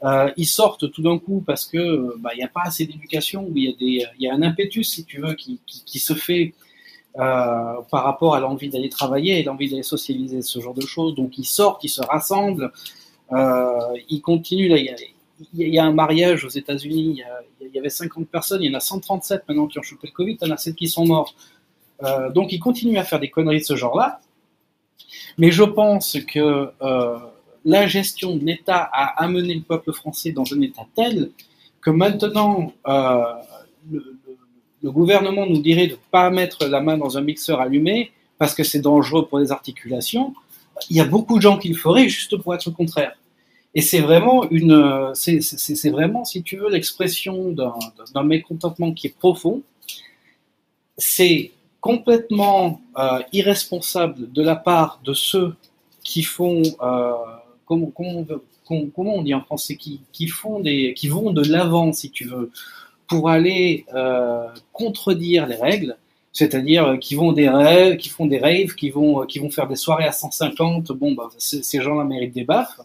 [0.05, 3.51] euh, ils sortent tout d'un coup parce que bah, il n'y a pas assez d'éducation,
[3.55, 5.59] il y a un impétus si tu veux qui,
[5.99, 6.55] se fait
[7.17, 11.17] euh, par rapport à l'envie d'aller travailler et l'envie d'aller socialiser, ce genre de choses.
[11.17, 12.71] Donc ils sortent, ils se rassemblent.
[13.33, 14.97] Euh, il continue, là, il
[15.55, 17.23] y, a, un mariage aux États-Unis,
[17.61, 20.13] il, y avait 50 personnes, il y en a 137 maintenant qui ont chopé le
[20.13, 21.35] Covid, il y en a 7 qui sont morts.
[22.03, 24.21] Euh, donc il continue à faire des conneries de ce genre-là.
[25.37, 27.19] Mais je pense que euh,
[27.65, 31.31] la gestion de l'État a amené le peuple français dans un état tel
[31.81, 34.17] que maintenant, le,
[34.83, 38.55] le, gouvernement nous dirait de ne pas mettre la main dans un mixeur allumé parce
[38.55, 40.35] que c'est dangereux pour les articulations
[40.91, 43.13] il y a beaucoup de gens qui le feraient juste pour être le contraire.
[43.75, 49.63] Et c'est vraiment une, c'est vraiment, si tu veux, l'expression d'un mécontentement qui est profond.
[50.97, 55.55] C'est complètement euh, irresponsable de la part de ceux
[56.03, 57.13] qui font, euh,
[57.67, 57.93] comment,
[58.97, 62.51] on dit en français, qui, qui, font des, qui vont de l'avant, si tu veux,
[63.07, 65.97] pour aller euh, contredire les règles
[66.33, 69.51] c'est-à-dire euh, qui vont des rêves, qui font des raves, qui vont, euh, qui vont
[69.51, 70.93] faire des soirées à 150.
[70.93, 72.81] Bon, bah, ces gens-là méritent des baffes.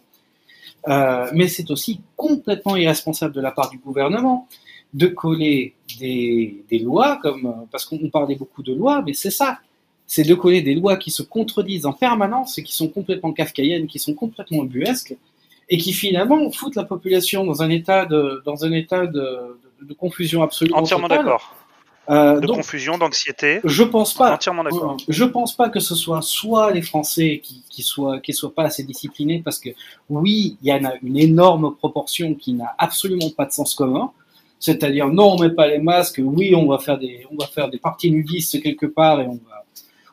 [0.87, 4.47] Euh, mais c'est aussi complètement irresponsable de la part du gouvernement
[4.93, 9.59] de coller des, des lois, comme parce qu'on parlait beaucoup de lois, mais c'est ça.
[10.05, 13.87] C'est de coller des lois qui se contredisent en permanence et qui sont complètement kafkaïennes,
[13.87, 15.15] qui sont complètement buesques,
[15.69, 19.93] et qui finalement foutent la population dans un état de, dans un état de, de,
[19.93, 20.71] confusion absolue.
[20.73, 21.55] Entièrement d'accord.
[22.09, 23.61] Euh, de confusion, d'anxiété.
[23.63, 24.33] Je pense pas.
[24.33, 24.97] Entièrement d'accord.
[25.07, 28.63] Je pense pas que ce soit soit les Français qui, qui soient qui soient pas
[28.63, 29.69] assez disciplinés parce que
[30.09, 34.11] oui, il y en a une énorme proportion qui n'a absolument pas de sens commun.
[34.59, 36.19] C'est-à-dire non, on met pas les masques.
[36.23, 39.39] Oui, on va faire des on va faire des parties nudistes quelque part et on
[39.47, 39.63] va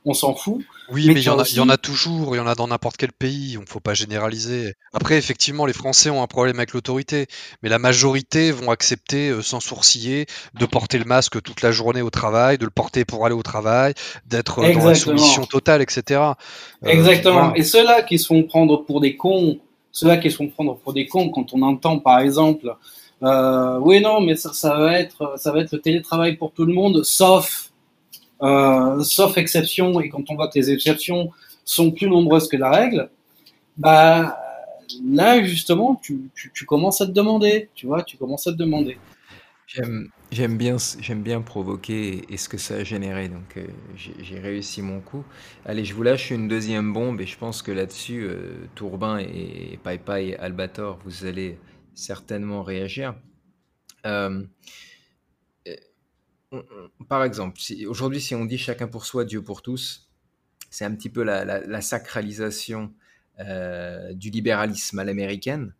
[0.05, 0.63] on s'en fout.
[0.93, 2.55] Oui, mais, il, y en a, il y en a toujours, il y en a
[2.55, 4.75] dans n'importe quel pays, on ne faut pas généraliser.
[4.93, 7.27] Après, effectivement, les Français ont un problème avec l'autorité,
[7.63, 10.27] mais la majorité vont accepter euh, sans sourciller
[10.59, 13.43] de porter le masque toute la journée au travail, de le porter pour aller au
[13.43, 13.95] travail,
[14.27, 16.21] d'être euh, dans la soumission totale, etc.
[16.21, 17.55] Euh, Exactement.
[17.55, 19.59] Et ceux-là qui se font prendre pour des cons,
[19.93, 22.75] ceux-là qui se font prendre pour des cons, quand on entend par exemple,
[23.23, 26.73] oui, non, mais ça, ça, va être, ça va être le télétravail pour tout le
[26.73, 27.70] monde, sauf
[28.43, 31.31] euh, sauf exception, et quand on voit que les exceptions
[31.65, 33.11] sont plus nombreuses que la règle,
[33.77, 34.39] bah
[35.05, 36.31] là justement, tu,
[36.67, 38.99] commences à te demander, tu vois, tu commences à te demander.
[40.33, 43.67] J'aime bien, j'aime bien provoquer et, ce que ça a généré, donc euh,
[43.97, 45.25] j'ai réussi mon coup.
[45.65, 49.79] Allez, je vous lâche une deuxième bombe et je pense que là-dessus, euh, Tourbin et
[49.83, 51.57] Pai Albator, vous allez
[51.95, 53.15] certainement réagir.
[54.07, 54.43] Euh,
[57.09, 60.11] par exemple, aujourd'hui, si on dit chacun pour soi, Dieu pour tous,
[60.71, 62.93] c'est un petit peu la, sacralisation
[63.39, 65.75] du libéralisme à l'américaine.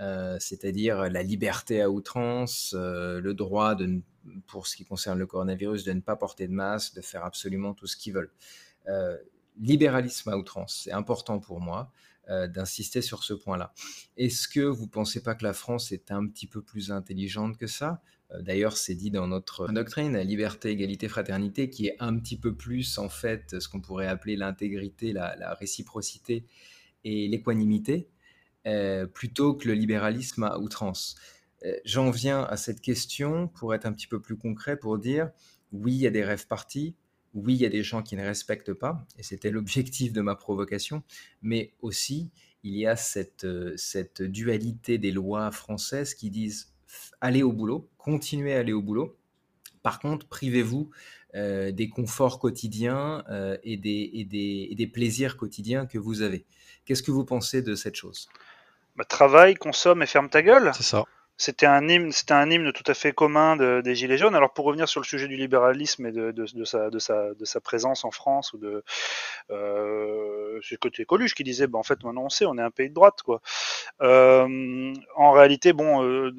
[0.00, 4.00] Euh, c'est-à-dire la liberté à outrance, euh, le droit, de,
[4.46, 7.74] pour ce qui concerne le coronavirus, de ne pas porter de masque, de faire absolument
[7.74, 8.30] tout ce qu'ils veulent.
[8.86, 9.16] Euh,
[9.60, 11.90] libéralisme à outrance, c'est important pour moi
[12.48, 13.72] d'insister sur ce point-là.
[14.18, 17.56] Est-ce que vous ne pensez pas que la France est un petit peu plus intelligente
[17.56, 18.02] que ça?
[18.40, 22.98] D'ailleurs, c'est dit dans notre doctrine, liberté, égalité, fraternité, qui est un petit peu plus
[22.98, 26.44] en fait ce qu'on pourrait appeler l'intégrité, la réciprocité
[27.04, 28.10] et l'équanimité.
[28.68, 31.16] Euh, plutôt que le libéralisme à outrance.
[31.64, 35.30] Euh, j'en viens à cette question pour être un petit peu plus concret, pour dire
[35.72, 36.94] oui, il y a des rêves partis,
[37.32, 40.34] oui, il y a des gens qui ne respectent pas, et c'était l'objectif de ma
[40.34, 41.02] provocation,
[41.40, 42.30] mais aussi
[42.62, 42.96] il y a
[43.44, 46.74] euh, cette dualité des lois françaises qui disent
[47.20, 49.16] allez au boulot, continuez à aller au boulot.
[49.82, 50.90] Par contre, privez-vous
[51.34, 53.22] des conforts quotidiens
[53.62, 56.46] et, des, et, des, et, des, plaisirs quotidiens que vous avez.
[56.84, 58.28] Qu'est-ce que vous pensez de cette chose?
[58.96, 60.72] Bah, travaille, consomme et ferme ta gueule.
[60.74, 61.04] C'est ça.
[61.40, 64.34] C'était un hymne, c'était un hymne tout à fait commun des Gilets jaunes.
[64.34, 68.58] Alors pour revenir sur le sujet du libéralisme et de, sa, présence en France ou
[68.58, 68.82] de
[69.50, 72.72] euh, c'est côté Coluche qui disait bah en fait maintenant on sait on est un
[72.72, 73.40] pays de droite quoi.
[74.02, 76.32] Euh, en réalité bon euh,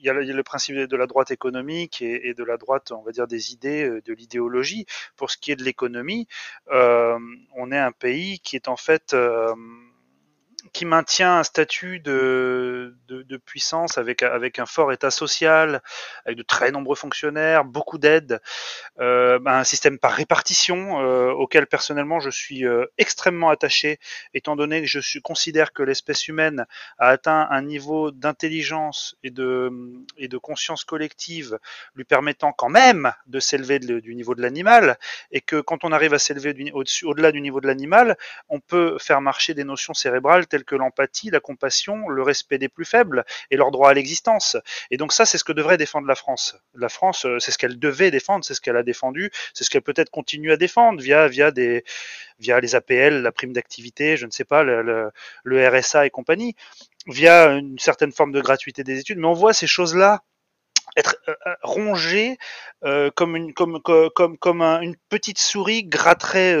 [0.00, 3.12] il y, a le principe de la droite économique et, de la droite on va
[3.12, 4.86] dire des idées euh, de l'idéologie.
[5.16, 6.28] Pour ce qui est de l'économie,
[6.70, 9.16] on est un pays qui est en fait
[10.72, 15.82] qui maintient un statut de, de, puissance avec, avec un fort état social,
[16.24, 18.40] avec de très nombreux fonctionnaires, beaucoup d'aides,
[19.00, 23.98] euh, un système par répartition euh, auquel personnellement je suis euh, extrêmement attaché,
[24.34, 26.66] étant donné que je considère que l'espèce humaine
[26.98, 29.70] a atteint un niveau d'intelligence et de,
[30.16, 31.58] et de conscience collective
[31.94, 34.98] lui permettant quand même de s'élever du niveau de l'animal,
[35.30, 36.72] et que quand on arrive à s'élever
[37.04, 38.16] au-delà du niveau de l'animal,
[38.48, 42.68] on peut faire marcher des notions cérébrales telles que l'empathie, la compassion, le respect des
[42.68, 44.56] plus faibles et leur droit à l'existence.
[44.90, 46.56] Et donc ça, c'est ce que devrait défendre la France.
[46.74, 49.70] La France, euh, c'est ce qu'elle devait défendre, c'est ce qu'elle a défendu, c'est ce
[49.70, 51.84] qu'elle peut-être continue à défendre via via des
[52.38, 55.10] via les APL, la prime d'activité, je ne sais pas, le,
[55.44, 56.54] le RSA et compagnie,
[57.06, 59.18] via une certaine forme de gratuité des études.
[59.18, 60.22] Mais on voit ces choses-là
[60.96, 62.38] être euh, euh, rongé
[62.84, 66.56] euh, comme une comme comme comme une petite souris gratterait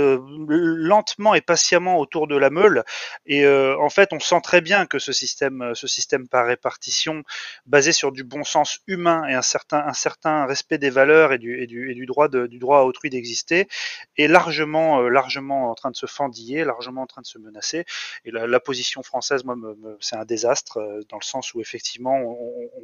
[0.48, 2.84] lentement et patiemment autour de la meule.
[3.26, 7.22] Et en fait on sent très bien que ce système ce système par répartition
[7.66, 11.38] basé sur du bon sens humain et un certain un certain respect des valeurs et
[11.38, 13.68] du et du, et du droit du droit à autrui d'exister
[14.16, 17.84] est largement largement en train de se fendiller largement en train de se menacer.
[18.24, 19.54] Et la, position française moi
[20.00, 20.78] c'est un désastre
[21.08, 22.18] dans le sens où effectivement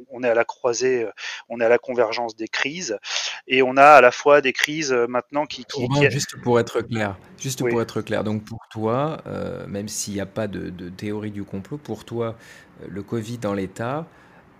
[0.09, 1.05] on est à la croisée
[1.49, 2.97] on est à la convergence des crises
[3.47, 5.65] et on a à la fois des crises euh, maintenant qui,
[6.09, 10.19] juste pour être clair juste pour être clair donc pour toi euh, même s'il n'y
[10.19, 12.35] a pas de, théorie du complot pour toi
[12.81, 14.07] euh, le Covid dans l'État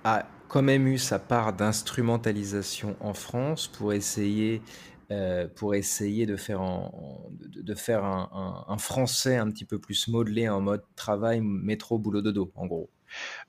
[0.04, 4.62] a quand même eu sa part d'instrumentalisation en France pour essayer
[5.56, 6.62] pour essayer de faire,
[7.40, 12.24] de, faire un, un, français un petit peu plus modelé en mode travail, métro, boulot,
[12.24, 12.90] dodo, en gros.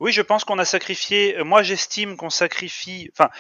[0.01, 1.39] Oui, je pense qu'on a sacrifié.
[1.39, 3.11] Euh, moi, j'estime qu'on sacrifie.
[3.13, 3.31] Enfin,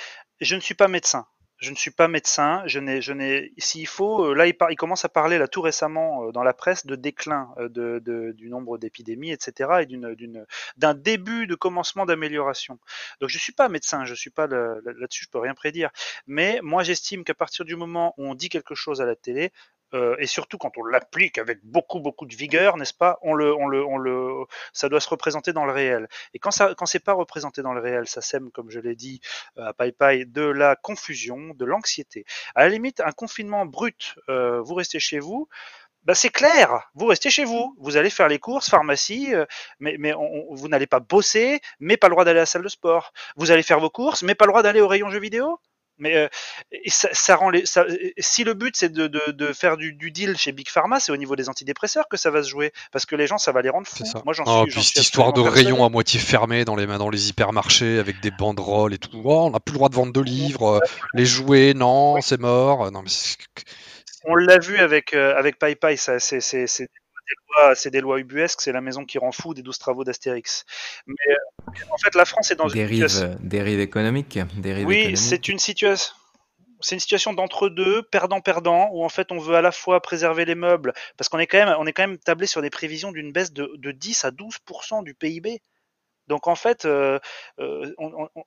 [0.41, 1.27] je ne suis pas médecin.
[1.59, 2.63] Je ne suis pas médecin.
[2.67, 3.53] Je n'ai, je n'ai.
[3.59, 6.53] S'il faut, euh, là, il, il, commence à parler là tout récemment euh, dans la
[6.53, 10.47] presse de déclin de, de, du nombre d'épidémies, etc., et d'une, d'une,
[10.77, 12.79] d'un début de commencement d'amélioration.
[13.21, 14.05] Donc, je suis pas médecin.
[14.05, 15.25] Je suis pas là-dessus.
[15.25, 15.91] Je peux rien prédire.
[16.27, 19.53] Mais moi, j'estime qu'à partir du moment où on dit quelque chose à la télé,
[19.95, 23.55] euh, et surtout quand on l'applique avec beaucoup beaucoup de vigueur, n'est-ce pas On le,
[23.55, 26.09] on le, on le, ça doit se représenter dans le réel.
[26.35, 28.97] Et quand ça, quand c'est pas représenté dans le réel, ça sème, comme je l'ai
[28.97, 29.21] dit
[29.59, 32.25] euh, à PayPay, de la confusion, de l'anxiété.
[32.55, 35.49] À la limite, un confinement brut, euh, vous restez chez vous.
[36.05, 39.35] Bah c'est clair, vous restez chez vous, vous allez faire les courses, pharmacie,
[39.81, 40.13] mais, mais
[40.51, 43.13] vous n'allez pas bosser, mais pas le droit d'aller à la salle de sport.
[43.37, 45.59] Vous allez faire vos courses, mais pas le droit d'aller au rayon jeux vidéo?
[45.99, 46.29] Mais euh,
[46.87, 47.85] ça, ça, rend les, ça,
[48.19, 51.13] si le but c'est de, de, de, faire du, du, deal chez Big Pharma, c'est
[51.13, 53.63] au niveau des antidépresseurs que ça va se jouer, parce que les gens ça va
[53.63, 54.05] les rendre fous.
[54.25, 54.83] Moi j'en oh, suis.
[54.83, 58.95] cette histoire de rayons à moitié fermés dans les dans les hypermarchés avec des banderoles
[58.95, 59.23] et tout.
[59.25, 60.81] Oh, on n'a plus le droit de vendre de livres,
[61.15, 62.91] les jouets, non, c'est mort.
[62.91, 63.11] Non mais
[64.27, 66.41] on l'a vu avec euh, avec PayPay, ça c'est
[67.75, 70.65] c'est des lois ubuesques, c'est la maison qui rend fou des douze travaux d'Astérix.
[71.07, 71.15] Mais
[71.91, 73.37] en fait, la France est dans une situation...
[73.41, 74.39] Dérive économique.
[74.85, 76.15] oui, c'est une situation
[76.81, 80.55] c'est une situation d'entre-deux, perdant-perdant, où en fait on veut à la fois préserver les
[80.55, 83.33] meubles, parce qu'on est quand même, on est quand même tablé sur des prévisions d'une
[83.33, 85.63] baisse de, de 10 à 12% du PIB.
[86.29, 87.19] Donc en fait, euh,
[87.61, 87.93] euh,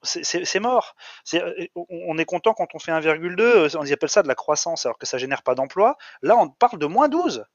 [0.03, 0.95] c'est mort.
[1.33, 4.85] Euh, on est content quand on fait 1,2, on y appelle ça de la croissance,
[4.85, 5.97] alors que ça génère pas d'emploi.
[6.21, 7.45] Là, on parle de moins 12.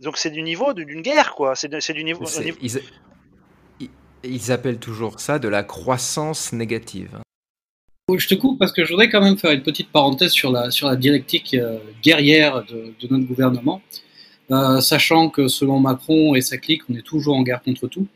[0.00, 1.54] Donc c'est du niveau d'une guerre, quoi.
[1.54, 2.24] C'est du niveau.
[4.24, 7.18] ils, appellent toujours ça de la croissance négative.
[8.16, 10.70] Je te coupe parce que je voudrais quand même faire une petite parenthèse sur la,
[10.70, 11.56] sur la directique
[12.02, 13.82] guerrière de, notre gouvernement,
[14.80, 18.06] sachant que selon Macron et sa clique, on est toujours en guerre contre tout.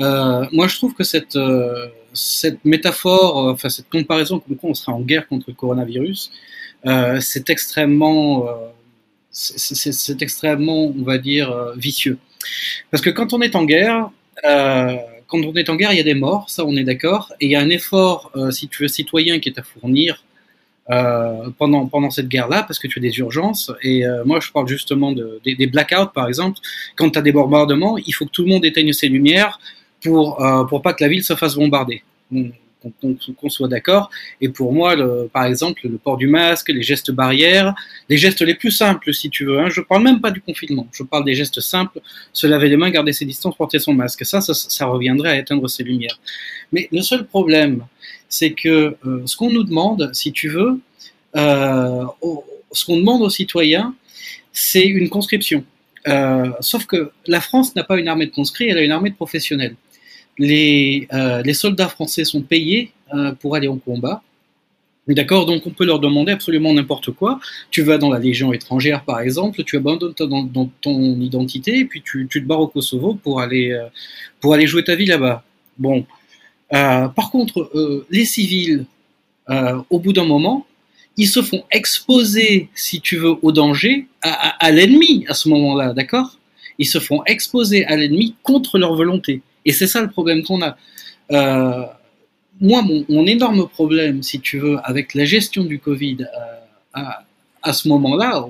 [0.00, 4.70] Euh, moi, je trouve que cette, euh, cette métaphore, euh, enfin cette comparaison comme quoi
[4.70, 6.32] on sera en guerre contre le coronavirus,
[7.20, 8.48] c'est extrêmement,
[9.32, 12.18] c'est extrêmement, on va dire, vicieux.
[12.90, 14.10] Parce que quand on est en guerre,
[14.42, 17.46] quand on est en guerre, il y a des morts, ça on est d'accord, et
[17.46, 20.22] il y a un effort, si tu veux, citoyen qui est à fournir
[20.86, 23.72] pendant, pendant cette guerre-là, parce que tu as des urgences.
[23.82, 26.58] Et moi, je parle justement de, des, blackouts, par exemple.
[26.96, 29.58] Quand tu as des bombardements, il faut que tout le monde éteigne ses lumières,
[30.02, 32.02] pour, euh, pour pas que la ville se fasse bombarder.
[33.00, 34.10] Qu'on soit d'accord.
[34.40, 34.96] Et pour moi,
[35.32, 37.74] par exemple, le port du masque, les gestes barrières,
[38.08, 39.60] les gestes les plus simples, si tu veux.
[39.60, 40.86] Hein, je parle même pas du confinement.
[40.92, 42.00] Je parle des gestes simples
[42.32, 44.24] se laver les mains, garder ses distances, porter son masque.
[44.24, 46.18] Ça, ça, ça reviendrait à éteindre ses lumières.
[46.72, 47.84] Mais le seul problème,
[48.28, 50.80] c'est que euh, ce qu'on nous demande, si tu veux,
[51.36, 52.04] euh,
[52.72, 53.94] ce qu'on demande aux citoyens,
[54.52, 55.64] c'est une conscription.
[56.08, 59.10] Euh, sauf que la France n'a pas une armée de conscrits, elle a une armée
[59.10, 59.76] de professionnels
[60.38, 64.22] les, euh, les soldats français sont payés euh, pour aller au combat.
[65.08, 67.40] D'accord Donc on peut leur demander absolument n'importe quoi.
[67.70, 72.28] Tu vas dans la Légion étrangère, par exemple, tu abandonnes ton, identité et puis tu,
[72.28, 75.42] te barres au Kosovo pour aller, euh, jouer ta vie là-bas.
[75.78, 76.06] Bon.
[76.70, 77.70] par contre,
[78.10, 78.86] les civils,
[79.90, 80.66] au bout d'un moment,
[81.16, 85.94] ils se font exposer, si tu veux, au danger, à, à l'ennemi à ce moment-là,
[85.94, 86.38] d'accord?
[86.78, 89.42] Ils se font exposer à l'ennemi contre leur volonté.
[89.64, 90.76] Et c'est ça le problème qu'on a.
[91.30, 91.84] Euh,
[92.60, 96.18] moi, mon, énorme problème, si tu veux, avec la gestion du Covid
[96.96, 97.02] euh,
[97.62, 98.46] à, ce moment-là,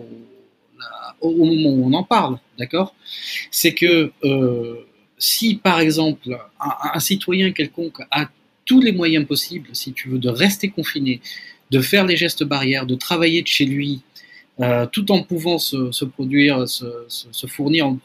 [1.21, 2.95] au, moment où on en parle, d'accord,
[3.51, 4.87] c'est que euh,
[5.19, 8.29] si, par exemple, un, citoyen quelconque a
[8.65, 11.21] tous les moyens possibles, si tu veux, de rester confiné,
[11.71, 14.03] de faire les gestes barrières, de travailler de chez lui,
[14.61, 17.97] euh, tout en pouvant se, produire, se, fournir en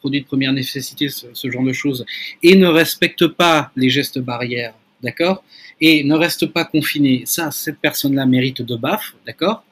[0.00, 2.04] produits de première nécessité, ce, genre de choses,
[2.42, 5.44] et ne respecte pas les gestes barrières, d'accord?
[5.80, 9.64] Et ne reste pas confiné, ça, cette personne-là mérite de baffe, d'accord?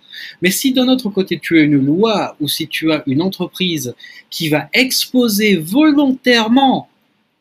[0.43, 3.95] Mais si d'un autre côté tu as une loi ou si tu as une entreprise
[4.29, 6.89] qui va exposer volontairement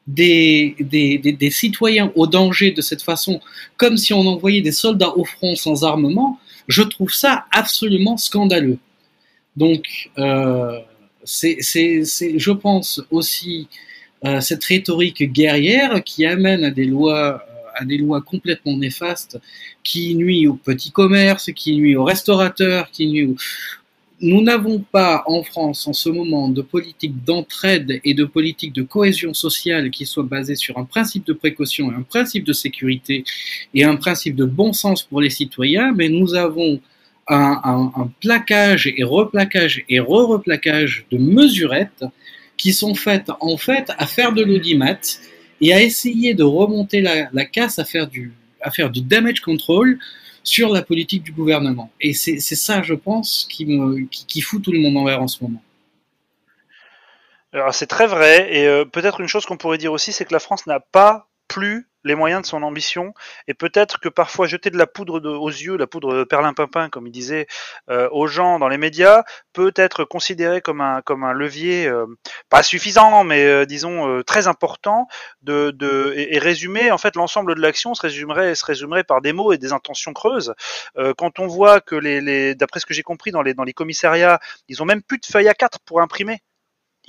[0.07, 3.39] des, des, des, citoyens au danger de cette façon,
[3.77, 6.39] comme si on envoyait des soldats au front sans armement,
[6.69, 8.77] je trouve ça absolument scandaleux.
[9.57, 10.79] Donc, euh,
[11.25, 13.67] c'est, je pense aussi
[14.23, 17.43] euh, cette rhétorique guerrière qui amène à des lois
[17.75, 19.39] à des lois complètement néfastes
[19.83, 23.35] qui nuit au petit commerce, qui nuit aux restaurateurs, qui nuit
[24.21, 28.81] Nous n'avons pas en France en ce moment de politique d'entraide et de politique de
[28.81, 33.23] cohésion sociale qui soit basée sur un principe de précaution, un principe de sécurité
[33.73, 36.81] et un principe de bon sens pour les citoyens, mais nous avons
[37.29, 42.03] un, plaquage et replaquage et re-replaquage de mesurettes
[42.57, 44.99] qui sont faites en fait à faire de l'audimat
[45.61, 49.97] et à essayer de remonter la, casse à faire du à faire du damage control
[50.43, 51.91] sur la politique du gouvernement.
[52.01, 55.61] Et c'est ça, je pense, qui, fout tout le monde en l'air en ce moment.
[57.51, 60.33] Alors c'est très vrai, et euh, peut-être une chose qu'on pourrait dire aussi, c'est que
[60.33, 63.13] la France n'a pas plus les moyens de son ambition.
[63.47, 67.11] Et peut-être que parfois jeter de la poudre aux yeux, la poudre perlimpinpin comme il
[67.11, 67.47] disait
[67.89, 69.23] euh, aux gens dans les médias
[69.53, 72.05] peut être considéré comme un comme un levier euh,
[72.49, 75.07] pas suffisant mais euh, disons très important
[75.41, 79.21] de, de et, et, résumer en fait l'ensemble de l'action se résumerait se résumerait par
[79.21, 80.53] des mots et des intentions creuses.
[81.17, 83.73] Quand on voit que les, les d'après ce que j'ai compris dans les dans les
[83.73, 86.41] commissariats ils ont même plus de feuilles à 4 pour imprimer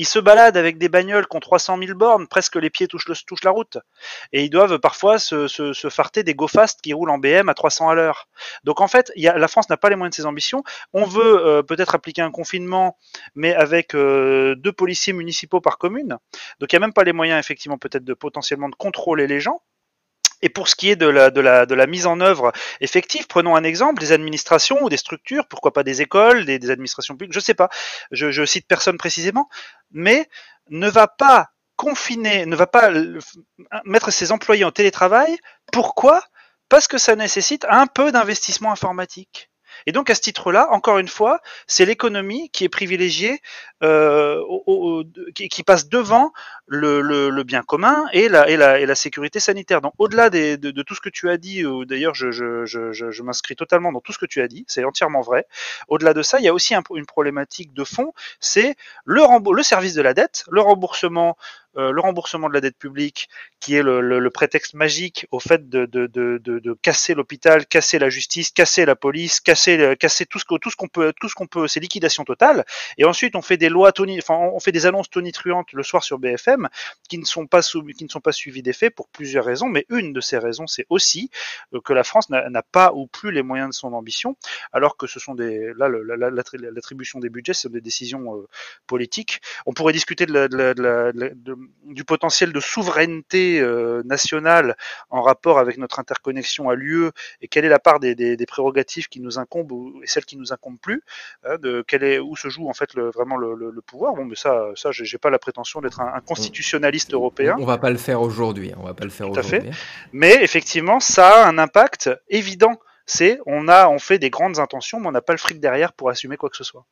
[0.00, 3.04] ils se baladent avec des bagnoles qui ont 300 000 bornes, presque les pieds touchent,
[3.44, 3.76] la route.
[4.32, 5.46] Et ils doivent parfois se,
[5.90, 8.26] farter des go fast qui roulent en BM à 300 à l'heure.
[8.64, 10.64] Donc en fait, la France n'a pas les moyens de ses ambitions.
[10.94, 12.96] On veut euh, peut-être appliquer un confinement,
[13.34, 16.16] mais avec euh, deux policiers municipaux par commune.
[16.60, 19.38] Donc il n'y a même pas les moyens, effectivement, peut-être de potentiellement de contrôler les
[19.38, 19.60] gens.
[20.42, 24.12] Et pour ce qui est de la, mise en œuvre effective, prenons un exemple, des
[24.12, 27.68] administrations ou des structures, pourquoi pas des écoles, des, administrations publiques, je sais pas,
[28.10, 29.48] je, je cite personne précisément,
[29.90, 30.28] mais
[30.70, 32.90] ne va pas confiner, ne va pas
[33.84, 35.38] mettre ses employés en télétravail.
[35.72, 36.22] Pourquoi?
[36.68, 39.50] Parce que ça nécessite un peu d'investissement informatique.
[39.86, 43.40] Et donc à ce titre-là, encore une fois, c'est l'économie qui est privilégiée,
[43.82, 44.42] euh,
[45.34, 46.32] qui, passe devant
[46.66, 49.80] le, bien commun et la, sécurité sanitaire.
[49.80, 54.12] Donc au-delà de, tout ce que tu as dit, d'ailleurs je, m'inscris totalement dans tout
[54.12, 55.46] ce que tu as dit, c'est entièrement vrai.
[55.88, 59.94] Au-delà de ça, il y a aussi un, une problématique de fond, c'est le service
[59.94, 61.36] de la dette, le remboursement
[61.76, 63.28] euh, le remboursement de la dette publique,
[63.60, 68.08] qui est le, prétexte magique au fait de, de, de, de casser l'hôpital, casser la
[68.08, 71.46] justice, casser la police, casser, casser tout ce que tout qu'on peut, tout ce qu'on
[71.46, 72.64] peut, c'est liquidation totale.
[72.96, 76.02] Et ensuite, on fait des lois toni, enfin, on fait des annonces tonitruantes le soir
[76.02, 76.68] sur BFM
[77.08, 79.68] qui ne sont pas qui ne sont pas suivies d'effet pour plusieurs raisons.
[79.68, 81.30] Mais une de ces raisons, c'est aussi
[81.74, 84.36] euh, que la France n'a pas ou plus les moyens de son ambition,
[84.72, 88.48] alors que ce sont des là l'attribution des budgets, c'est des décisions euh,
[88.86, 89.40] politiques.
[89.66, 94.76] On pourrait discuter la, la, de la de, du potentiel de souveraineté euh, nationale
[95.10, 97.10] en rapport avec notre interconnexion à l'UE
[97.40, 100.24] et quelle est la part des, des, des, prérogatives qui nous incombent ou, et celles
[100.24, 101.02] qui nous incombent plus,
[101.44, 104.14] hein, de quelle est, où se joue en fait le, vraiment le, le, le, pouvoir.
[104.14, 107.56] Bon, mais ça, ça, j'ai pas la prétention d'être un, un, constitutionnaliste européen.
[107.58, 108.72] On va pas le faire aujourd'hui.
[108.76, 109.70] On va pas le faire aujourd'hui.
[110.12, 112.78] Mais effectivement, ça a un impact évident.
[113.06, 115.92] C'est on a, on fait des grandes intentions, mais on n'a pas le fric derrière
[115.92, 116.86] pour assumer quoi que ce soit.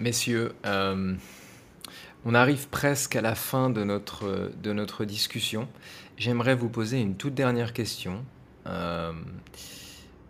[0.00, 1.14] Messieurs, euh,
[2.24, 5.68] on arrive presque à la fin de notre, discussion.
[6.16, 8.24] J'aimerais vous poser une toute dernière question.
[8.66, 9.12] Euh,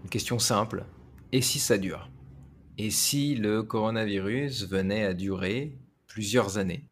[0.03, 0.85] une question simple.
[1.33, 2.09] Et si ça dure?
[2.79, 6.85] Et si le coronavirus venait à durer plusieurs années?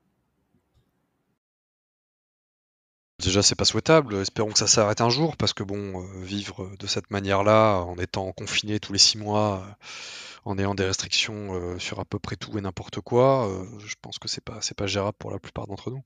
[3.23, 4.17] Déjà, c'est pas souhaitable.
[4.17, 7.97] Espérons que ça s'arrête un jour, parce que bon, euh, vivre de cette manière-là, en
[7.97, 9.73] étant confiné tous les six mois, euh,
[10.45, 13.49] en ayant des restrictions euh, sur à peu près tout et n'importe quoi,
[13.87, 16.03] je pense que c'est pas c'est pas gérable pour la plupart d'entre nous.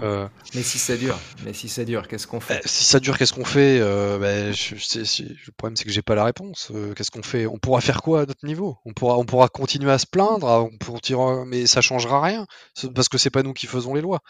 [0.00, 2.56] Euh, mais si ça dure, mais si ça dure, qu'est-ce qu'on fait?
[2.56, 3.78] bah, Si ça dure, qu'est-ce qu'on fait?
[3.78, 6.70] Je, je, je, Le problème, c'est que j'ai pas la réponse.
[6.94, 7.46] qu'est-ce qu'on fait?
[7.46, 8.76] On pourra faire quoi à notre niveau?
[8.84, 12.46] On pourra, on pourra continuer à se plaindre, on pourra, mais ça changera rien,
[12.94, 14.20] parce que c'est pas nous qui faisons les lois.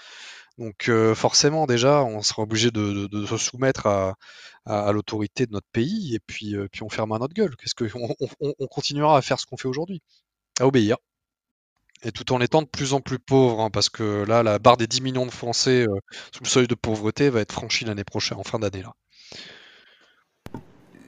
[0.58, 6.20] Donc forcément, déjà, on sera obligé de, se soumettre à, l'autorité de notre pays, et
[6.20, 7.56] puis, euh, puis on ferme à notre gueule.
[7.56, 10.02] Qu'est-ce que on, on, on, continuera à faire ce qu'on fait aujourd'hui,
[10.60, 10.96] à obéir.
[12.04, 14.76] Et tout en étant de plus en plus pauvre, hein, parce que là, la barre
[14.76, 16.00] des 10 millions de Français euh,
[16.32, 18.92] sous le seuil de pauvreté va être franchie l'année prochaine, en fin d'année là.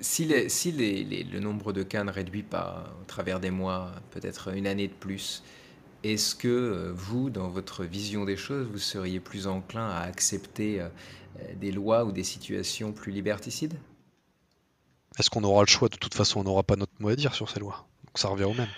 [0.01, 4.87] Si, le nombre de cas ne réduit pas au travers des mois, peut-être une année
[4.87, 5.43] de plus,
[6.05, 10.81] est-ce que euh, vous, dans votre vision des choses, vous seriez plus enclin à accepter
[10.81, 10.89] euh,
[11.55, 13.79] des lois ou des situations plus liberticides?
[15.19, 15.89] Est-ce qu'on aura le choix?
[15.89, 17.87] De toute façon, on n'aura pas notre mot à dire sur ces lois.
[18.05, 18.69] Donc ça revient au même.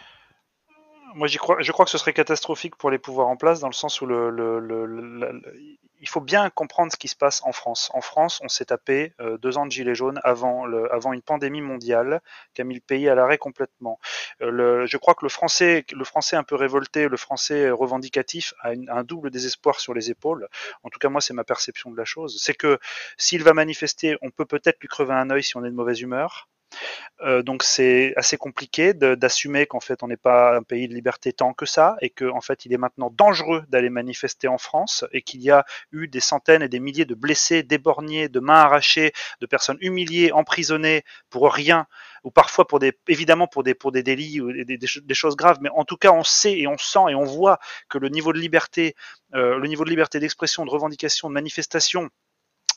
[1.15, 3.73] Moi, crois, je crois que ce serait catastrophique pour les pouvoirs en place, dans le
[3.73, 5.43] sens où le, le, le,
[6.01, 7.91] il faut bien comprendre ce qui se passe en France.
[7.95, 12.21] En France, on s'est tapé euh, deux ans de gilets jaunes avant, une pandémie mondiale
[12.55, 13.99] qui a mis le pays à l'arrêt complètement.
[14.43, 18.71] Euh, je crois que le français, le français un peu révolté, le français revendicatif a
[18.71, 20.49] un double désespoir sur les épaules.
[20.83, 22.41] En tout cas, moi, c'est ma perception de la chose.
[22.41, 22.79] C'est que
[23.17, 26.01] s'il va manifester, on peut peut-être lui crever un œil si on est de mauvaise
[26.01, 26.49] humeur.
[27.23, 31.33] Euh, donc c'est assez compliqué d'assumer qu'en fait on n'est pas un pays de liberté
[31.33, 35.05] tant que ça et qu'en en fait il est maintenant dangereux d'aller manifester en France
[35.13, 38.61] et qu'il y a eu des centaines et des milliers de blessés, d'éborgnés, de mains
[38.61, 41.87] arrachées, de personnes humiliées, emprisonnées pour rien
[42.23, 45.59] ou parfois pour des évidemment pour des délits ou des choses graves.
[45.61, 47.59] Mais en tout cas on sait et on sent et on voit
[47.89, 48.95] que le niveau de liberté
[49.35, 52.11] euh, le niveau de liberté d'expression de revendication de manifestation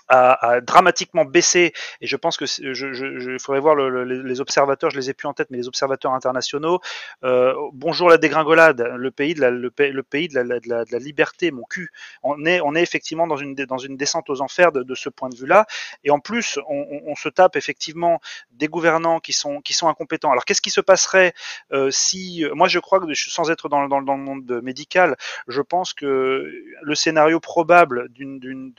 [0.09, 4.89] a, dramatiquement baissé et je pense que je, je, faudrait voir le, le, les observateurs,
[4.89, 6.79] je les ai plus en tête, mais les observateurs internationaux.
[7.23, 11.89] Euh, bonjour la dégringolade, le pays de la, le, pays de la, liberté, mon cul.
[12.23, 15.29] On est, on est effectivement dans une, dans une descente aux enfers de, ce point
[15.29, 15.65] de vue-là.
[16.03, 18.19] Et en plus, on, on, se tape effectivement
[18.51, 20.31] des gouvernants qui sont, qui sont incompétents.
[20.31, 21.33] Alors qu'est-ce qui se passerait
[21.71, 25.17] euh, si, moi je crois que sans être dans, dans, dans le monde médical,
[25.47, 28.73] je pense que le scénario probable d'une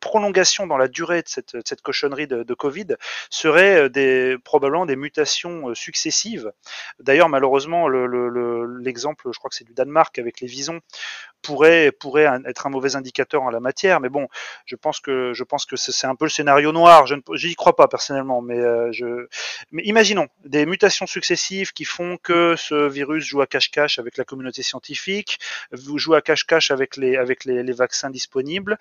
[0.00, 2.96] prolongation prolongation dans la durée de cette, cette cochonnerie de, Covid
[3.28, 6.52] serait euh, probablement des mutations euh, successives.
[7.00, 10.80] D'ailleurs, malheureusement, l'exemple, le, le, je crois que c'est du Danemark avec les visons,
[11.42, 14.00] pourrait pourrait être un mauvais indicateur en la matière.
[14.00, 14.28] Mais bon,
[14.64, 17.06] je pense que je pense que c'est un peu le scénario noir.
[17.06, 18.60] Je n'y crois pas personnellement, mais
[18.92, 19.26] je
[19.72, 24.24] mais imaginons des mutations successives qui font que ce virus joue à cache-cache avec la
[24.24, 25.40] communauté scientifique,
[25.72, 28.78] joue à cache-cache avec les avec les vaccins disponibles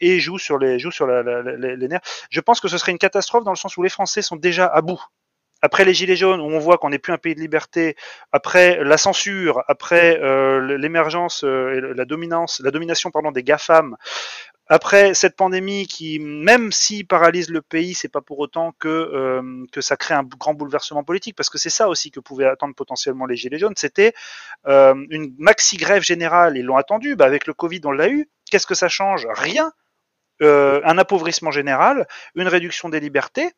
[0.00, 2.00] et joue sur les joue sur les nerfs.
[2.30, 4.66] Je pense que ce serait une catastrophe dans le sens où les Français sont déjà
[4.66, 5.02] à bout
[5.62, 7.96] après les gilets jaunes, où on voit qu'on n'est plus un pays de liberté,
[8.32, 13.96] après la censure, après euh, l'émergence euh, la dominance, la domination pardon des GAFAM,
[14.68, 19.66] après cette pandémie qui, même si paralyse le pays, c'est pas pour autant que euh,
[19.80, 23.26] ça crée un grand bouleversement politique, parce que c'est ça aussi que pouvaient attendre potentiellement
[23.26, 24.14] les gilets jaunes, c'était
[24.66, 26.56] une maxi grève générale.
[26.56, 27.16] Ils l'ont attendu.
[27.16, 28.30] Bah, avec le Covid, on l'a eu.
[28.48, 29.26] Qu'est-ce que ça change?
[29.34, 29.72] Rien.
[30.40, 33.52] Un appauvrissement général, une réduction des libertés.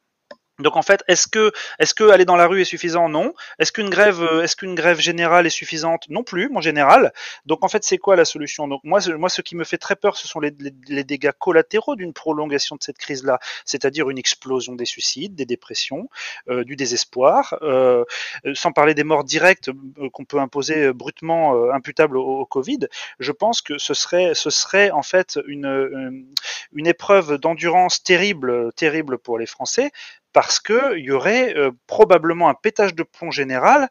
[0.59, 3.09] Donc en fait, est-ce que aller dans la rue est suffisant?
[3.09, 3.33] Non.
[3.59, 6.09] Est-ce qu'une grève euh, est-ce qu'une grève générale est suffisante?
[6.11, 7.13] Non plus, en général.
[7.47, 8.69] Donc en fait, c'est quoi la solution?
[8.85, 12.83] Moi, ce qui me fait très peur, ce sont les, dégâts collatéraux d'une prolongation de
[12.83, 16.11] cette crise-là, c'est-à-dire une explosion des suicides, des dépressions,
[16.49, 18.05] euh, du désespoir, euh,
[18.53, 19.71] sans parler des morts directes
[20.13, 22.81] qu'on peut imposer brutement imputables au, Covid.
[23.21, 26.27] Je pense que ce serait ce serait en fait une
[26.73, 29.91] une épreuve d'endurance terrible, terrible pour les Français
[30.33, 33.89] parce qu'il y aurait euh, probablement un pétage de plomb général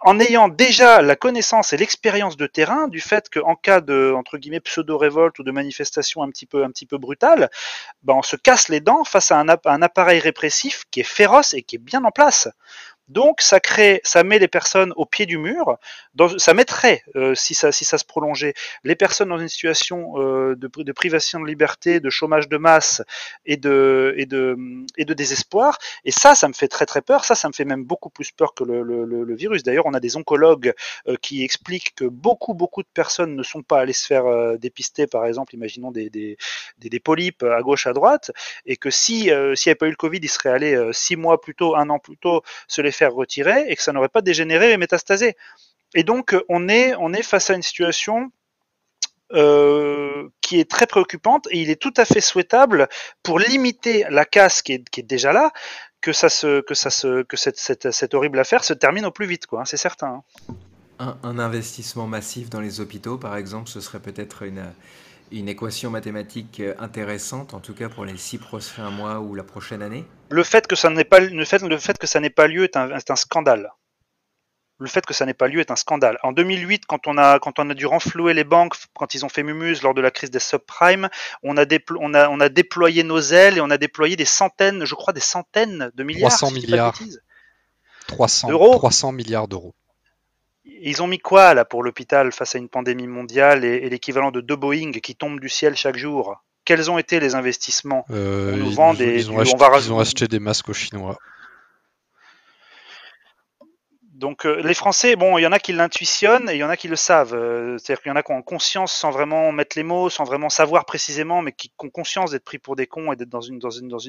[0.00, 4.60] en ayant déjà la connaissance et l'expérience de terrain du fait qu'en cas de guillemets
[4.60, 7.48] pseudo révolte ou de manifestation un petit peu un petit peu brutale,
[8.02, 11.62] ben on se casse les dents face à un appareil répressif qui est féroce et
[11.62, 12.48] qui est bien en place.
[13.08, 15.76] Donc ça crée, ça met les personnes au pied du mur.
[16.38, 20.56] Ça mettrait, euh, si ça si ça se prolongeait, les personnes dans une situation euh,
[20.56, 23.02] de, privation de liberté, de chômage de masse
[23.44, 24.56] et de et de
[24.96, 25.78] et de désespoir.
[26.06, 27.24] Et ça, ça me fait très très peur.
[27.24, 29.64] Ça, ça me fait même beaucoup plus peur que le, virus.
[29.64, 30.72] D'ailleurs, on a des oncologues
[31.08, 34.24] euh, qui expliquent que beaucoup beaucoup de personnes ne sont pas allées se faire
[34.58, 36.36] dépister, par exemple, imaginons des, des
[36.78, 38.30] des, polypes à gauche à droite,
[38.64, 41.40] et que si s'il n'y avait pas eu le Covid, ils seraient allés six mois
[41.40, 44.22] plus tôt, un an plus tôt, se les faire retirer et que ça n'aurait pas
[44.22, 45.36] dégénéré et métastasé.
[45.94, 48.30] Et donc, on est, on est face à une situation
[49.32, 52.88] euh, qui est très préoccupante et il est tout à fait souhaitable
[53.22, 55.52] pour limiter la casse qui est, qui est déjà là,
[56.00, 59.26] que ça se, que ça se, que cette, cette, horrible affaire se termine au plus
[59.26, 59.62] vite, quoi.
[59.62, 60.22] Hein, c'est certain.
[60.98, 61.16] Hein.
[61.22, 64.72] Un, investissement massif dans les hôpitaux, par exemple, ce serait peut-être une,
[65.32, 69.82] une équation mathématique intéressante, en tout cas pour les six prochains mois ou la prochaine
[69.82, 70.04] année?
[70.30, 72.64] Le fait que ça n'ait pas, le fait, le fait que ça n'ait pas lieu
[72.64, 73.70] est un, est un, scandale.
[74.78, 76.18] Le fait que ça n'ait pas lieu est un scandale.
[76.22, 79.28] En 2008, quand on a, quand on a dû renflouer les banques, quand ils ont
[79.28, 81.08] fait mumuse lors de la crise des subprimes,
[81.42, 84.24] on a, déplo on a, on a déployé nos ailes et on a déployé des
[84.24, 86.30] centaines, je crois des centaines de milliards.
[86.30, 86.94] 300 si milliards.
[88.08, 89.74] 300, 300 milliards d'euros.
[90.64, 94.30] Ils ont mis quoi là pour l'hôpital face à une pandémie mondiale et, et l'équivalent
[94.30, 96.42] de deux Boeing qui tombent du ciel chaque jour?
[96.64, 98.06] Quels ont été les investissements?
[98.10, 99.78] Euh, On nous ils, vend des, ils, ont, acheté, va...
[99.78, 101.18] ils ont acheté des masques aux Chinois.
[104.24, 106.70] Donc euh, les Français, bon, il y en a qui l'intuitionnent et il y en
[106.70, 107.34] a qui le savent.
[107.34, 110.24] Euh, C'est-à-dire qu'il y en a qui ont conscience sans vraiment mettre les mots, sans
[110.24, 113.42] vraiment savoir précisément, mais qui ont conscience d'être pris pour des cons et d'être dans
[113.42, 113.60] une,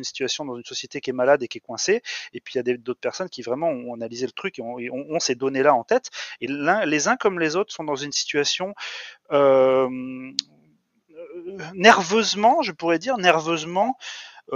[0.06, 2.02] situation, dans une société qui est malade et qui est coincée.
[2.32, 5.20] Et puis il y a d'autres personnes qui vraiment ont analysé le truc et ont,
[5.20, 6.12] ces données-là en tête.
[6.40, 8.74] Et les uns comme les autres sont dans une situation
[9.34, 9.90] euh,
[11.74, 13.98] nerveusement, je pourrais dire, nerveusement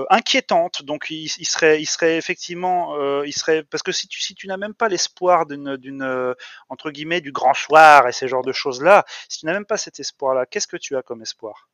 [0.10, 0.84] inquiétante.
[0.84, 4.48] Donc il, serait, il serait effectivement, euh, il serait parce que si tu si tu
[4.48, 6.34] n'as même pas l'espoir d'une d'une euh,
[6.70, 9.66] entre guillemets du grand soir et ces genres de choses là, si tu n'as même
[9.66, 11.70] pas cet espoir là, qu'est-ce que tu as comme espoir?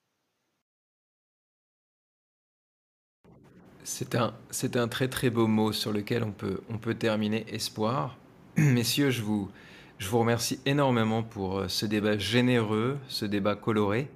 [3.84, 7.46] C'est un, c'est un très très beau mot sur lequel on peut, on peut terminer
[7.54, 8.18] espoir.
[8.58, 9.52] Messieurs, je vous,
[10.00, 14.10] je vous remercie énormément pour ce débat généreux, ce débat coloré.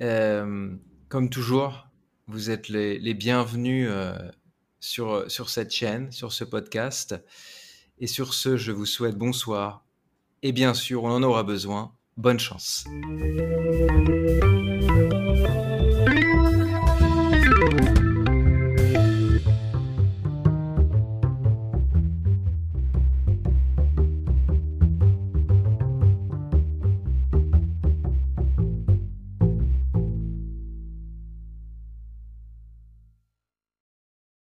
[0.00, 0.70] Euh,
[1.08, 1.87] comme toujours,
[2.28, 4.16] vous êtes les, bienvenus euh,
[4.80, 7.16] sur, sur cette chaîne, sur ce podcast.
[8.00, 9.84] Et sur ce, je vous souhaite bonsoir.
[10.42, 11.92] Et bien sûr, on en aura besoin.
[12.16, 12.84] Bonne chance.